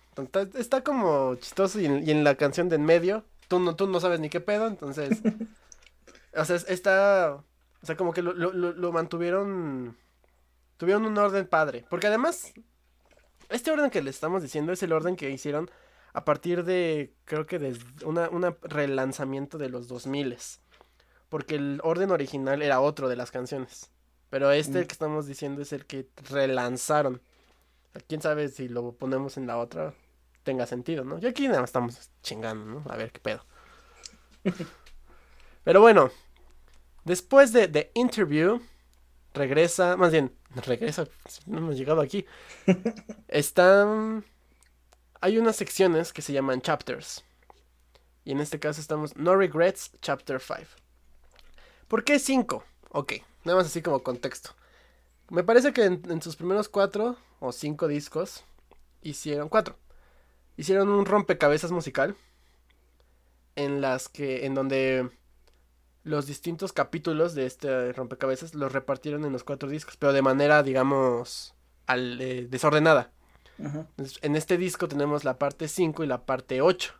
[0.56, 4.20] Está, como chistoso y en, la canción de en medio, tú no, tú no sabes
[4.20, 5.20] ni qué pedo, entonces...
[6.36, 7.44] o sea, está...
[7.82, 9.98] O sea, como que lo, lo, lo mantuvieron...
[10.78, 11.86] Tuvieron un orden padre.
[11.90, 12.54] Porque además,
[13.50, 15.70] este orden que le estamos diciendo es el orden que hicieron
[16.14, 20.38] a partir de, creo que de una, un relanzamiento de los 2000
[21.30, 23.92] Porque el orden original era otro de las canciones.
[24.30, 24.88] Pero este mm.
[24.88, 27.22] que estamos diciendo es el que relanzaron.
[28.08, 29.94] Quién sabe si lo ponemos en la otra
[30.44, 31.20] tenga sentido, ¿no?
[31.20, 32.84] Y aquí nada más estamos chingando, ¿no?
[32.92, 33.46] A ver qué pedo.
[35.70, 36.10] Pero bueno,
[37.06, 38.60] después de The Interview,
[39.36, 40.36] regresa, más bien,
[40.66, 41.08] regresa,
[41.46, 42.26] no hemos llegado aquí.
[43.28, 44.26] Están,
[45.22, 47.24] hay unas secciones que se llaman chapters.
[48.26, 50.64] Y en este caso estamos No Regrets, Chapter 5.
[51.88, 52.64] ¿Por qué 5?
[52.90, 53.14] Ok,
[53.44, 54.56] nada más así como contexto.
[55.30, 58.44] Me parece que en, sus primeros cuatro o cinco discos
[59.04, 59.76] hicieron cuatro.
[60.58, 62.16] Hicieron un rompecabezas musical
[63.56, 65.12] en las que en donde
[66.10, 70.64] los distintos capítulos de este rompecabezas los repartieron en los cuatro discos, pero de manera,
[70.64, 71.56] digamos,
[71.86, 73.12] al, eh, desordenada.
[74.22, 76.94] en este disco tenemos la parte 5 y la parte 8.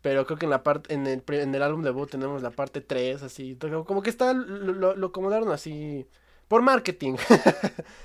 [0.00, 2.80] Pero creo que en la parte en el, en el álbum debut tenemos la parte
[2.80, 3.56] 3, así.
[3.86, 6.06] Como que está, lo, lo acomodaron así
[6.48, 7.16] por marketing.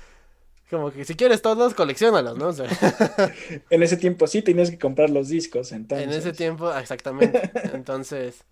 [0.70, 2.50] Como que si quieres todos, coleccionalos, ¿no?
[3.70, 6.06] en ese tiempo sí tenías que comprar los discos, entonces.
[6.06, 7.50] En ese tiempo, exactamente.
[7.72, 8.44] Entonces.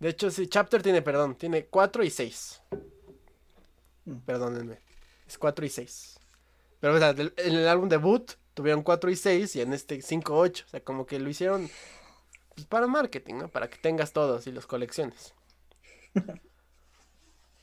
[0.00, 2.62] De hecho, sí, Chapter tiene, perdón, tiene 4 y 6.
[4.06, 4.16] Mm.
[4.20, 4.80] Perdónenme.
[5.26, 6.18] Es 4 y 6.
[6.80, 10.36] Pero, o sea, en el álbum debut tuvieron 4 y 6 y en este 5
[10.36, 10.64] 8.
[10.66, 11.68] O sea, como que lo hicieron
[12.54, 13.48] pues, para marketing, ¿no?
[13.48, 15.34] Para que tengas todos y los colecciones.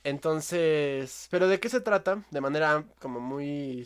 [0.03, 2.23] Entonces, ¿pero de qué se trata?
[2.29, 3.85] De manera como muy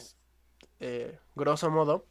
[0.81, 2.05] eh, grosso modo,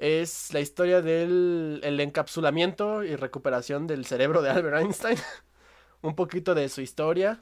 [0.00, 5.18] es la historia del encapsulamiento y recuperación del cerebro de Albert Einstein.
[6.02, 7.38] Un poquito de su historia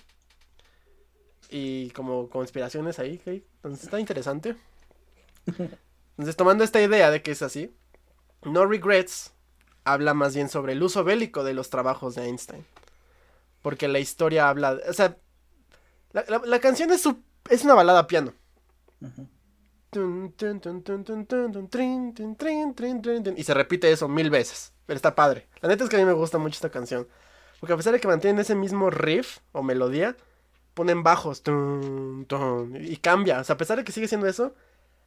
[1.48, 4.56] y como conspiraciones ahí, Entonces está interesante.
[5.46, 7.72] Entonces, tomando esta idea de que es así,
[8.42, 9.32] No Regrets
[9.84, 12.66] habla más bien sobre el uso bélico de los trabajos de Einstein.
[13.62, 15.16] Porque la historia habla, o sea,
[16.12, 17.08] la, canción es,
[17.50, 18.32] es una balada piano.
[23.36, 24.72] Y se repite eso mil veces.
[24.86, 25.46] Pero está padre.
[25.60, 27.06] La neta es que a mí me gusta mucho esta canción.
[27.60, 30.16] Porque a pesar de que mantienen ese mismo riff o melodía,
[30.74, 31.42] ponen bajos.
[32.80, 33.40] y cambia.
[33.40, 34.54] O sea, a pesar de que sigue siendo eso,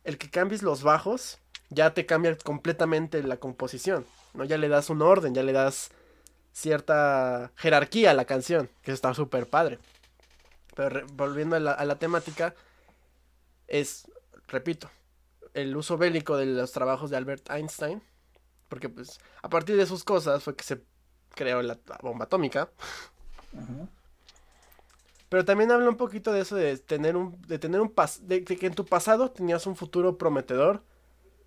[0.04, 1.40] el que cambies los bajos
[1.70, 4.06] ya te cambia completamente la composición.
[4.34, 4.44] ¿no?
[4.44, 5.92] Ya le das un orden, ya le das
[6.52, 8.70] cierta jerarquía a la canción.
[8.82, 9.80] Que está súper padre.
[10.76, 12.54] Pero volviendo a la, temática,
[13.68, 14.11] es,
[14.52, 14.90] repito,
[15.54, 18.02] el uso bélico de los trabajos de Albert Einstein,
[18.68, 20.82] porque pues a partir de sus cosas fue que se
[21.36, 22.70] creó la, bomba atómica.
[25.30, 28.66] Pero también habla un poquito de eso de tener un, de tener un de, que
[28.66, 30.84] en tu pasado tenías un futuro prometedor,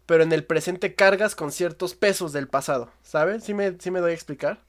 [0.07, 3.45] pero en el presente cargas con ciertos pesos del pasado, ¿sabes?
[3.45, 4.61] ¿Sí me, sí me doy a explicar?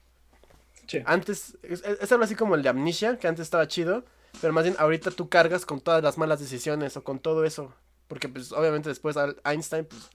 [0.86, 1.02] Sí.
[1.04, 4.04] Antes, es, es, algo así como el de Amnesia, que antes estaba chido,
[4.40, 7.74] pero más bien ahorita tú cargas con todas las malas decisiones o con todo eso.
[8.08, 10.10] Porque pues obviamente después Einstein pues,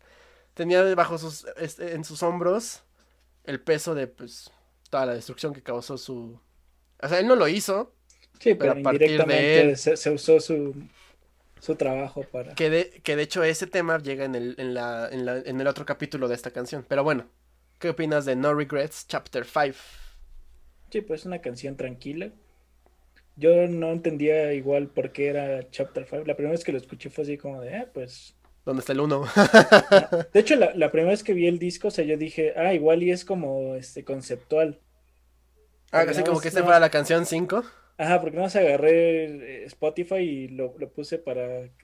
[0.54, 2.84] tenía bajo sus, este, en sus hombros
[3.44, 4.52] el peso de pues
[4.90, 6.40] toda la destrucción que causó su...
[7.02, 7.94] O sea, él no lo hizo.
[8.40, 10.76] Sí, pero, a partir de él, se, usó su,
[11.60, 12.54] su trabajo para...
[12.56, 15.62] Que de, que de hecho ese tema llega en el, en, la, en, la, en
[15.62, 16.86] el otro capítulo de esta canción.
[16.88, 17.28] Pero bueno,
[17.80, 19.78] ¿qué opinas de No Regrets Chapter 5?
[20.92, 22.32] Sí, pues una canción tranquila
[23.42, 26.26] yo no entendía igual por qué era Chapter 5.
[26.28, 28.38] La primera vez que lo escuché fue así como de, ah, pues...
[28.64, 29.24] ¿Dónde está el 1?
[30.34, 33.02] de hecho, la, primera vez que vi el disco, o sea, yo dije, ah, igual
[33.02, 34.80] y es como este conceptual.
[35.92, 37.64] Ah, así como que este fuera la canción 5.
[37.98, 41.44] Ajá, porque no se agarré eh, Spotify y lo, puse para,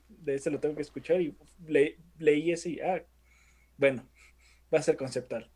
[0.09, 1.35] de este lo tengo que escuchar y
[2.19, 3.03] leí ese y, ah,
[3.77, 4.07] bueno,
[4.71, 5.49] va a ser conceptual.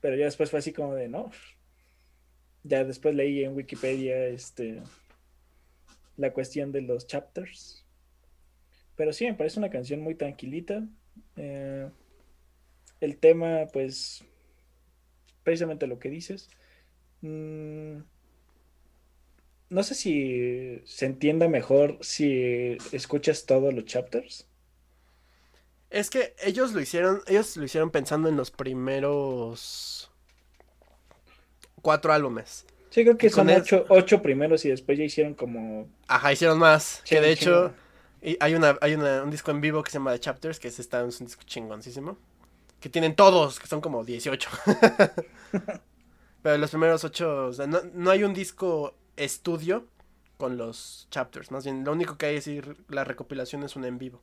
[0.00, 1.30] Pero ya después fue así como de, no.
[2.62, 4.80] Ya después leí en Wikipedia, este,
[6.16, 7.84] la cuestión de los chapters.
[8.96, 10.86] Pero sí, me parece una canción muy tranquilita.
[11.36, 11.88] Eh,
[13.00, 14.24] el tema, pues,
[15.42, 16.50] precisamente lo que dices.
[17.20, 17.98] Mm,
[19.70, 24.46] no sé si se entienda mejor si escuchas todos los chapters.
[25.90, 30.10] Es que ellos lo hicieron, ellos lo hicieron pensando en los primeros
[31.82, 32.66] cuatro álbumes.
[32.94, 35.88] Sí, creo que son ocho, ocho primeros y después ya hicieron como...
[36.06, 37.02] Ajá, hicieron más.
[37.04, 37.74] Que de un hecho,
[38.22, 40.68] y hay una, hay una, un disco en vivo que se llama The Chapters, que
[40.68, 42.16] es, está, es un disco chingoncísimo.
[42.78, 44.48] Que tienen todos, que son como 18.
[46.42, 49.88] Pero los primeros ocho, o sea, no, no hay un disco estudio
[50.36, 51.50] con los chapters.
[51.50, 54.22] Más bien, lo único que hay es ir, la recopilación es una en vivo.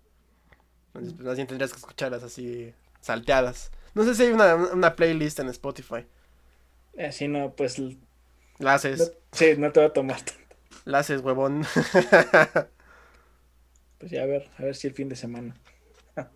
[0.93, 3.69] Entonces, pues, más bien tendrías que escucharlas así, salteadas.
[3.95, 6.05] No sé si hay una, una playlist en Spotify.
[6.97, 7.81] Así no, pues...
[8.61, 10.55] La no- sí, no te va a tomar tanto.
[10.85, 11.65] la haces, huevón.
[13.97, 15.55] Pues ya a ver, a ver si el fin de semana.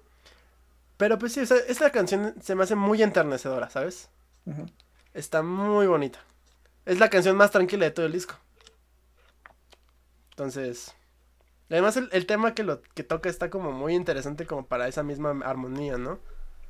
[0.98, 4.10] Pero pues sí, o sea, esta canción se me hace muy enternecedora, ¿sabes?
[4.46, 4.66] Ujú.
[5.14, 6.20] Está muy bonita.
[6.86, 8.36] Es la canción más tranquila de todo el disco.
[10.32, 10.94] Entonces.
[11.70, 15.02] Además el, el tema que lo que toca está como muy interesante como para esa
[15.02, 16.20] misma armonía, ¿no?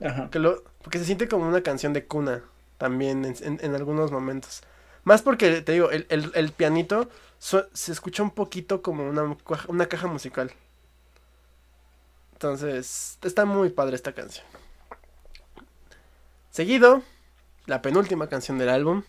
[0.01, 0.29] Ajá.
[0.29, 2.43] Que lo, porque se siente como una canción de cuna
[2.77, 4.61] también en, en- en algunos momentos.
[5.05, 7.09] Más porque, te digo, el, el- el pianito
[7.39, 9.37] se escucha un poquito como una,
[9.69, 10.51] una caja musical.
[12.33, 14.45] Entonces, está muy padre esta canción.
[16.49, 17.03] Seguido,
[17.65, 19.03] la penúltima canción del álbum.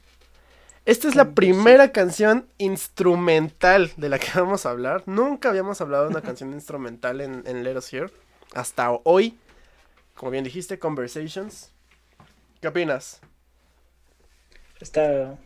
[0.86, 5.04] Esta es la primera canción instrumental de la que vamos a hablar.
[5.06, 8.12] Nunca habíamos hablado de una canción instrumental en, en Let Us Hear.
[8.54, 9.38] Hasta hoy.
[10.16, 11.70] Como bien dijiste, Conversations.
[12.60, 13.20] ¿Qué opinas?
[14.80, 15.38] Está...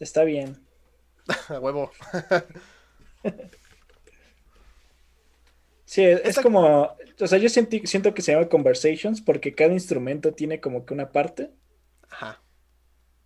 [0.00, 0.56] Está bien.
[1.48, 1.90] A huevo.
[5.84, 6.96] Sí, es, Esta- como...
[7.20, 10.94] O sea, yo sentí- siento que se llama Conversations porque cada instrumento tiene como que
[10.94, 11.50] una parte.
[12.10, 12.42] Ajá.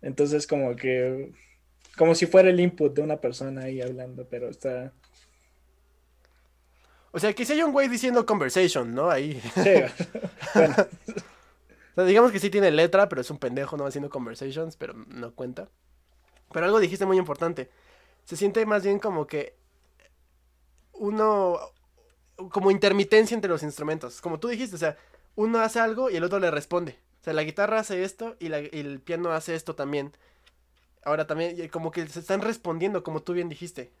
[0.01, 1.33] Entonces como que...
[1.97, 4.93] Como si fuera el input de una persona ahí hablando, pero está...
[7.11, 9.09] O sea, que si hay un güey diciendo conversation, ¿no?
[9.09, 9.41] Ahí.
[9.55, 9.73] Sí,
[10.55, 10.75] bueno,
[11.91, 14.93] O sea, digamos que sí tiene letra, pero es un pendejo, no haciendo conversations, pero
[14.93, 15.69] no cuenta.
[16.53, 17.69] Pero algo dijiste muy importante.
[18.25, 19.55] Se siente más bien como que
[20.93, 21.59] uno,
[22.51, 24.21] como intermitencia entre los instrumentos.
[24.21, 24.97] Como tú dijiste, o sea,
[25.35, 26.97] uno hace algo y el otro le responde.
[27.21, 30.13] O sea, la guitarra hace esto y, la- y el piano hace esto también.
[31.03, 33.91] Ahora también, como que se están respondiendo, como tú bien dijiste.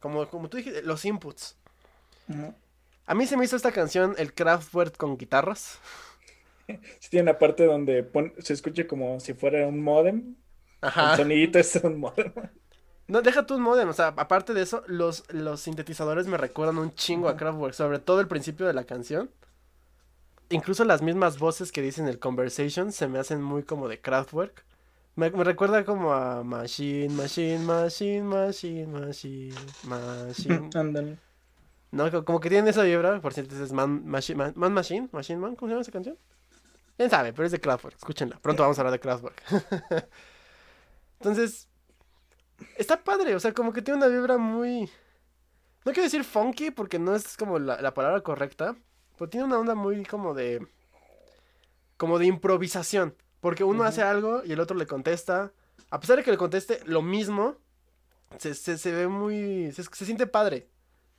[0.00, 1.56] Como, como tú dijiste, los inputs.
[3.06, 5.78] A mí se me hizo esta canción el Kraftwerk con guitarras.
[7.00, 10.36] Sí tiene una parte donde pon- se escucha como si fuera un modem.
[10.98, 12.32] El sonidito es un modem.
[13.08, 16.78] No, deja tú un modem, o sea, aparte de eso, los, los sintetizadores me recuerdan
[16.78, 17.36] un chingo a.
[17.36, 19.30] Kraftwerk, sobre todo el principio de la canción.
[20.50, 24.64] Incluso las mismas voces que dicen el Conversation se me hacen muy como de Kraftwerk.
[25.16, 29.54] Me, me recuerda como a Machine, Machine, Machine, Machine, Machine,
[29.84, 30.70] Machine.
[30.74, 31.18] Ándale.
[31.92, 35.08] No, Co- como que tienen esa vibra, por cierto, es Man, Machine, Man, Man Machine,
[35.12, 36.18] Machine Man, ¿cómo se llama esa canción?
[36.96, 37.32] ¿Quién sabe?
[37.32, 38.38] Pero es de Kraftwerk, escúchenla.
[38.40, 39.42] Pronto vamos a hablar de Kraftwerk.
[41.20, 41.68] Entonces,
[42.76, 44.90] está padre, o sea, como que tiene una vibra muy...
[45.84, 48.76] No quiero decir funky porque no es como la, la palabra correcta,
[49.18, 50.66] pero tiene una onda muy como de...
[51.96, 55.52] Como de improvisación, porque uno hace algo y el otro le contesta.
[55.90, 57.58] A pesar de que le conteste lo mismo,
[58.38, 59.72] se, se, se ve muy...
[59.72, 60.68] Se, se siente padre.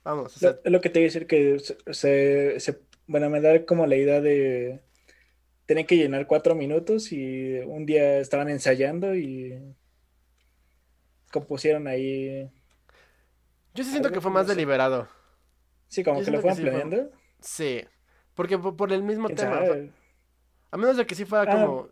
[0.04, 1.58] Vamos, o sea, Lo, es lo que te iba a decir que
[1.92, 4.80] se, se- bueno, me da como la idea de
[5.66, 9.58] tener que llenar cuatro minutos y un día estaban ensayando y
[11.32, 12.48] compusieron ahí,
[13.74, 14.52] Yo sí siento que fue más eso.
[14.54, 15.08] deliberado.
[15.88, 17.16] sí, como Yo que lo siento que fueron sí fue- planeando.
[17.40, 17.84] Sí.
[18.34, 19.60] Porque por, el mismo ¿Quién tema.
[20.70, 21.54] A menos de que sí fuera Ah.
[21.54, 21.88] como.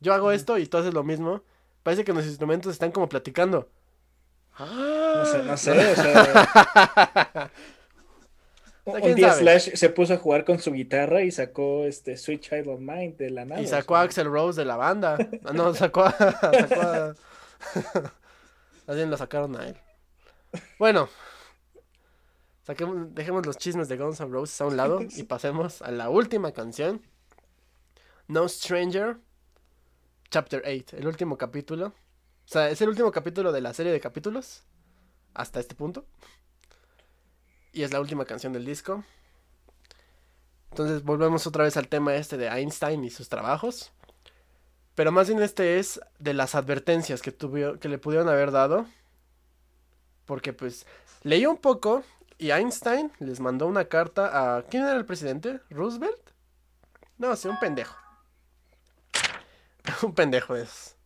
[0.00, 1.42] Yo hago esto y tú haces lo mismo.
[1.82, 3.68] Parece que los instrumentos están como platicando.
[4.58, 7.50] No sé, no sé, o sea,
[8.84, 9.40] un ¿quién día sabe?
[9.40, 13.14] Slash se puso a jugar con su guitarra y sacó este Sweet Child of Mine
[13.18, 13.60] de la nada.
[13.62, 14.02] Y o sacó a.
[14.02, 15.16] Axel Rose de la banda.
[15.44, 16.12] Ah, No, sacó a.
[16.12, 17.14] Sacó a.
[18.90, 19.76] Más bien lo sacaron a él.
[20.80, 21.08] Bueno.
[22.64, 26.10] Saquemos, dejemos los chismes de Guns N' Roses a un lado y pasemos a la
[26.10, 27.00] última canción.
[28.26, 29.18] No Stranger.
[30.28, 31.86] Chapter 8, el último capítulo.
[31.86, 31.92] O
[32.46, 34.64] sea, es el último capítulo de la serie de capítulos.
[35.34, 36.04] Hasta este punto.
[37.72, 39.04] Y es la última canción del disco.
[40.72, 43.92] Entonces volvemos otra vez al tema este de Einstein y sus trabajos.
[44.94, 48.86] Pero más bien este es de las advertencias que, tuvieron, que le pudieron haber dado.
[50.26, 50.86] Porque pues
[51.22, 52.04] leí un poco
[52.38, 54.62] y Einstein les mandó una carta a...
[54.62, 55.60] ¿Quién era el presidente?
[55.70, 56.30] ¿Roosevelt?
[57.18, 57.96] No, sí, un pendejo.
[60.02, 60.96] un pendejo de esos.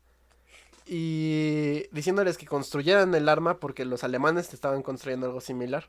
[0.86, 5.88] Y diciéndoles que construyeran el arma porque los alemanes estaban construyendo algo similar.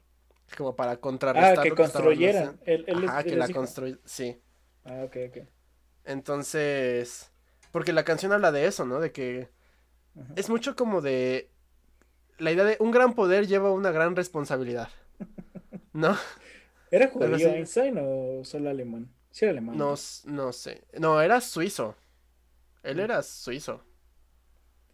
[0.57, 1.59] Como para contrarrestar.
[1.59, 2.59] Ah, que construyeran.
[2.61, 2.63] haciendo.
[2.65, 4.01] Él, él, Ajá, él que les la construyeran.
[4.05, 4.41] Sí.
[4.85, 5.47] Ah, ok, ok.
[6.05, 7.31] Entonces.
[7.75, 9.01] Porque la canción habla de eso, ¿no?
[9.01, 9.49] De que.
[10.17, 10.33] Ajá.
[10.37, 11.51] Es mucho como de.
[12.37, 14.87] La idea de un gran poder lleva una gran responsabilidad.
[15.91, 16.17] ¿No?
[16.89, 17.43] ¿Era judío sí.
[17.43, 19.13] Einstein o solo alemán?
[19.29, 19.77] Sí, era alemán.
[19.77, 20.85] No, no sé.
[20.97, 21.97] No, era suizo.
[22.81, 23.83] Él era suizo.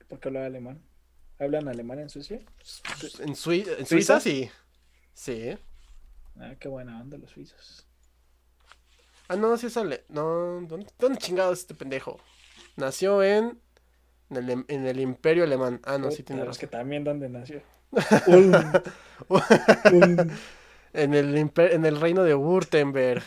[0.08, 0.82] ¿Por qué hablaba alemán?
[1.38, 2.40] ¿Hablan alemán en Suecia?
[3.20, 4.20] En, Sui- en ¿Suiza?
[4.20, 4.50] Suiza sí.
[5.14, 5.56] Sí.
[6.36, 7.86] Ah, qué buena onda los suizos.
[9.28, 10.04] Ah, no, sí es ale...
[10.10, 12.20] No, ¿dónde, dónde chingados este pendejo?
[12.76, 13.60] Nació en...
[14.30, 15.82] En el, em- en el Imperio Alemán.
[15.84, 16.80] Ah, no, sí Puta, tiene es que razón.
[16.80, 17.62] también dónde nació.
[18.28, 18.54] Ulm.
[20.94, 23.24] En el, imper- en el reino de Württemberg.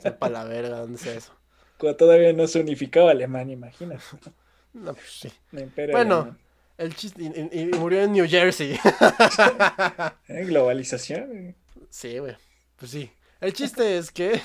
[0.00, 1.32] Sepa la verga, ¿dónde sea eso?
[1.78, 4.02] Cuando todavía no se unificaba Alemania, imagínate.
[4.72, 5.32] No, pues sí.
[5.52, 6.14] El Bueno.
[6.16, 6.38] alemán.
[6.76, 7.22] El chiste...
[7.22, 8.78] Y, y- murió en New Jersey.
[10.28, 11.54] Eh, Globalización.
[11.88, 12.36] Sí, güey.
[12.76, 13.10] Pues sí.
[13.40, 14.38] El chiste es que.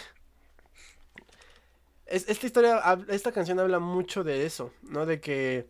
[2.11, 5.05] Es- esta historia, esta canción habla mucho de eso, ¿no?
[5.05, 5.69] De que.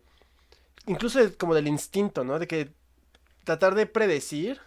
[0.86, 2.38] Incluso como del instinto, ¿no?
[2.38, 2.72] De que
[3.44, 4.60] tratar de predecir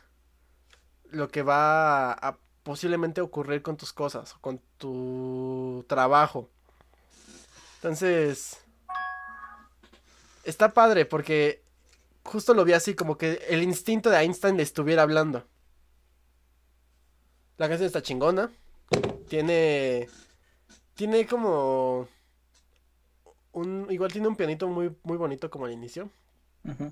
[1.12, 6.50] lo que va a posiblemente ocurrir con tus cosas, con tu trabajo.
[7.78, 8.58] Entonces.
[10.44, 11.64] Está padre porque
[12.24, 15.44] justo lo vi así, como que el instinto de Einstein le estuviera hablando.
[17.58, 18.52] La canción está chingona.
[19.30, 20.08] Tiene.
[20.96, 22.08] Tiene como.
[23.52, 26.10] Un, igual tiene un pianito muy, muy bonito como al inicio.
[26.66, 26.92] Ujú.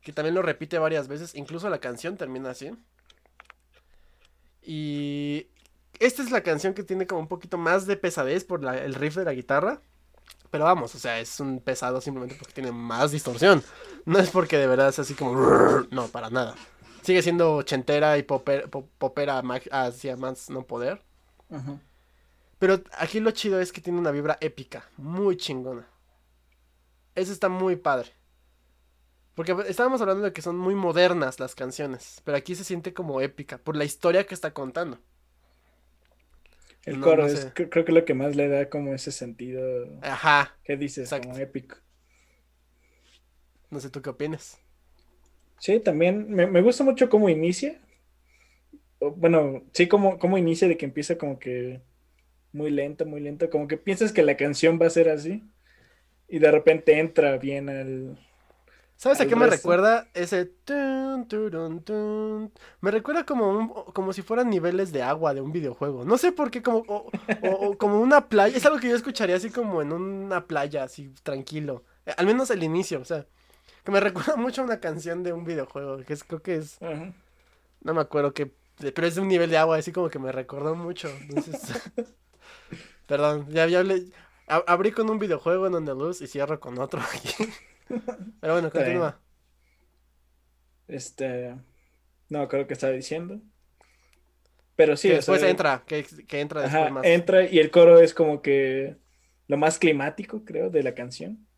[0.00, 1.34] Que también lo repite varias veces.
[1.34, 2.70] Incluso la canción termina así.
[4.62, 5.48] Y.
[5.98, 8.94] Esta es la canción que tiene como un poquito más de pesadez por la- el
[8.94, 9.82] riff de la guitarra.
[10.50, 13.62] Pero vamos, o sea, es un pesado simplemente porque tiene más distorsión.
[14.06, 15.34] No es porque de verdad es así como.
[15.90, 16.54] No, para nada.
[17.02, 19.42] Sigue siendo ochentera y popera,
[19.72, 21.02] hacia más no poder.
[21.50, 21.78] Ujú.
[22.60, 25.88] Pero aquí lo chido es que tiene una vibra épica, muy chingona.
[27.14, 28.10] Eso está muy padre.
[29.34, 33.20] Porque estábamos hablando de que son muy modernas las canciones, pero aquí se siente como
[33.20, 34.98] épica por la historia que está contando.
[36.84, 37.54] El No, coro no es, sé.
[37.54, 39.62] creo que lo que más le da como ese sentido.
[40.02, 41.10] Ajá, ¿Qué dices?
[41.10, 41.28] Exacto.
[41.28, 41.76] Como épico.
[43.70, 44.58] no sé tú qué opinas.
[45.58, 47.80] Sí, también me, me gusta mucho cómo inicia.
[49.00, 51.80] Bueno, sí, como, cómo inicia de que empieza como que
[52.52, 53.48] muy lento, muy lento.
[53.50, 55.44] Como que piensas que la canción va a ser así.
[56.28, 58.18] Y de repente entra bien al.
[58.96, 62.52] ¿Sabes a qué me recuerda ese tun, turun, tun?
[62.82, 66.04] Me recuerda como un, como si fueran niveles de agua de un videojuego.
[66.04, 67.10] No sé por qué, como, o,
[67.42, 68.54] o- o como una playa.
[68.56, 71.82] Es algo que yo escucharía así como en una playa, así tranquilo.
[72.04, 73.26] Eh, Al menos el inicio, o sea.
[73.84, 75.98] Que me recuerda mucho a una canción de un videojuego.
[76.04, 76.78] Que es, creo que es.
[77.82, 78.52] No me acuerdo qué.
[78.76, 81.08] Pero es de un nivel de agua, así como que me recordó mucho.
[81.08, 81.60] Entonces.
[83.10, 84.04] Perdón, ya, ya hablé.
[84.46, 87.44] Abrí con un videojuego en Andaluz y cierro con otro aquí.
[88.40, 89.20] Pero bueno, continúa.
[90.86, 91.56] Este.
[92.28, 93.40] No, creo que estaba diciendo.
[94.76, 97.04] Pero sí, que después sea, entra, que, que entra después Ajá, más.
[97.04, 98.96] entra y el coro es como que
[99.48, 101.48] lo más climático, creo, de la canción.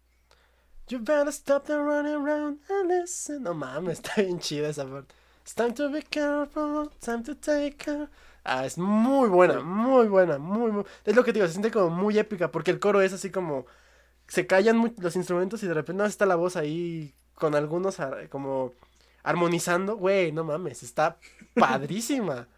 [0.89, 3.43] You better stop the running around and listen.
[3.43, 5.15] No mames, está bien chida esa parte.
[5.43, 8.09] It's time to be careful, time to take care.
[8.45, 10.85] Ah, es muy buena, muy buena, muy, muy.
[11.05, 13.31] Es lo que te digo, se siente como muy épica porque el coro es así
[13.31, 13.67] como.
[14.29, 18.29] Se callan los instrumentos y de repente no está la voz ahí con algunos ar-
[18.29, 18.73] como
[19.23, 19.97] armonizando.
[19.97, 21.19] Güey, no mames, está
[21.55, 22.49] padrísima.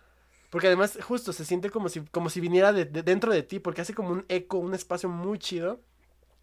[0.51, 3.59] Porque además, justo se siente como si, como si viniera de, de- dentro de ti,
[3.59, 5.81] porque hace como un eco, un espacio muy chido.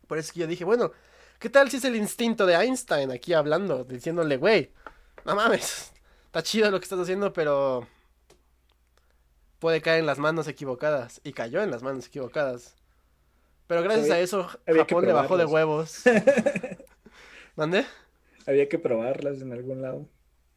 [0.07, 0.91] Por eso que yo dije, bueno,
[1.39, 4.71] ¿qué tal si es el instinto de Einstein aquí hablando, diciéndole, güey,
[5.25, 5.93] no mames,
[6.25, 7.87] está chido lo que estás haciendo, pero
[9.61, 11.21] puede caer en las manos equivocadas.
[11.23, 12.75] Y cayó en las manos equivocadas.
[13.67, 16.01] Pero gracias Había- a eso, Japón le bajó de huevos.
[17.55, 17.85] ¿Dónde?
[18.47, 20.07] Había que probarlas en algún lado.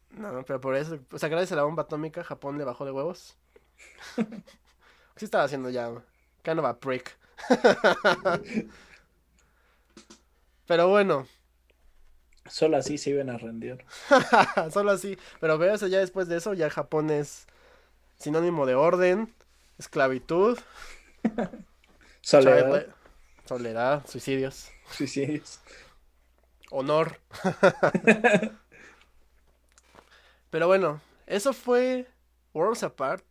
[0.09, 2.91] No, pero por eso, o sea, gracias a la bomba atómica, Japón le bajó de
[2.91, 3.37] huevos.
[5.15, 5.91] sí estaba haciendo ya,
[6.41, 7.15] kind of a prick.
[10.65, 11.27] pero bueno,
[12.47, 13.83] Solo así se iban a rendir.
[14.71, 15.17] solo así.
[15.41, 17.47] Pero veas, ya después de eso, ya Japón es
[18.19, 19.33] sinónimo de orden,
[19.77, 20.57] esclavitud,
[22.21, 22.95] Soledad, child-
[23.45, 25.59] soledad, suicidios, suicidios.
[26.71, 27.19] honor.
[30.49, 32.07] Pero bueno, eso fue
[32.53, 33.23] Worlds Apart.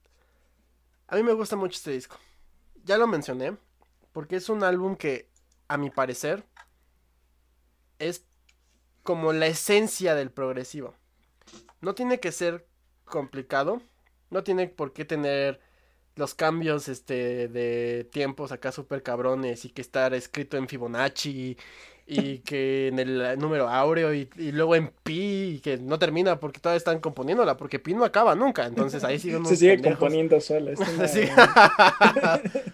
[1.09, 2.17] A mí me gusta mucho este disco.
[2.85, 3.57] Ya lo mencioné,
[4.13, 5.31] porque es un álbum que,
[5.69, 6.45] a mi parecer,
[7.99, 8.27] es
[9.03, 10.95] como la esencia del progresivo.
[11.81, 12.67] No tiene que ser
[13.05, 13.83] complicado,
[14.31, 15.61] no tiene por qué tener
[16.17, 21.57] los cambios este de tiempos acá súper cabrones y que estar escrito en Fibonacci
[22.07, 26.61] y que en el número áureo y, luego en pi y que no termina porque
[26.61, 28.67] todavía están componiéndola porque pi no acaba nunca.
[28.67, 30.73] Entonces ahí sigue se sigue componiendo sola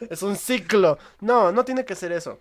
[0.10, 0.98] es un ciclo.
[1.20, 2.40] No no tiene que ser eso.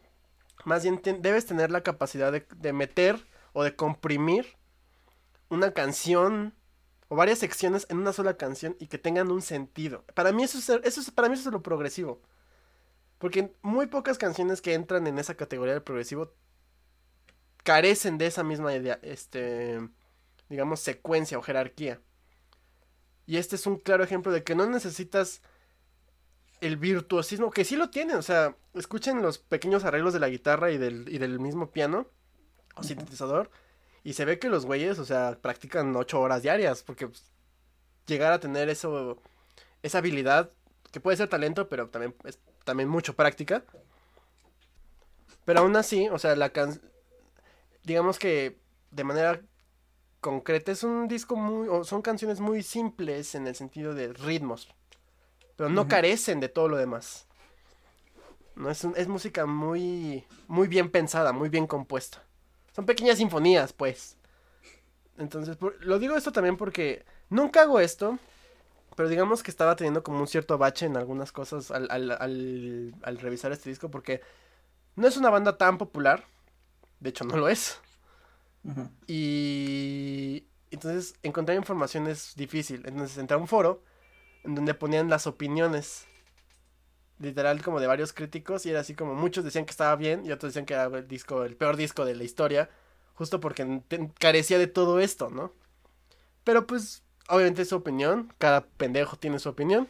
[0.65, 3.17] Más bien debes tener la capacidad de, de meter
[3.53, 4.57] o de comprimir
[5.49, 6.53] una canción
[7.09, 10.05] o varias secciones en una sola canción y que tengan un sentido.
[10.13, 12.21] Para mí eso es, eso es, para mí eso es lo progresivo.
[13.17, 16.33] Porque muy pocas canciones que entran en esa categoría de progresivo
[17.63, 19.89] carecen de esa misma idea, este,
[20.49, 21.99] digamos, secuencia o jerarquía.
[23.25, 25.41] Y este es un claro ejemplo de que no necesitas
[26.61, 30.71] el virtuosismo, que sí lo tienen, o sea, escuchen los pequeños arreglos de la guitarra
[30.71, 32.07] y del, y del mismo piano
[32.75, 33.49] o sintetizador
[34.09, 37.23] y se ve que los güeyes, o sea, practican ocho horas diarias, porque pues,
[38.07, 39.21] llegar a tener eso,
[39.83, 40.49] esa habilidad,
[40.91, 43.63] que puede ser talento, pero también es también mucho práctica.
[45.45, 46.81] Pero aún así, o sea, la can
[47.83, 48.57] digamos que
[48.89, 49.43] de manera
[50.21, 54.69] concreta es un disco muy, o son canciones muy simples en el sentido de ritmos,
[55.55, 57.27] pero no carecen de todo lo demás.
[58.55, 62.23] No es, es música muy, muy bien pensada, muy bien compuesta.
[62.79, 64.15] Son pequeñas sinfonías, pues.
[65.17, 68.17] Entonces, lo digo esto también porque nunca hago esto,
[68.95, 73.51] pero digamos que estaba teniendo como un cierto bache en algunas cosas al, al, revisar
[73.51, 74.21] este disco porque
[74.95, 76.23] no es una banda tan popular,
[77.01, 77.81] de hecho no lo es.
[79.05, 82.83] Y entonces encontrar información es difícil.
[82.85, 83.83] Entonces entré a un foro
[84.45, 86.07] en donde ponían las opiniones
[87.19, 90.31] literal como de varios críticos y era así como muchos decían que estaba bien y
[90.31, 92.69] otros decían que era el disco, el peor disco de la historia,
[93.13, 93.81] justo porque
[94.17, 95.53] carecía de todo esto, ¿no?
[96.43, 99.89] Pero pues, obviamente es su opinión, cada pendejo tiene su opinión.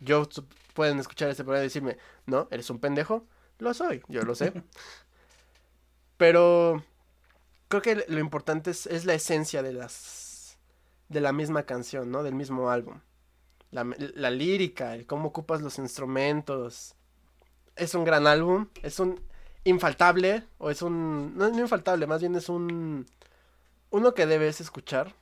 [0.00, 0.28] Yo
[0.74, 3.24] pueden escuchar este programa y decirme, no, eres un pendejo,
[3.58, 4.52] lo soy, yo lo sé.
[6.16, 6.84] Pero
[7.68, 10.58] creo que lo importante es, es la esencia de las
[11.08, 12.24] de la misma canción, ¿no?
[12.24, 13.00] Del mismo álbum
[13.70, 16.94] la, lírica, el cómo ocupas los instrumentos.
[17.74, 19.20] Es un gran álbum, es un
[19.64, 21.36] infaltable, o es un...
[21.36, 23.06] No, no infaltable, más bien es un...
[23.90, 25.14] Uno que debes escuchar.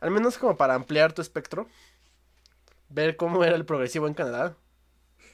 [0.00, 1.68] Al menos como para ampliar tu espectro.
[2.88, 4.56] Ver cómo era el progresivo en Canadá.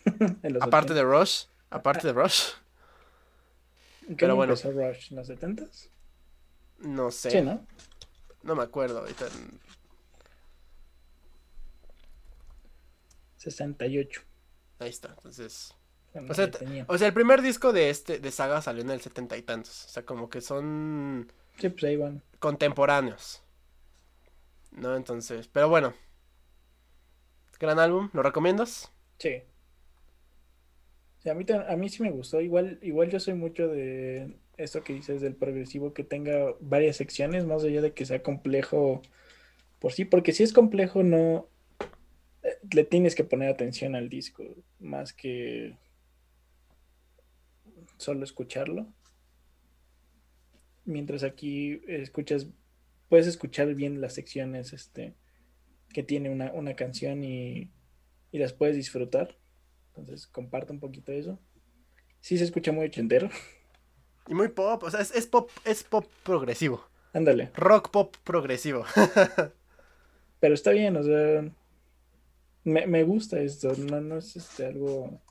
[0.61, 1.45] aparte de Rush.
[1.71, 2.51] Aparte de Rush.
[4.19, 4.55] Pero bueno.
[4.55, 5.11] Rush?
[5.11, 5.65] ¿En los 70
[6.81, 7.31] No sé.
[7.31, 7.67] Sí, ¿no?
[8.43, 9.27] No me acuerdo ahorita.
[13.51, 14.23] 68.
[14.79, 15.75] Ahí está, entonces.
[16.89, 19.87] O sea, el primer disco de este de saga salió en el setenta y tantos.
[19.87, 21.31] O sea, como que son.
[21.59, 22.23] Sí, pues ahí van.
[22.39, 23.43] Contemporáneos.
[24.73, 24.97] ¿No?
[24.97, 25.49] Entonces.
[25.49, 25.95] Pero bueno.
[27.59, 28.93] Gran álbum, ¿lo recomiendas?
[29.19, 29.43] Sí.
[31.25, 32.43] a, mí, a mí sí me gustó.
[32.43, 37.47] Igual, igual yo soy mucho de esto que dices del progresivo, que tenga varias secciones,
[37.47, 39.01] más allá de que sea complejo
[39.79, 40.05] por sí.
[40.05, 41.49] Porque si es complejo, no
[42.73, 44.45] le tienes que poner atención al disco,
[44.79, 45.77] más que
[47.97, 48.87] solo escucharlo.
[50.85, 52.49] Mientras aquí escuchas,
[53.09, 55.15] puedes escuchar bien las secciones este,
[55.93, 57.71] que tiene una, canción y,
[58.31, 59.37] y, las puedes disfrutar.
[59.89, 61.41] Entonces, comparto un poquito eso.
[62.21, 63.31] Sí se escucha muy ochentero.
[64.29, 66.85] Y muy pop, o sea, es, es pop, es pop progresivo.
[67.13, 67.51] Ándale.
[67.55, 68.85] Rock pop progresivo.
[70.41, 71.49] Pero está bien, o sea,
[72.67, 75.23] me, me gusta esto, no, no es este, algo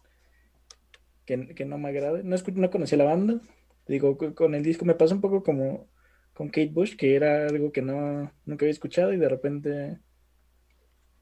[1.25, 2.23] que, que, no me agrade.
[2.23, 3.41] No, no conocía la banda,
[3.87, 5.87] digo, con el disco me pasó un poco como
[6.33, 9.99] con Kate Bush, que era algo que no, nunca había escuchado y de repente,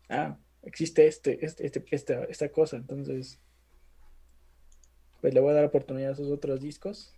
[0.10, 3.40] ah, existe este, este, este esta, esta cosa, entonces,
[5.20, 7.16] pues le voy a dar oportunidad a esos otros discos,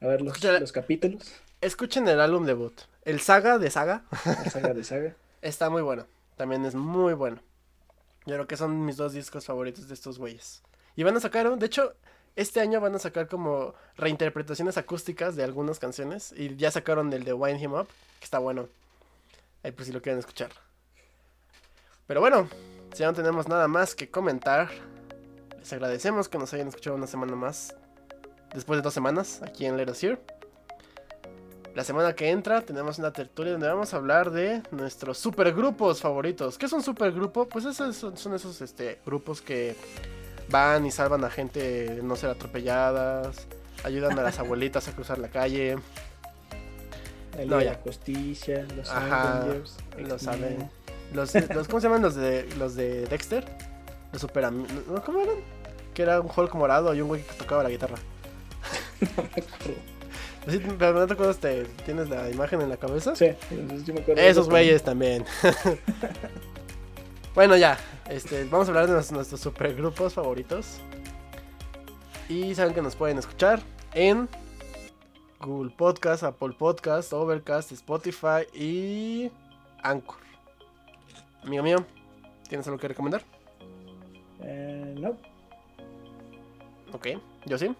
[0.00, 1.34] a ver los, los capítulos.
[1.60, 2.72] Escuchen el álbum debut,
[3.04, 4.04] el Saga de Saga.
[4.24, 5.16] El Saga de Saga.
[5.42, 6.06] Está muy bueno,
[6.36, 7.42] también es muy bueno.
[8.26, 10.62] Yo creo que son mis dos discos favoritos de estos güeyes.
[10.96, 11.94] Y van a sacar, de hecho,
[12.36, 16.32] este año van a sacar como reinterpretaciones acústicas de algunas canciones.
[16.36, 17.88] Y ya sacaron el de Wind Him Up,
[18.18, 18.68] que está bueno.
[19.62, 20.50] Ahí por si lo quieren escuchar.
[22.06, 22.48] Pero bueno,
[22.92, 24.70] si ya no tenemos nada más que comentar,
[25.58, 27.74] les agradecemos que nos hayan escuchado una semana más.
[28.54, 30.18] Después de dos semanas, aquí en Let Here.
[31.74, 36.58] La semana que entra tenemos una tertulia donde vamos a hablar de nuestros supergrupos favoritos.
[36.58, 37.48] ¿Qué es un supergrupo?
[37.48, 39.76] Pues esos son, esos este, grupos que
[40.48, 41.60] van y salvan a gente
[41.94, 43.46] de no ser atropelladas,
[43.84, 45.78] ayudan a las abuelitas a cruzar la calle.
[47.38, 47.72] La No, de ya.
[47.72, 50.26] la Justicia, los Ajá, Avengers, Los.
[51.12, 53.44] Los, los, ¿Cómo se llaman los de, los de Dexter?
[54.12, 54.44] Los super.
[55.04, 55.36] ¿Cómo eran?
[55.94, 57.96] Que era un Hulk morado y un güey que tocaba la guitarra.
[59.00, 59.89] No me acuerdo.
[60.48, 63.14] Sí, no te acuerdas, te, ¿tienes la imagen en la cabeza?
[63.14, 63.26] Sí,
[63.84, 65.24] yo me acuerdo Esos eso, güeyes también.
[67.34, 67.78] bueno, ya.
[68.08, 70.80] Este, vamos a hablar de nuestros, nuestros supergrupos favoritos.
[72.28, 73.60] Y saben que nos pueden escuchar
[73.92, 74.28] en
[75.40, 79.30] Google Podcast, Apple Podcast, Overcast, Spotify y
[79.82, 80.20] Anchor.
[81.42, 81.84] Amigo mío,
[82.48, 83.22] ¿tienes algo que recomendar?
[84.42, 85.16] Eh, no,
[86.92, 87.08] Ok,
[87.46, 87.74] yo sí.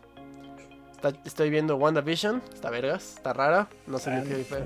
[1.03, 4.65] Está- estoy viendo WandaVision, está vergas, está rara, no sé, Ah, qué, no sé.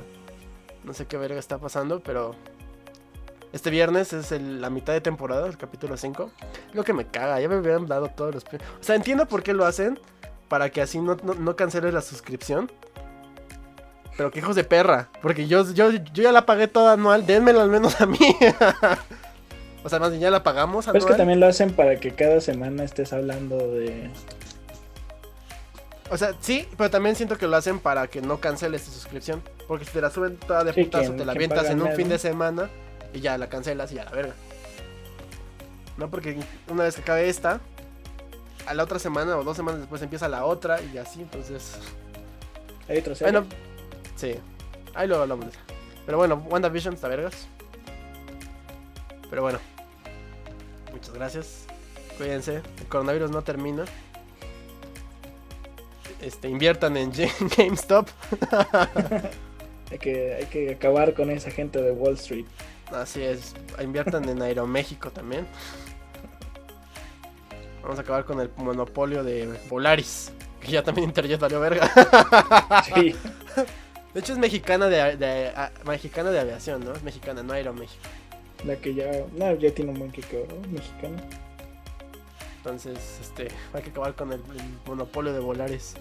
[0.84, 2.34] no sé qué verga está pasando, pero
[3.52, 6.32] este viernes es el- la mitad de temporada, el capítulo 5.
[6.72, 8.44] Lo que me caga, ya me hubieran dado todos los...
[8.44, 8.48] O
[8.82, 9.98] sea, entiendo por qué lo hacen,
[10.48, 12.70] para que así no, no, no canceles la suscripción.
[14.16, 17.62] Pero que hijos de perra, porque yo, yo, yo ya la pagué toda anual, denmela
[17.62, 18.18] al menos a mí.
[19.84, 21.14] o sea, más bien ya la pagamos pero es anual.
[21.14, 24.10] que también lo hacen para que cada semana estés hablando de...
[26.10, 29.42] O sea, sí, pero también siento que lo hacen para que no canceles tu suscripción.
[29.66, 31.92] Porque si te la suben toda de Sí, putazo, quien- te la avientas en un
[31.92, 32.68] fin de semana
[33.12, 34.34] y ya la cancelas y ya la verga.
[35.96, 37.60] No, porque una vez que acabe esta,
[38.66, 41.76] a la otra semana o dos semanas después empieza la otra y así, entonces.
[42.88, 43.16] Hay serie.
[43.22, 43.46] Bueno,
[44.16, 44.34] sí,
[44.94, 45.46] ahí luego hablamos.
[46.04, 47.46] Pero bueno, WandaVision está vergas.
[49.30, 49.58] Pero bueno,
[50.92, 51.64] muchas gracias.
[52.18, 53.84] Cuídense, el coronavirus no termina.
[56.24, 58.08] Este, inviertan en Ga- GameStop.
[59.90, 62.46] hay, que, hay que acabar con esa gente de Wall Street.
[62.92, 65.46] Así es, inviertan en Aeroméxico también.
[67.82, 70.32] Vamos a acabar con el monopolio de Volaris.
[70.60, 71.90] Que ya también Interjet valió verga.
[72.94, 73.14] Sí,
[74.14, 76.92] De hecho es mexicana de, de- a- mexicana de aviación, ¿no?
[76.92, 78.02] Es mexicana, no Aeroméxico.
[78.64, 79.10] la que ya...
[79.36, 81.16] No, ya tiene un buen que quebró, mexicano.
[82.58, 85.94] Entonces, este, hay que acabar con el, el monopolio de Volaris.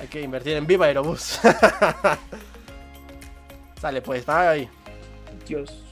[0.00, 1.38] Hay que invertir en Viva Aerobús.
[3.80, 4.68] Sale pues, bye.
[5.46, 5.91] Dios.